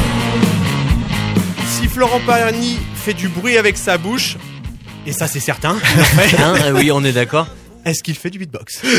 Si 1.68 1.88
Florent 1.88 2.22
Pagny 2.26 2.80
fait 2.96 3.14
du 3.14 3.28
bruit 3.28 3.58
avec 3.58 3.78
sa 3.78 3.98
bouche, 3.98 4.38
et 5.06 5.12
ça 5.12 5.28
c'est 5.28 5.40
certain, 5.40 5.76
il 5.96 6.02
en 6.02 6.04
fait, 6.04 6.38
Hein, 6.42 6.54
oui, 6.76 6.92
on 6.92 7.04
est 7.04 7.12
d'accord. 7.12 7.48
Est-ce 7.86 8.04
qu'il 8.04 8.16
fait 8.16 8.30
du 8.30 8.40
beatbox? 8.40 8.82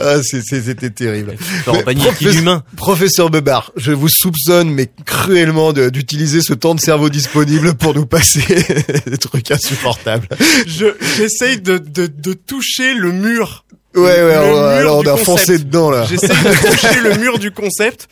Ah, 0.00 0.16
c'était 0.22 0.90
terrible. 0.90 1.34
Professe- 1.64 2.34
humain. 2.36 2.62
Professeur 2.76 3.30
Bebar, 3.30 3.72
je 3.76 3.92
vous 3.92 4.08
soupçonne, 4.08 4.70
mais 4.70 4.88
cruellement, 5.04 5.72
d'utiliser 5.72 6.40
ce 6.40 6.54
temps 6.54 6.74
de 6.74 6.80
cerveau 6.80 7.08
disponible 7.10 7.74
pour 7.74 7.94
nous 7.94 8.06
passer 8.06 8.40
des 9.06 9.18
trucs 9.18 9.50
insupportables. 9.50 10.28
Je 10.66 10.86
j'essaye 11.16 11.60
de, 11.60 11.78
de, 11.78 12.06
de 12.06 12.32
toucher 12.32 12.94
le 12.94 13.12
mur. 13.12 13.64
Ouais, 13.94 14.02
ouais, 14.02 14.22
Le 14.22 14.54
ouais, 14.54 14.74
alors 14.78 14.98
on 14.98 15.00
a 15.02 15.04
concept. 15.10 15.24
foncé 15.26 15.58
dedans, 15.58 15.90
là. 15.90 16.06
J'essaye 16.08 16.28
de 16.30 16.70
toucher 16.70 17.00
le 17.00 17.14
mur 17.18 17.38
du 17.38 17.50
concept. 17.50 18.08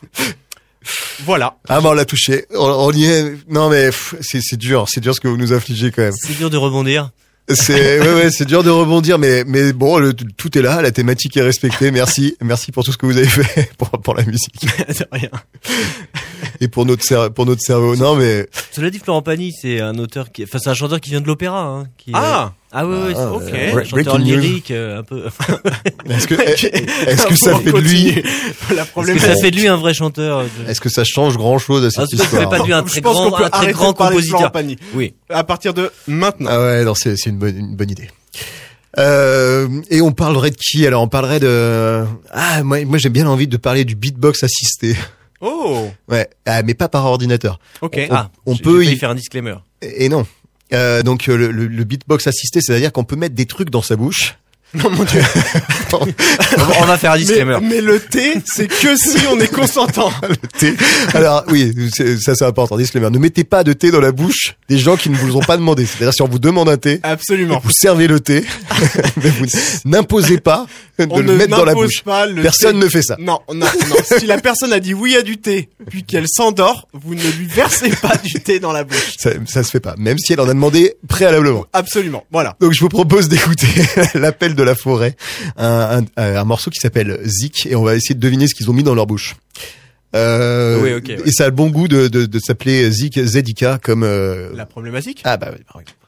Voilà. 1.24 1.56
Ah, 1.68 1.80
bah, 1.80 1.90
on 1.90 1.92
l'a 1.92 2.04
touché. 2.04 2.46
On, 2.54 2.58
on 2.66 2.92
y 2.92 3.04
est. 3.06 3.34
Non, 3.48 3.68
mais 3.70 3.90
c'est 4.20 4.40
c'est 4.42 4.56
dur, 4.56 4.86
c'est 4.88 5.00
dur 5.00 5.14
ce 5.14 5.20
que 5.20 5.28
vous 5.28 5.36
nous 5.36 5.52
affligez 5.52 5.90
quand 5.92 6.02
même. 6.02 6.12
C'est 6.20 6.36
dur 6.36 6.50
de 6.50 6.56
rebondir. 6.56 7.10
C'est 7.50 8.00
ouais, 8.00 8.14
ouais, 8.14 8.30
c'est 8.30 8.44
dur 8.44 8.62
de 8.62 8.70
rebondir, 8.70 9.18
mais 9.18 9.42
mais 9.46 9.72
bon, 9.72 9.98
le- 9.98 10.12
tout 10.12 10.56
est 10.58 10.62
là, 10.62 10.82
la 10.82 10.90
thématique 10.90 11.36
est 11.36 11.42
respectée. 11.42 11.90
Merci, 11.90 12.36
merci 12.42 12.72
pour 12.72 12.84
tout 12.84 12.92
ce 12.92 12.98
que 12.98 13.06
vous 13.06 13.16
avez 13.16 13.26
fait 13.26 13.70
pour 13.78 13.88
pour 13.90 14.14
la 14.14 14.24
musique 14.24 14.60
De 14.88 15.06
rien. 15.12 15.30
et 16.60 16.68
pour 16.68 16.84
notre 16.84 17.02
cer- 17.04 17.30
pour 17.32 17.46
notre 17.46 17.62
cerveau. 17.62 17.96
Non, 17.96 18.16
mais 18.16 18.46
Cela 18.72 18.90
dit, 18.90 18.98
Florent 18.98 19.22
Pagny, 19.22 19.52
c'est 19.58 19.80
un 19.80 19.96
auteur 19.98 20.30
qui, 20.30 20.44
enfin, 20.44 20.58
c'est 20.58 20.68
un 20.70 20.74
chanteur 20.74 21.00
qui 21.00 21.10
vient 21.10 21.20
de 21.22 21.26
l'opéra, 21.26 21.62
hein, 21.62 21.86
qui, 21.96 22.10
Ah 22.14 22.52
ah 22.72 22.86
ouais, 22.86 22.96
ouais, 22.96 23.14
c'est- 23.14 23.20
Ah, 23.20 23.32
ok. 23.32 23.42
ouais, 23.52 23.72
Breaking 23.72 23.96
chanteur 24.04 24.18
lyrique, 24.18 24.70
euh, 24.70 24.98
un 24.98 25.02
peu. 25.02 25.24
est-ce 26.10 26.26
que 26.26 26.34
est-ce 27.08 27.26
que 27.26 27.34
ça 27.36 27.58
fait 27.58 27.72
de 27.72 27.78
lui. 27.78 28.22
La 28.74 28.82
Est-ce 28.82 28.90
problème 28.90 29.16
que 29.16 29.22
ça 29.22 29.36
fait 29.36 29.50
de 29.50 29.56
lui 29.56 29.68
un 29.68 29.76
vrai 29.76 29.94
chanteur 29.94 30.42
de- 30.44 30.70
Est-ce 30.70 30.80
que 30.80 30.88
ça 30.90 31.04
change 31.04 31.36
grand 31.36 31.58
chose 31.58 31.84
à 31.84 31.86
Ah, 31.86 31.90
cette 32.06 32.18
ça 32.18 32.24
fait 32.24 32.36
histoire 32.36 32.48
pas 32.50 32.58
de 32.60 32.64
lui 32.64 32.72
un 32.74 32.82
Je 32.84 32.90
très 32.90 33.00
pense 33.00 33.14
grand, 33.14 33.30
qu'on 33.30 33.36
peut 33.38 33.44
un 33.44 33.48
très 33.50 33.58
arrêter 33.58 33.72
grand 33.72 33.92
de 33.92 33.96
parler 33.96 34.16
de 34.16 34.22
Florent 34.22 34.42
compositeur. 34.50 34.84
Oui. 34.94 35.14
À 35.30 35.44
partir 35.44 35.72
de 35.74 35.90
maintenant. 36.06 36.50
Ah 36.52 36.60
ouais, 36.60 36.84
non, 36.84 36.94
c'est 36.94 37.16
c'est 37.16 37.30
une 37.30 37.38
bonne 37.38 37.56
une 37.58 37.76
bonne 37.76 37.90
idée. 37.90 38.08
Euh, 38.98 39.68
et 39.90 40.00
on 40.00 40.12
parlerait 40.12 40.50
de 40.50 40.56
qui 40.56 40.86
alors? 40.86 41.02
On 41.02 41.08
parlerait 41.08 41.40
de 41.40 42.04
ah 42.32 42.62
moi 42.62 42.84
moi 42.84 42.98
j'ai 42.98 43.10
bien 43.10 43.26
envie 43.26 43.46
de 43.46 43.56
parler 43.56 43.84
du 43.84 43.94
beatbox 43.94 44.42
assisté. 44.42 44.96
Oh, 45.40 45.88
Ouais, 46.08 46.28
ah, 46.46 46.62
mais 46.64 46.74
pas 46.74 46.88
par 46.88 47.04
ordinateur. 47.06 47.60
ok. 47.80 47.96
On- 48.10 48.14
Ah, 48.14 48.30
on 48.44 48.56
peut 48.56 48.84
y- 48.84 48.96
faire 48.96 49.10
un 49.10 49.14
disclaimer. 49.14 49.54
Et 49.82 50.08
non. 50.08 50.26
Euh, 50.72 51.02
donc 51.02 51.28
euh, 51.28 51.36
le, 51.36 51.50
le- 51.50 51.66
le 51.66 51.84
beatbox 51.84 52.26
assisté, 52.26 52.60
c'est-à-dire 52.60 52.92
qu'on 52.92 53.04
peut 53.04 53.16
mettre 53.16 53.34
des 53.34 53.46
trucs 53.46 53.70
dans 53.70 53.82
sa 53.82 53.96
bouche. 53.96 54.36
Non, 54.74 54.90
mon 54.90 55.02
dieu. 55.04 55.20
On 55.92 56.84
va, 56.84 56.98
faire 56.98 57.12
un 57.12 57.14
Mais, 57.14 57.20
disclaimer. 57.20 57.58
mais 57.62 57.80
le 57.80 57.98
thé, 58.00 58.34
c'est 58.44 58.68
que 58.68 58.96
si 58.96 59.26
on 59.26 59.40
est 59.40 59.50
consentant. 59.50 60.12
Thé. 60.58 60.74
Alors 61.14 61.44
oui, 61.48 61.72
ça 62.20 62.34
c'est 62.34 62.44
important. 62.44 62.76
Disclaimer. 62.76 63.08
Ne 63.10 63.18
mettez 63.18 63.44
pas 63.44 63.64
de 63.64 63.72
thé 63.72 63.90
dans 63.90 64.00
la 64.00 64.12
bouche 64.12 64.56
des 64.68 64.76
gens 64.78 64.96
qui 64.96 65.08
ne 65.08 65.16
vous 65.16 65.36
ont 65.36 65.40
pas 65.40 65.56
demandé. 65.56 65.86
C'est-à-dire 65.86 66.12
si 66.12 66.20
on 66.20 66.28
vous 66.28 66.38
demande 66.38 66.68
un 66.68 66.76
thé, 66.76 67.00
Absolument. 67.02 67.60
vous 67.64 67.70
servez 67.72 68.06
le 68.06 68.20
thé, 68.20 68.44
mais 69.22 69.30
vous 69.30 69.46
n'imposez 69.86 70.38
pas 70.38 70.66
de 70.98 71.06
On 71.10 71.18
le 71.20 71.24
ne 71.24 71.32
mettre 71.36 71.56
dans 71.56 71.64
la 71.64 71.72
bouche. 71.74 72.02
pas 72.04 72.26
le 72.26 72.42
Personne 72.42 72.78
thé. 72.78 72.84
ne 72.84 72.88
fait 72.90 73.02
ça. 73.02 73.16
Non, 73.18 73.40
non, 73.48 73.66
non. 73.88 73.96
si 74.18 74.26
la 74.26 74.38
personne 74.38 74.72
a 74.74 74.80
dit 74.80 74.92
oui 74.92 75.16
à 75.16 75.22
du 75.22 75.38
thé, 75.38 75.70
puis 75.88 76.02
qu'elle 76.04 76.26
s'endort, 76.28 76.88
vous 76.92 77.14
ne 77.14 77.22
lui 77.22 77.46
versez 77.46 77.88
pas 77.90 78.16
du 78.22 78.34
thé 78.40 78.60
dans 78.60 78.72
la 78.72 78.84
bouche. 78.84 79.14
Ça, 79.18 79.30
ça 79.46 79.62
se 79.62 79.70
fait 79.70 79.80
pas, 79.80 79.94
même 79.96 80.18
si 80.18 80.34
elle 80.34 80.40
en 80.40 80.48
a 80.48 80.54
demandé 80.54 80.94
préalablement. 81.08 81.64
Absolument. 81.72 82.24
Voilà. 82.30 82.56
Donc 82.60 82.72
je 82.74 82.80
vous 82.80 82.88
propose 82.90 83.28
d'écouter 83.28 83.66
l'appel 84.14 84.54
de 84.58 84.62
la 84.64 84.74
forêt, 84.74 85.16
un, 85.56 86.02
un- 86.16 86.36
un 86.36 86.44
morceau 86.44 86.70
qui 86.70 86.78
s'appelle 86.80 87.18
Zik, 87.24 87.66
et 87.66 87.74
on 87.76 87.82
va 87.84 87.94
essayer 87.96 88.14
de 88.14 88.20
deviner 88.20 88.46
ce 88.48 88.54
qu'ils 88.54 88.68
ont 88.70 88.74
mis 88.74 88.82
dans 88.82 88.94
leur 88.94 89.06
bouche. 89.06 89.36
Euh, 90.16 90.80
Oui, 90.82 90.94
ok, 90.94 91.04
ouais. 91.08 91.28
Et 91.28 91.32
ça 91.32 91.44
a 91.44 91.46
le 91.48 91.54
bon 91.54 91.68
goût 91.70 91.86
de, 91.88 92.08
de, 92.08 92.26
de 92.26 92.38
s'appeler 92.38 92.90
Zik 92.90 93.18
Zedika 93.22 93.78
comme. 93.82 94.02
euh, 94.04 94.50
La 94.54 94.66
problématique? 94.66 95.20
Ah 95.24 95.36
bah 95.36 95.48
oui, 95.52 95.62
par 95.70 95.80
exemple. 95.80 95.98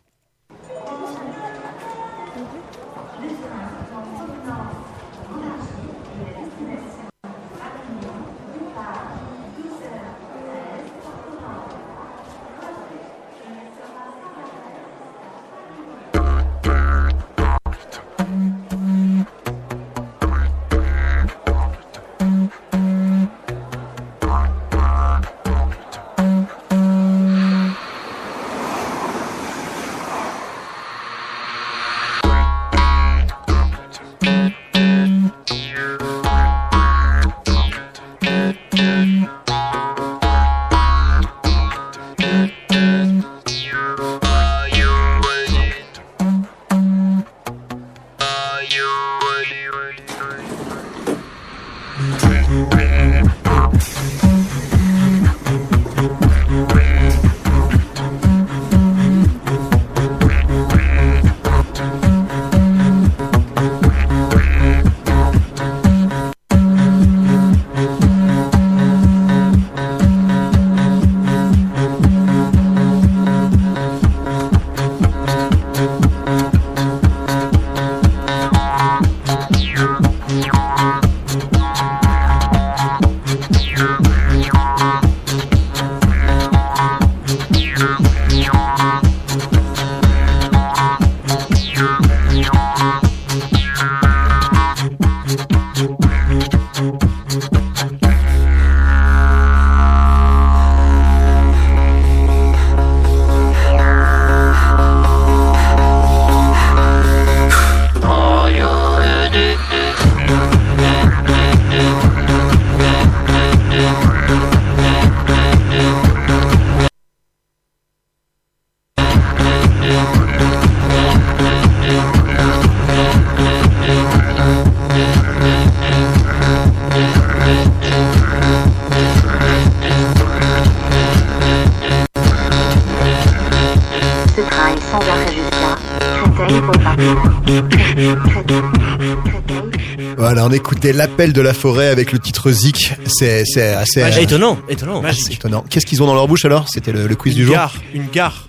On 140.51 140.53
écoutait 140.53 140.93
l'appel 140.93 141.33
de 141.33 141.41
la 141.41 141.55
forêt 141.55 141.89
avec 141.89 142.11
le 142.13 142.19
titre 142.19 142.51
Zik. 142.51 142.93
C'est 143.07 143.45
c'est 143.47 143.69
assez 143.75 144.03
Ah, 144.03 144.07
euh, 144.07 144.21
étonnant, 144.21 144.59
étonnant. 144.69 145.03
assez 145.05 145.33
étonnant. 145.33 145.65
Qu'est-ce 145.71 145.87
qu'ils 145.87 146.03
ont 146.03 146.07
dans 146.07 146.15
leur 146.15 146.27
bouche 146.27 146.45
alors? 146.45 146.67
C'était 146.69 146.91
le, 146.93 147.07
le 147.07 147.15
quiz 147.15 147.35
du 147.35 147.43
Une 147.43 147.47
jour. 147.47 147.55
gare, 147.55 147.75
une 147.95 148.09
gare. 148.13 148.45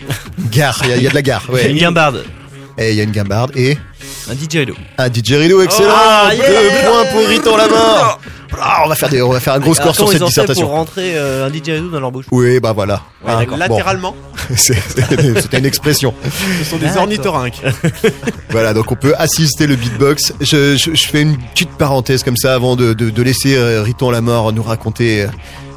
Gare, 0.50 0.80
il 0.84 0.90
y, 0.90 0.92
a- 0.92 0.96
il 0.96 1.02
y 1.02 1.06
a 1.06 1.10
de 1.10 1.14
la 1.14 1.22
gare. 1.22 1.44
Ouais. 1.48 1.70
Une 1.70 1.78
guimbarde. 1.78 2.24
Et 2.78 2.90
il 2.90 2.96
y 2.96 3.00
a 3.00 3.04
une 3.04 3.12
guimbarde 3.12 3.52
et 3.54 3.76
Un 4.30 4.34
DJ 4.34 4.66
un 4.98 5.08
didgeridoo 5.10 5.60
excellent. 5.62 5.90
Ah, 5.94 6.30
Deux 6.30 6.36
yeah 6.38 6.88
points 6.90 7.04
pour 7.12 7.28
Riton 7.28 7.56
la 7.56 7.68
mort. 7.68 8.20
Ah, 8.60 8.82
on 8.84 8.88
va 8.88 8.94
faire 8.94 9.08
des, 9.08 9.22
on 9.22 9.30
va 9.30 9.40
faire 9.40 9.54
un 9.54 9.60
gros 9.60 9.74
score 9.74 9.94
sur 9.94 10.08
cette 10.08 10.18
pour 10.18 10.28
dissertation. 10.28 10.68
rentrer 10.68 11.12
euh, 11.16 11.46
un 11.46 11.52
DJ 11.52 11.80
dans 11.90 12.00
leur 12.00 12.10
bouche. 12.12 12.26
Oui, 12.30 12.60
bah 12.60 12.72
voilà. 12.72 13.02
Ouais, 13.24 13.32
Ah, 13.38 13.44
bon. 13.46 13.56
Latéralement, 13.56 14.14
C'était 14.56 15.40
c'était 15.40 15.58
une 15.58 15.66
expression. 15.66 16.14
ce 16.58 16.64
sont 16.70 16.76
des 16.76 16.86
D'accord. 16.86 17.02
ornithorynques. 17.02 17.62
Voilà, 18.50 18.74
donc 18.74 18.92
on 18.92 18.96
peut 18.96 19.14
assister 19.16 19.66
le 19.66 19.76
beatbox. 19.76 20.34
Je, 20.40 20.76
je, 20.76 20.94
je 20.94 21.06
fais 21.06 21.22
une 21.22 21.38
petite 21.38 21.70
parenthèse 21.70 22.22
comme 22.22 22.36
ça 22.36 22.54
avant 22.54 22.76
de, 22.76 22.92
de, 22.92 23.08
de 23.10 23.22
laisser 23.22 23.56
euh, 23.56 23.82
Riton 23.82 24.10
la 24.10 24.20
mort 24.20 24.52
nous 24.52 24.62
raconter 24.62 25.22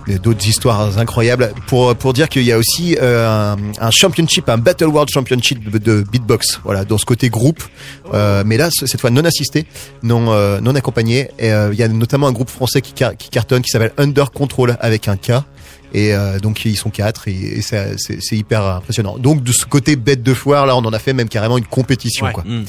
euh, 0.09 0.17
d'autres 0.19 0.45
histoires 0.45 0.97
incroyables 0.97 1.53
pour 1.67 1.95
pour 1.95 2.11
dire 2.13 2.28
qu'il 2.28 2.43
y 2.43 2.51
a 2.51 2.57
aussi 2.57 2.97
euh, 3.01 3.53
un, 3.53 3.57
un 3.80 3.91
championship, 3.91 4.49
un 4.49 4.57
Battle 4.57 4.88
World 4.88 5.09
Championship 5.09 5.69
de, 5.69 5.78
de 5.78 6.01
beatbox. 6.11 6.59
Voilà, 6.65 6.84
dans 6.84 6.97
ce 6.97 7.05
côté 7.05 7.30
groupe, 7.30 7.63
euh, 8.13 8.43
mais 8.45 8.57
là 8.57 8.67
cette 8.71 8.99
fois 8.99 9.09
non 9.09 9.23
assisté, 9.23 9.65
non 10.03 10.34
euh, 10.34 10.59
non 10.59 10.76
accompagné. 10.76 11.30
Et 11.39 11.51
euh, 11.53 11.69
il 11.71 11.80
y 11.80 11.84
a 11.84 11.88
notamment 11.88 12.28
un 12.28 12.34
groupe 12.34 12.49
français 12.49 12.82
qui, 12.82 12.91
car- 12.91 13.15
qui 13.15 13.30
cartonne 13.30 13.61
qui 13.61 13.69
s'appelle 13.69 13.93
Under 13.97 14.32
Control 14.32 14.78
avec 14.82 15.07
un 15.07 15.15
K. 15.15 15.32
Et 15.98 16.14
euh, 16.14 16.39
donc 16.39 16.66
ils 16.66 16.76
sont 16.76 16.89
quatre 16.89 17.30
et, 17.30 17.60
et 17.60 17.62
c'est 17.62 18.36
hyper 18.36 18.64
impressionnant. 18.66 19.18
Donc 19.18 19.43
de 19.43 19.54
ce 19.54 19.66
côté 19.66 19.96
bête 19.96 20.22
de 20.24 20.34
foire 20.34 20.66
là, 20.66 20.76
on 20.76 20.84
en 20.84 20.91
a 20.91 21.00
fait 21.00 21.14
même 21.14 21.30
carrément 21.30 21.58
une 21.58 21.64
compétition 21.66 22.26
Ouais. 22.26 22.34
quoi. 22.34 22.43
Hmm. 22.46 22.66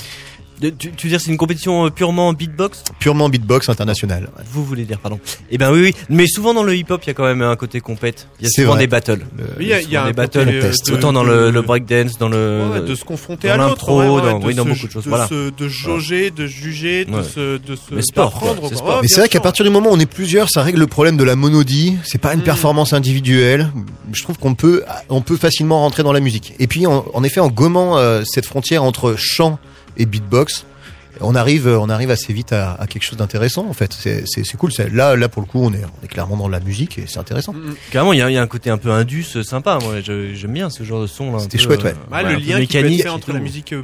De- 0.61 0.71
tu, 0.71 0.91
tu 0.93 1.07
veux 1.07 1.11
dire 1.11 1.21
c'est 1.21 1.31
une 1.31 1.37
compétition 1.37 1.87
euh, 1.87 1.91
purement 1.91 2.33
beatbox 2.33 2.83
Purement 2.99 3.29
beatbox 3.29 3.69
international. 3.69 4.31
Vous 4.53 4.65
voulez 4.65 4.85
dire, 4.85 4.99
pardon. 4.99 5.21
Eh 5.51 5.59
ben 5.59 5.71
oui, 5.73 5.81
oui. 5.83 5.95
Mais 6.09 6.27
souvent 6.27 6.55
dans 6.55 6.63
le 6.63 6.75
hip-hop, 6.75 7.01
il 7.05 7.09
y 7.09 7.11
a 7.11 7.15
quand 7.15 7.25
même 7.25 7.43
un 7.43 7.57
côté 7.57 7.81
compète. 7.81 8.27
Il 8.41 8.45
y 8.45 8.47
a 8.47 8.51
souvent 8.51 8.73
vrai. 8.73 8.81
des 8.81 8.87
battles. 8.87 9.21
Le- 9.37 9.45
Oui, 9.59 9.65
il 9.65 9.69
y 9.69 9.73
a, 9.75 9.81
y 9.81 10.07
des 10.07 10.13
battles. 10.13 10.39
euh, 10.49 10.61
test. 10.63 10.89
de- 10.89 10.95
Autant 10.95 11.13
dans 11.13 11.25
de- 11.25 11.29
le, 11.29 11.51
le 11.51 11.63
breakdance, 11.63 12.17
dans 12.19 12.29
le. 12.29 12.69
Ouais, 12.73 12.81
de 12.81 12.95
se 12.95 13.05
confronter 13.05 13.49
dans 13.49 13.55
à 13.55 13.57
l'autre, 13.59 13.69
l'impro, 13.71 13.99
ouais, 14.01 14.09
ouais, 14.09 14.23
dans- 14.23 14.41
oui, 14.41 14.55
beaucoup 14.55 14.87
de 14.87 14.93
choses, 14.93 15.05
de 15.05 15.09
voilà. 15.11 15.29
se- 15.29 15.51
de 15.51 15.69
jauger, 15.69 16.31
de 16.31 16.47
juger, 16.47 17.05
de 17.05 17.13
Ouais. 17.17 17.23
se, 17.23 17.59
de 17.59 17.77
se 17.77 17.95
Mais 17.95 18.03
sport, 18.03 18.39
c'est. 18.41 18.47
Ouais, 18.77 18.81
Mais 18.95 19.01
bien 19.01 19.09
c'est 19.09 19.21
vrai 19.21 19.29
qu'à 19.29 19.41
partir 19.41 19.65
du 19.65 19.71
moment 19.71 19.91
où 19.91 19.95
on 19.95 20.01
est 20.01 20.07
plusieurs, 20.11 20.49
ça 20.49 20.63
règle 20.63 20.79
le 20.81 20.87
problème 20.87 21.17
de 21.17 21.25
la 21.25 21.37
monodie. 21.37 21.97
C'est 22.05 22.19
pas 22.19 22.33
une 22.35 22.41
Mm. 22.41 22.45
performance 22.45 22.93
individuelle. 22.93 23.71
Je 24.13 24.23
trouve 24.23 24.39
qu'on 24.39 24.55
peut, 24.55 24.85
on 25.11 25.21
peut 25.21 25.37
facilement 25.37 25.81
rentrer 25.81 26.03
dans 26.03 26.13
la 26.13 26.21
musique. 26.21 26.55
Et 26.59 26.67
puis, 26.67 26.87
en, 26.87 27.05
en 27.13 27.23
effet, 27.25 27.41
en 27.41 27.49
gommant 27.49 27.99
euh, 27.99 28.23
cette 28.25 28.47
frontière 28.47 28.83
entre 28.85 29.15
chant 29.19 29.59
et 29.99 30.07
beatbox, 30.07 30.65
on 31.21 31.35
arrive, 31.35 31.67
on 31.67 31.89
arrive 31.89 32.11
assez 32.11 32.33
vite 32.35 32.53
à, 32.53 32.75
à 32.75 32.87
quelque 32.87 33.03
chose 33.03 33.17
d'intéressant. 33.19 33.67
En 33.69 33.73
fait, 33.73 33.93
c'est, 33.95 34.25
cool. 34.59 34.71
C'est- 34.73 34.91
Là, 34.93 35.17
là 35.17 35.29
pour 35.31 35.41
le 35.43 35.49
coup, 35.49 35.61
on 35.63 35.73
est, 35.73 35.83
on 35.85 36.05
est 36.05 36.09
clairement 36.09 36.37
dans 36.37 36.49
la 36.49 36.61
musique 36.61 36.99
et 36.99 37.05
c'est 37.07 37.19
intéressant. 37.19 37.55
Mm, 37.55 37.71
mm. 37.71 37.75
Carrément, 37.91 38.13
il 38.13 38.19
y, 38.19 38.23
a, 38.23 38.31
il 38.31 38.35
y 38.35 38.39
a 38.39 38.43
un 38.43 38.47
côté 38.47 38.69
un 38.71 38.77
peu 38.79 38.91
indus 38.91 39.27
euh, 39.37 39.43
sympa. 39.43 39.79
Moi, 39.83 40.01
j'aime 40.03 40.53
bien 40.53 40.69
ce 40.69 40.83
genre 40.85 41.01
de 41.01 41.07
son. 41.07 41.33
là, 41.33 41.39
C'était 41.39 41.59
chouette, 41.59 41.83
ouais. 41.85 41.95
Ouais, 42.13 42.19
un 42.19 42.23
le 42.23 42.29
lien 42.37 42.39
qui 42.39 42.47
peut 42.47 42.53
être 42.53 42.59
mécanique 42.85 43.03
fait 43.03 43.09
entre 43.09 43.33
la 43.33 43.39
musique 43.41 43.73
euh, 43.73 43.83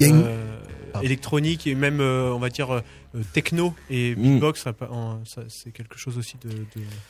une- 0.00 0.24
euh, 0.26 1.00
électronique 1.02 1.66
et 1.66 1.74
même, 1.74 2.00
euh, 2.00 2.30
on 2.34 2.38
va 2.38 2.50
dire, 2.50 2.82
techno 3.32 3.74
et 3.90 4.14
Mm. 4.16 4.22
beatbox, 4.22 4.64
c'est 5.48 5.72
quelque 5.72 5.96
chose 5.98 6.18
aussi 6.18 6.34
de... 6.44 6.50
de- 6.50 6.56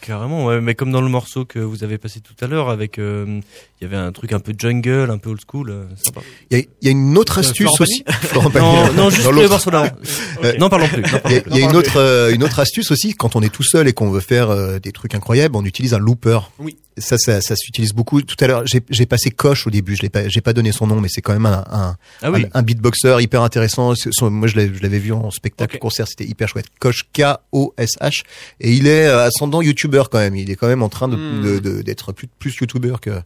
Carrément, 0.01 0.47
ouais. 0.47 0.61
Mais 0.61 0.75
comme 0.75 0.91
dans 0.93 1.01
le 1.01 1.09
morceau 1.09 1.45
que 1.45 1.59
vous 1.59 1.83
avez 1.85 1.99
passé 1.99 2.21
tout 2.21 2.35
à 2.43 2.47
l'heure, 2.47 2.69
avec, 2.71 2.99
euh, 2.99 3.41
il 3.81 3.85
y 3.85 3.87
avait 3.87 3.97
un 3.97 4.13
truc 4.13 4.33
un 4.33 4.41
peu 4.41 4.53
jungle, 4.57 5.11
un 5.11 5.19
peu 5.19 5.31
old 5.31 5.41
school, 5.51 5.71
euh, 5.71 5.85
sympa. 6.03 6.21
Il 6.51 6.59
y 6.59 6.61
a, 6.61 6.65
il 6.83 6.85
y 6.87 6.89
a 6.89 6.91
une 6.93 7.17
autre 7.19 7.39
Euh, 7.39 7.41
astuce 7.41 7.67
Florent 7.67 7.77
aussi. 7.81 8.05
Non, 8.55 8.93
non, 8.95 9.11
juste 9.11 9.25
Dans 9.25 9.31
le 9.31 9.37
l'autre. 9.39 9.51
morceau 9.51 9.71
d'avant. 9.71 9.91
Ouais. 10.43 10.57
Non, 10.59 10.69
parlons 10.69 10.89
plus. 10.89 11.03
Il 11.27 11.57
y 11.57 11.63
a, 11.63 11.67
y 11.67 11.71
une 11.71 11.77
autre, 11.77 11.97
euh, 11.99 12.33
une 12.35 12.43
autre 12.43 12.59
astuce 12.61 12.91
aussi. 12.91 13.15
Quand 13.15 13.35
on 13.37 13.41
est 13.43 13.49
tout 13.53 13.63
seul 13.63 13.89
et 13.89 13.93
qu'on 13.93 14.11
veut 14.11 14.21
faire 14.21 14.51
euh, 14.51 14.79
des 14.79 14.93
trucs 14.93 15.15
incroyables, 15.15 15.57
on 15.57 15.65
utilise 15.65 15.95
un 15.95 15.99
looper. 15.99 16.39
Oui. 16.59 16.77
Ça, 16.97 17.19
ça, 17.19 17.41
ça 17.41 17.57
s'utilise 17.57 17.93
beaucoup. 17.93 18.23
Tout 18.23 18.37
à 18.39 18.47
l'heure, 18.47 18.63
j'ai 18.67 19.07
passé 19.07 19.31
Coche 19.33 19.67
au 19.67 19.71
début. 19.71 19.97
Je 19.97 20.03
l'ai 20.03 20.11
pas, 20.11 20.29
j'ai 20.29 20.41
pas 20.41 20.53
donné 20.53 20.71
son 20.71 20.87
nom, 20.87 21.01
mais 21.01 21.09
c'est 21.09 21.23
quand 21.23 21.33
même 21.33 21.47
un, 21.47 21.65
un, 21.73 21.97
Ah 22.23 22.31
oui. 22.31 22.47
un, 22.55 22.61
un 22.61 22.63
beatboxer 22.63 23.17
hyper 23.21 23.43
intéressant. 23.43 23.95
Son- 23.97 24.31
moi, 24.31 24.47
je 24.47 24.57
l'avais 24.57 24.99
vu 25.01 25.13
en 25.13 25.31
spectacle. 25.33 25.79
Concert. 25.95 26.09
C'était 26.09 26.25
hyper 26.25 26.49
chouette. 26.49 26.67
Coche 26.81 27.05
K-O-S-H. 27.13 28.23
Et 28.61 28.73
il 28.73 28.87
est 28.87 29.07
euh, 29.07 29.25
ascendant 29.27 29.63
YouTuber 29.63 30.05
quand 30.11 30.19
même. 30.19 30.37
Il 30.37 30.51
est 30.51 30.57
quand 30.57 30.69
même 30.69 30.83
en 30.83 30.89
train 30.89 31.09
de 31.09 31.17
Hmm. 31.17 31.61
de- 31.61 31.83
d'être 31.83 32.13
plus, 32.13 32.27
plus 32.39 32.55
YouTuber 32.57 32.95
que. 33.01 33.21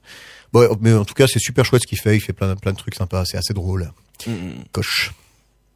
Bon, 0.52 0.68
mais 0.80 0.92
en 0.92 1.04
tout 1.04 1.14
cas, 1.14 1.26
c'est 1.26 1.38
super 1.38 1.64
chouette 1.64 1.82
ce 1.82 1.86
qu'il 1.86 1.98
fait. 1.98 2.16
Il 2.16 2.20
fait 2.20 2.32
plein, 2.32 2.54
plein 2.56 2.72
de 2.72 2.78
trucs 2.78 2.94
sympas. 2.94 3.24
C'est 3.26 3.36
assez 3.36 3.54
drôle. 3.54 3.90
Mm, 4.26 4.30
mm. 4.32 4.52
Coche. 4.72 5.12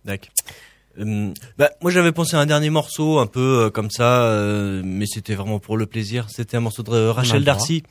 D'accord. 0.04 0.30
Hum, 0.98 1.32
bah, 1.56 1.70
moi 1.80 1.90
j'avais 1.90 2.12
pensé 2.12 2.36
à 2.36 2.40
un 2.40 2.44
dernier 2.46 2.68
morceau 2.68 3.18
un 3.18 3.26
peu 3.26 3.64
euh, 3.64 3.70
comme 3.70 3.90
ça, 3.90 4.24
euh, 4.24 4.82
mais 4.84 5.06
c'était 5.06 5.34
vraiment 5.34 5.58
pour 5.58 5.78
le 5.78 5.86
plaisir. 5.86 6.26
C'était 6.28 6.56
un 6.56 6.60
morceau 6.60 6.82
de 6.82 7.06
Rachel. 7.08 7.44
Darcy 7.44 7.82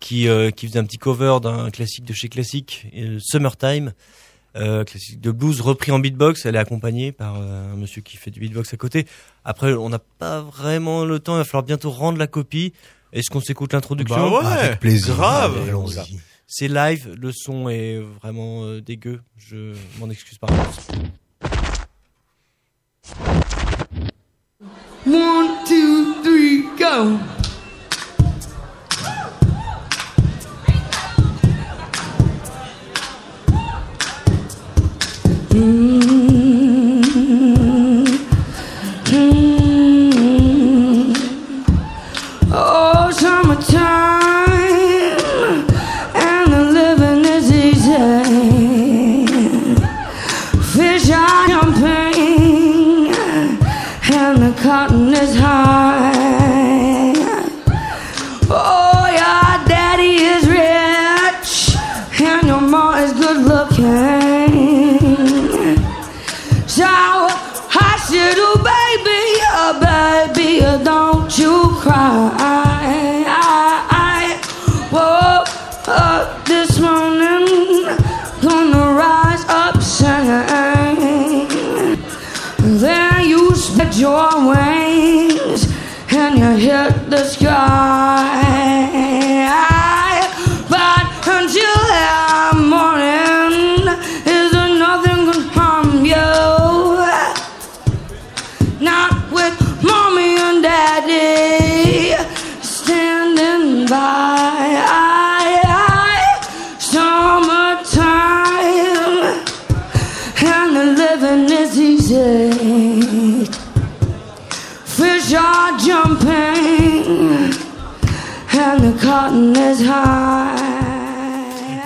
qui 0.00 0.26
qui 0.56 0.66
faisait 0.68 0.78
un 0.78 0.84
petit 0.84 0.96
cover 0.98 1.38
d'un 1.42 1.70
classique 1.70 2.04
de 2.04 2.12
chez 2.14 2.28
Classic, 2.28 2.86
euh, 2.96 3.18
Summertime, 3.20 3.92
euh, 4.56 4.84
classique 4.84 5.20
de 5.20 5.30
blues 5.30 5.60
repris 5.60 5.92
en 5.92 5.98
beatbox. 5.98 6.46
Elle 6.46 6.56
est 6.56 6.58
accompagnée 6.58 7.12
par 7.12 7.36
euh, 7.40 7.72
un 7.72 7.76
monsieur 7.76 8.02
qui 8.02 8.16
fait 8.16 8.30
du 8.30 8.40
beatbox 8.40 8.72
à 8.72 8.76
côté. 8.76 9.06
Après, 9.44 9.72
on 9.74 9.88
n'a 9.88 9.98
pas 9.98 10.40
vraiment 10.40 11.04
le 11.04 11.18
temps. 11.20 11.34
Il 11.34 11.38
va 11.38 11.44
falloir 11.44 11.62
bientôt 11.64 11.90
rendre 11.90 12.18
la 12.18 12.26
copie. 12.26 12.72
Est-ce 13.12 13.30
qu'on 13.30 13.40
s'écoute 13.40 13.72
l'introduction 13.72 14.30
Bah 14.30 14.40
ouais, 14.40 14.46
Avec 14.46 14.80
plaisir. 14.80 15.14
grave. 15.14 15.54
C'est 16.48 16.68
live, 16.68 17.12
le 17.20 17.32
son 17.32 17.68
est 17.68 17.98
vraiment 18.22 18.64
euh, 18.64 18.80
dégueu. 18.80 19.20
Je 19.36 19.74
m'en 19.98 20.08
excuse 20.10 20.38
par 20.38 20.52
avance. 20.52 20.88
One, 25.06 25.64
two, 25.66 26.22
three, 26.22 26.64
go. 26.78 27.18
Your 84.06 84.48
wings 84.50 85.62
and 86.12 86.38
you 86.38 86.50
hit 86.68 87.10
the 87.10 87.24
sky. 87.24 87.95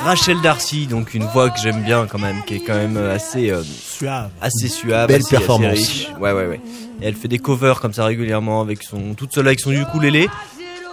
Rachel 0.04 0.40
Darcy, 0.42 0.86
donc 0.86 1.14
une 1.14 1.24
voix 1.24 1.50
que 1.50 1.60
j'aime 1.60 1.82
bien 1.82 2.06
quand 2.06 2.18
même, 2.18 2.42
qui 2.46 2.54
est 2.56 2.60
quand 2.60 2.74
même 2.74 2.96
euh, 2.96 3.14
assez 3.14 3.50
euh, 3.50 3.62
Suave. 3.62 4.30
assez 4.40 4.68
suave, 4.68 5.08
Belle 5.08 5.16
assez, 5.20 5.36
assez 5.36 5.36
performance. 5.36 5.72
riche. 5.72 6.08
Ouais, 6.18 6.32
ouais, 6.32 6.46
ouais. 6.46 6.60
Et 7.02 7.06
elle 7.08 7.14
fait 7.14 7.28
des 7.28 7.38
covers 7.38 7.80
comme 7.80 7.92
ça 7.92 8.06
régulièrement 8.06 8.60
avec 8.62 8.82
son 8.82 9.14
toute 9.14 9.32
seule 9.34 9.46
avec 9.46 9.60
son 9.60 9.72
ukulélé. 9.72 10.28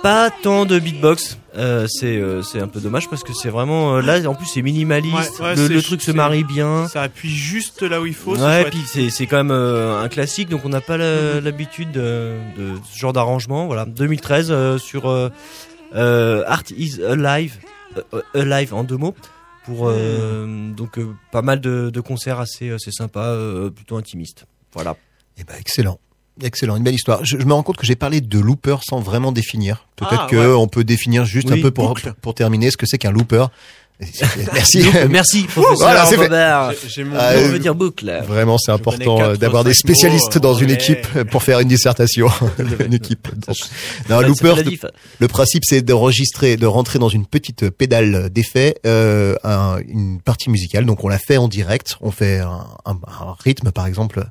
pas 0.03 0.29
tant 0.29 0.65
de 0.65 0.77
beatbox. 0.77 1.37
Euh, 1.57 1.87
c'est 1.89 2.17
euh, 2.17 2.43
c'est 2.43 2.59
un 2.59 2.67
peu 2.67 2.79
dommage 2.79 3.09
parce 3.09 3.23
que 3.23 3.33
c'est 3.33 3.49
vraiment 3.49 3.95
euh, 3.95 4.01
là 4.01 4.19
en 4.29 4.35
plus 4.35 4.45
c'est 4.45 4.61
minimaliste. 4.61 5.39
Ouais, 5.39 5.57
ouais, 5.57 5.67
le, 5.69 5.81
truc 5.81 6.03
se 6.03 6.11
marie 6.11 6.43
bien. 6.43 6.87
Ça 6.87 7.01
appuie 7.03 7.31
juste 7.33 7.81
là 7.81 7.99
où 7.99 8.05
il 8.05 8.13
faut. 8.13 8.35
c'est 8.35 8.43
Ouais, 8.43 8.65
puis 8.65 8.83
c'est 8.85 9.09
c'est 9.09 9.25
quand 9.25 9.37
même 9.37 9.49
euh, 9.51 9.99
un 10.03 10.07
classique, 10.07 10.49
donc 10.49 10.61
on 10.65 10.69
n'a 10.69 10.81
pas 10.81 10.97
Mm-hmm. 10.97 11.39
l'habitude 11.43 11.91
de, 11.91 12.33
de 12.57 12.73
ce 12.93 12.99
genre 12.99 13.13
d'arrangement. 13.13 13.65
Voilà, 13.65 13.85
2013 13.85 14.47
euh, 14.51 14.77
sur 14.77 15.09
Art 15.93 16.63
is 16.75 17.01
Alive, 17.03 17.57
euh, 18.13 18.21
Alive 18.33 18.73
en 18.73 18.83
deux 18.83 18.97
mots. 18.97 19.15
Pour 19.65 19.89
euh, 19.89 20.45
Mm. 20.45 20.75
donc 20.75 20.97
euh, 20.97 21.13
pas 21.31 21.41
mal 21.41 21.59
de, 21.59 21.89
de 21.89 21.99
concerts 21.99 22.39
assez 22.39 22.71
assez 22.71 22.91
sympas, 22.91 23.25
euh, 23.33 23.69
plutôt 23.69 23.97
intimistes. 23.97 24.45
Voilà. 24.73 24.95
Eh 25.37 25.43
ben, 25.43 25.55
excellent. 25.59 25.99
Excellent, 26.41 26.75
une 26.77 26.83
belle 26.83 26.93
histoire. 26.95 27.25
Je, 27.25 27.37
je 27.39 27.43
me 27.45 27.53
rends 27.53 27.63
compte 27.63 27.77
que 27.77 27.85
j'ai 27.85 27.95
parlé 27.95 28.21
de 28.21 28.39
looper 28.39 28.77
sans 28.87 28.99
vraiment 28.99 29.31
définir. 29.31 29.87
Peut-être 29.95 30.25
Ah, 30.25 30.27
que 30.29 30.35
ouais. 30.35 30.53
on 30.53 30.67
peut 30.67 30.83
définir 30.83 31.25
juste 31.25 31.49
Oui, 31.49 31.59
un 31.59 31.61
peu 31.61 31.71
pour, 31.71 31.95
pour 32.21 32.33
terminer 32.35 32.69
ce 32.71 32.77
que 32.77 32.85
c'est 32.85 32.97
qu'un 32.99 33.11
looper. 33.11 33.45
Merci. 34.53 34.85
Merci, 35.09 35.43
professeur 35.45 35.77
Voilà, 35.77 36.05
c'est 36.05 36.17
fait. 36.17 36.23
Bobert. 36.25 36.71
J'ai- 36.87 37.03
mon. 37.03 37.15
Ah, 37.17 37.31
euh, 37.31 37.47
veut 37.47 37.57
dire 37.59 37.73
boucle. 37.73 38.21
Vraiment, 38.27 38.59
c'est 38.59 38.71
important 38.71 39.19
euh, 39.21 39.35
d'avoir 39.35 39.63
des 39.63 39.71
mots, 39.71 39.73
spécialistes 39.73 40.37
dans 40.37 40.53
une 40.53 40.69
équipe 40.69 41.07
pour 41.31 41.41
faire 41.41 41.59
une 41.59 41.67
dissertation. 41.67 42.27
une 42.85 42.93
équipe. 42.93 43.27
Donc, 43.47 43.55
non, 44.09 44.21
looper, 44.21 44.53
le- 45.19 45.27
principe, 45.27 45.63
c'est 45.65 45.81
d'enregistrer, 45.81 46.57
de 46.57 46.67
rentrer 46.67 46.99
dans 46.99 47.09
une 47.09 47.25
petite 47.25 47.71
pédale 47.71 48.29
d'effet 48.29 48.75
euh, 48.85 49.35
un- 49.43 49.77
une 49.87 50.21
partie 50.21 50.51
musicale. 50.51 50.85
Donc, 50.85 51.03
on 51.03 51.07
la 51.07 51.17
fait 51.17 51.37
en 51.37 51.47
direct. 51.47 51.95
On 52.01 52.11
fait 52.11 52.37
un, 52.39 52.67
un- 52.85 52.91
un 53.07 53.35
rythme, 53.43 53.71
par 53.71 53.87
exemple, 53.87 54.27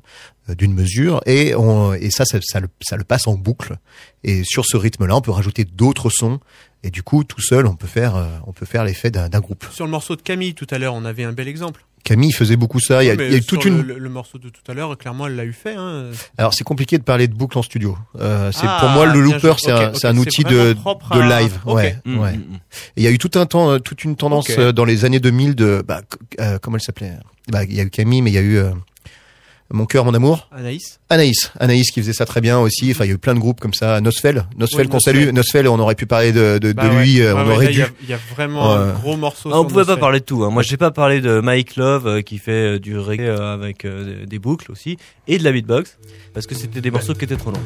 euh, 0.49 0.55
d'une 0.55 0.73
mesure, 0.73 1.19
et, 1.25 1.55
on, 1.55 1.93
et 1.93 2.09
ça, 2.09 2.23
ça, 2.23 2.37
ça 2.41 2.61
le, 2.61 2.69
ça 2.79 2.95
le 2.95 3.03
passe 3.03 3.27
en 3.27 3.33
boucle. 3.33 3.75
Et 4.23 4.43
sur 4.45 4.63
ce 4.65 4.77
rythme-là, 4.77 5.17
on 5.17 5.21
peut 5.21 5.31
rajouter 5.31 5.65
d'autres 5.65 6.09
sons. 6.09 6.39
Et 6.83 6.89
du 6.91 7.03
coup, 7.03 7.23
tout 7.23 7.41
seul, 7.41 7.65
on 7.67 7.75
peut 7.75 7.87
faire, 7.87 8.15
euh, 8.15 8.25
on 8.45 8.53
peut 8.53 8.65
faire 8.65 8.83
l'effet 8.83 9.09
d'un 9.11 9.29
d'un 9.29 9.39
groupe. 9.39 9.65
Sur 9.71 9.85
le 9.85 9.91
morceau 9.91 10.15
de 10.15 10.21
Camille 10.21 10.53
tout 10.53 10.67
à 10.71 10.77
l'heure, 10.77 10.93
on 10.93 11.05
avait 11.05 11.23
un 11.23 11.33
bel 11.33 11.47
exemple. 11.47 11.83
Camille 12.03 12.31
faisait 12.31 12.55
beaucoup 12.55 12.79
ça. 12.79 13.03
Il 13.03 13.07
y 13.07 13.09
a, 13.09 13.15
il 13.15 13.19
y 13.19 13.35
a 13.35 13.37
eu 13.37 13.41
sur 13.41 13.47
toute 13.59 13.65
le, 13.65 13.71
une. 13.71 13.81
le- 13.81 13.97
le 13.97 14.09
morceau 14.09 14.37
de 14.37 14.47
tout 14.47 14.61
à 14.69 14.73
l'heure, 14.73 14.97
clairement, 14.97 15.27
elle 15.27 15.35
l'a 15.35 15.43
eu 15.43 15.51
fait. 15.51 15.75
Hein. 15.75 16.11
Alors 16.37 16.53
c'est 16.53 16.63
compliqué 16.63 16.97
de 16.97 17.03
parler 17.03 17.27
de 17.27 17.33
boucle 17.33 17.57
en 17.57 17.61
studio. 17.63 17.97
Euh, 18.17 18.51
c'est 18.53 18.61
Ah, 18.65 18.77
pour 18.79 18.89
moi 18.89 19.05
le 19.07 19.19
looper 19.19 19.55
c'est 19.57 19.71
un, 20.05 20.17
outil 20.17 20.43
de, 20.45 20.75
live. 21.15 21.59
Ouais, 21.65 21.97
Mm, 22.05 22.19
ouais. 22.19 22.33
mm, 22.33 22.39
mm. 22.39 22.55
Et 22.55 22.59
il 22.97 23.03
y 23.03 23.07
a 23.07 23.11
eu 23.11 23.17
tout 23.17 23.31
un 23.35 23.45
temps, 23.45 23.71
euh, 23.71 23.79
toute 23.79 24.03
une 24.05 24.15
tendance 24.15 24.49
dans 24.51 24.85
les 24.85 25.03
années 25.03 25.19
2000 25.19 25.55
de 25.55 25.83
bah, 25.85 26.01
euh, 26.39 26.57
comment 26.61 26.77
elle 26.77 26.81
s'appelait? 26.83 27.13
Bah 27.49 27.63
il 27.65 27.73
y 27.73 27.79
a 27.81 27.83
eu 27.83 27.89
Camille, 27.89 28.21
mais 28.21 28.29
il 28.31 28.35
y 28.35 28.37
a 28.37 28.41
eu 28.41 28.57
euh, 28.57 28.69
Mon 29.69 29.85
cœur, 29.85 30.05
mon 30.05 30.13
amour. 30.13 30.47
Anaïs. 30.57 30.99
Anaïs, 31.09 31.51
Anaïs 31.59 31.91
qui 31.91 31.99
faisait 32.01 32.13
ça 32.13 32.25
très 32.25 32.39
bien 32.39 32.57
aussi. 32.59 32.91
Enfin, 32.91 33.03
il 33.03 33.07
y 33.09 33.11
a 33.11 33.15
eu 33.15 33.17
plein 33.17 33.33
de 33.33 33.39
groupes 33.39 33.59
comme 33.59 33.73
ça. 33.73 33.99
Nosfell, 33.99 34.45
Nosfell 34.57 34.85
Oui, 34.85 34.87
qu'on 34.89 34.99
salue. 34.99 35.29
Nosfell, 35.33 35.67
on 35.67 35.77
aurait 35.79 35.95
pu 35.95 36.05
parler 36.05 36.31
de, 36.31 36.57
de, 36.57 36.71
Bah 36.71 36.83
de 36.83 36.89
ouais. 36.95 37.03
lui. 37.03 37.21
on 37.21 37.25
ouais, 37.45 37.53
aurait 37.53 37.65
là, 37.65 37.71
il 37.71 37.75
dû. 37.75 37.79
y 37.81 37.83
a- 37.83 37.89
Il 38.03 38.09
y, 38.09 38.13
a 38.13 38.19
vraiment 38.33 38.73
un 38.73 38.93
gros 38.93 39.17
morceau. 39.17 39.49
Ah, 39.53 39.59
on 39.59 39.65
pouvait 39.65 39.83
pas 39.85 39.97
parler 39.97 40.19
de 40.21 40.25
tout. 40.25 40.43
Hein. 40.45 40.51
Moi, 40.51 40.63
j'ai 40.63 40.77
pas 40.77 40.91
parlé 40.91 41.19
de 41.19 41.41
Mike 41.41 41.75
Love 41.75 42.07
euh, 42.07 42.21
qui 42.21 42.37
fait 42.37 42.75
euh, 42.75 42.79
du 42.79 42.97
reggae 42.97 43.21
euh, 43.23 43.53
avec 43.53 43.83
euh, 43.83 44.25
des 44.25 44.39
boucles 44.39 44.71
aussi 44.71 44.97
et 45.27 45.37
de 45.37 45.43
la 45.43 45.51
beatbox 45.51 45.97
parce 46.33 46.45
que 46.47 46.55
c'était 46.55 46.79
des 46.81 46.91
morceaux 46.91 47.13
qui 47.13 47.25
étaient 47.25 47.35
trop 47.35 47.51
longs. 47.51 47.57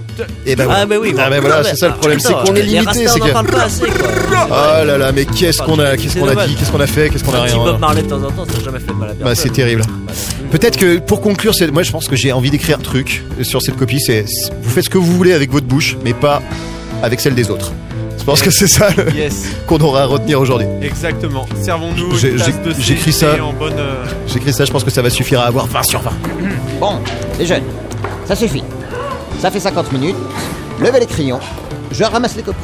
Et 0.47 0.55
ben 0.55 0.63
ah 0.63 0.67
voilà. 0.67 0.85
bah 0.87 0.95
oui. 0.99 1.13
Ah 1.19 1.29
ben 1.29 1.39
voilà, 1.39 1.63
c'est 1.63 1.75
ça 1.75 1.89
le 1.89 1.95
problème, 1.95 2.19
c'est 2.19 2.33
qu'on 2.33 2.55
est 2.55 2.63
limité. 2.63 3.07
C'est 3.07 3.21
on 3.21 3.23
en 3.23 3.27
que. 3.27 3.31
parle 3.31 3.47
pas 3.47 3.63
assez 3.65 3.85
quoi. 3.85 4.07
Oh 4.49 4.49
là 4.85 4.97
là, 4.97 5.11
mais 5.11 5.25
qu'est-ce 5.25 5.61
qu'on 5.61 5.77
a, 5.79 5.95
qu'est-ce 5.97 6.13
C'est 6.13 6.19
qu'on 6.19 6.27
a 6.27 6.47
dit, 6.47 6.55
qu'est-ce 6.55 6.71
qu'on 6.71 6.79
a 6.79 6.87
fait, 6.87 7.09
qu'est-ce 7.09 7.23
qu'on 7.23 7.33
a 7.33 7.43
rien. 7.43 7.55
Bob 7.57 7.79
Marley 7.79 8.01
de 8.03 8.07
temps 8.07 8.23
en 8.23 8.31
temps, 8.31 8.45
ça 8.45 8.57
n'a 8.57 8.63
jamais 8.63 8.79
fait 8.79 8.87
de 8.87 8.93
mal 8.93 9.09
à 9.09 9.13
personne. 9.13 9.23
Bah, 9.25 9.35
c'est 9.35 9.49
terrible. 9.51 9.81
Bah. 10.07 10.13
Peut-être 10.51 10.77
que 10.77 10.97
pour 10.99 11.21
conclure, 11.21 11.53
c'est- 11.53 11.69
moi 11.71 11.83
je 11.91 11.93
pense 11.97 12.07
que 12.07 12.15
j'ai 12.15 12.31
envie 12.31 12.49
d'écrire 12.49 12.77
un 12.77 12.81
truc 12.81 13.21
sur 13.41 13.61
cette 13.61 13.75
copie. 13.75 13.99
C'est 13.99 14.23
vous 14.61 14.69
faites 14.69 14.85
ce 14.85 14.89
que 14.89 14.97
vous 14.97 15.11
voulez 15.11 15.33
avec 15.33 15.51
votre 15.51 15.67
bouche, 15.67 15.97
mais 16.05 16.13
pas 16.13 16.41
avec 17.03 17.19
celle 17.19 17.35
des 17.35 17.49
autres. 17.51 17.73
Je 18.17 18.23
pense 18.23 18.41
que 18.41 18.49
c'est 18.49 18.69
ça 18.69 18.87
Yes, 19.13 19.47
qu'on 19.67 19.77
aura 19.79 20.03
à 20.03 20.05
retenir 20.05 20.39
aujourd'hui. 20.39 20.67
exactement. 20.81 21.45
Servons-nous 21.61 22.15
j'écris 22.79 23.11
ça. 23.11 23.43
en 23.43 23.51
bonne. 23.51 23.73
euh, 23.77 24.05
J'écris 24.25 24.53
ça, 24.53 24.63
je 24.63 24.71
pense 24.71 24.85
que 24.85 24.89
ça 24.89 25.01
va 25.01 25.09
suffire 25.09 25.41
à 25.41 25.47
avoir 25.47 25.65
20 25.67 25.83
sur 25.83 25.99
20. 25.99 26.11
Bon, 26.79 26.93
les 27.37 27.45
jeunes, 27.45 27.63
ça 28.25 28.37
suffit. 28.37 28.63
Ça 29.41 29.51
fait 29.51 29.59
50 29.59 29.91
minutes. 29.91 30.15
Levez 30.79 31.01
les 31.01 31.05
crayons. 31.07 31.41
Je 31.91 32.05
ramasse 32.05 32.37
les 32.37 32.43
copies. 32.43 32.57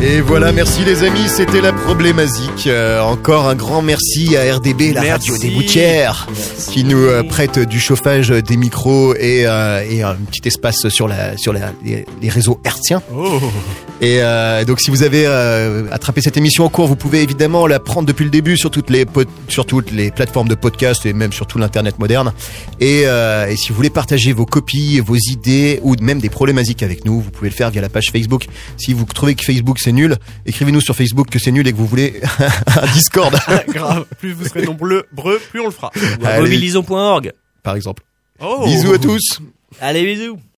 Et 0.00 0.20
voilà, 0.20 0.52
merci 0.52 0.84
les 0.84 1.02
amis, 1.02 1.26
c'était 1.28 1.60
la 1.60 1.72
problématique. 1.72 2.68
Euh, 2.68 3.00
encore 3.00 3.48
un 3.48 3.56
grand 3.56 3.82
merci 3.82 4.36
à 4.36 4.54
RDB, 4.56 4.92
la 4.92 5.02
Merci. 5.02 5.30
radio 5.32 5.38
des 5.38 5.50
Boutières, 5.54 6.28
qui 6.70 6.84
nous 6.84 6.98
euh, 7.04 7.24
prête 7.24 7.58
du 7.58 7.80
chauffage, 7.80 8.28
des 8.28 8.56
micros 8.56 9.14
et, 9.16 9.44
euh, 9.46 9.82
et 9.88 10.02
un 10.04 10.14
petit 10.14 10.46
espace 10.46 10.88
sur, 10.88 11.08
la, 11.08 11.36
sur 11.36 11.52
la- 11.52 11.72
les, 11.84 12.06
les 12.22 12.28
réseaux 12.28 12.60
hertziens. 12.64 13.02
Oh. 13.12 13.40
Et 14.00 14.18
euh, 14.22 14.64
donc 14.64 14.80
si 14.80 14.90
vous 14.90 15.02
avez 15.02 15.24
euh, 15.26 15.90
attrapé 15.90 16.20
cette 16.20 16.36
émission 16.36 16.64
en 16.64 16.68
cours, 16.68 16.86
vous 16.86 16.94
pouvez 16.94 17.20
évidemment 17.22 17.66
la 17.66 17.80
prendre 17.80 18.06
depuis 18.06 18.24
le 18.24 18.30
début 18.30 18.56
sur 18.56 18.70
toutes 18.70 18.90
les 18.90 19.04
pod- 19.04 19.26
sur 19.48 19.66
toutes 19.66 19.90
les 19.90 20.12
plateformes 20.12 20.46
de 20.46 20.54
podcast 20.54 21.04
et 21.04 21.12
même 21.12 21.32
sur 21.32 21.46
tout 21.48 21.58
l'internet 21.58 21.98
moderne. 21.98 22.32
Et, 22.78 23.02
euh, 23.06 23.48
et 23.48 23.56
si 23.56 23.70
vous 23.70 23.74
voulez 23.74 23.90
partager 23.90 24.32
vos 24.32 24.46
copies, 24.46 25.00
vos 25.00 25.16
idées 25.16 25.80
ou 25.82 25.96
même 26.00 26.20
des 26.20 26.28
problématiques 26.30 26.84
avec 26.84 27.04
nous, 27.04 27.20
vous 27.20 27.30
pouvez 27.32 27.50
le 27.50 27.54
faire 27.56 27.70
via 27.70 27.80
la 27.80 27.88
page 27.88 28.10
Facebook. 28.12 28.46
Si 28.76 28.92
vous 28.92 29.04
trouvez 29.04 29.34
que 29.34 29.44
Facebook 29.44 29.78
c'est 29.80 29.92
nul, 29.92 30.14
écrivez-nous 30.46 30.80
sur 30.80 30.94
Facebook 30.94 31.28
que 31.28 31.40
c'est 31.40 31.50
nul 31.50 31.66
et 31.66 31.72
que 31.72 31.76
vous 31.78 31.86
voulez 31.86 32.20
un 32.80 32.86
Discord 32.94 33.36
Grave. 33.68 34.04
Plus 34.20 34.32
vous 34.32 34.44
serez 34.46 34.62
nombreux, 34.62 35.06
breux, 35.12 35.40
plus 35.50 35.60
on 35.60 35.66
le 35.66 35.72
fera. 35.72 35.90
Mobilisons.org. 36.38 37.32
par 37.64 37.74
exemple. 37.74 38.04
Oh. 38.40 38.62
Bisous 38.64 38.92
à 38.92 38.98
tous. 38.98 39.40
Allez, 39.80 40.04
bisous. 40.04 40.38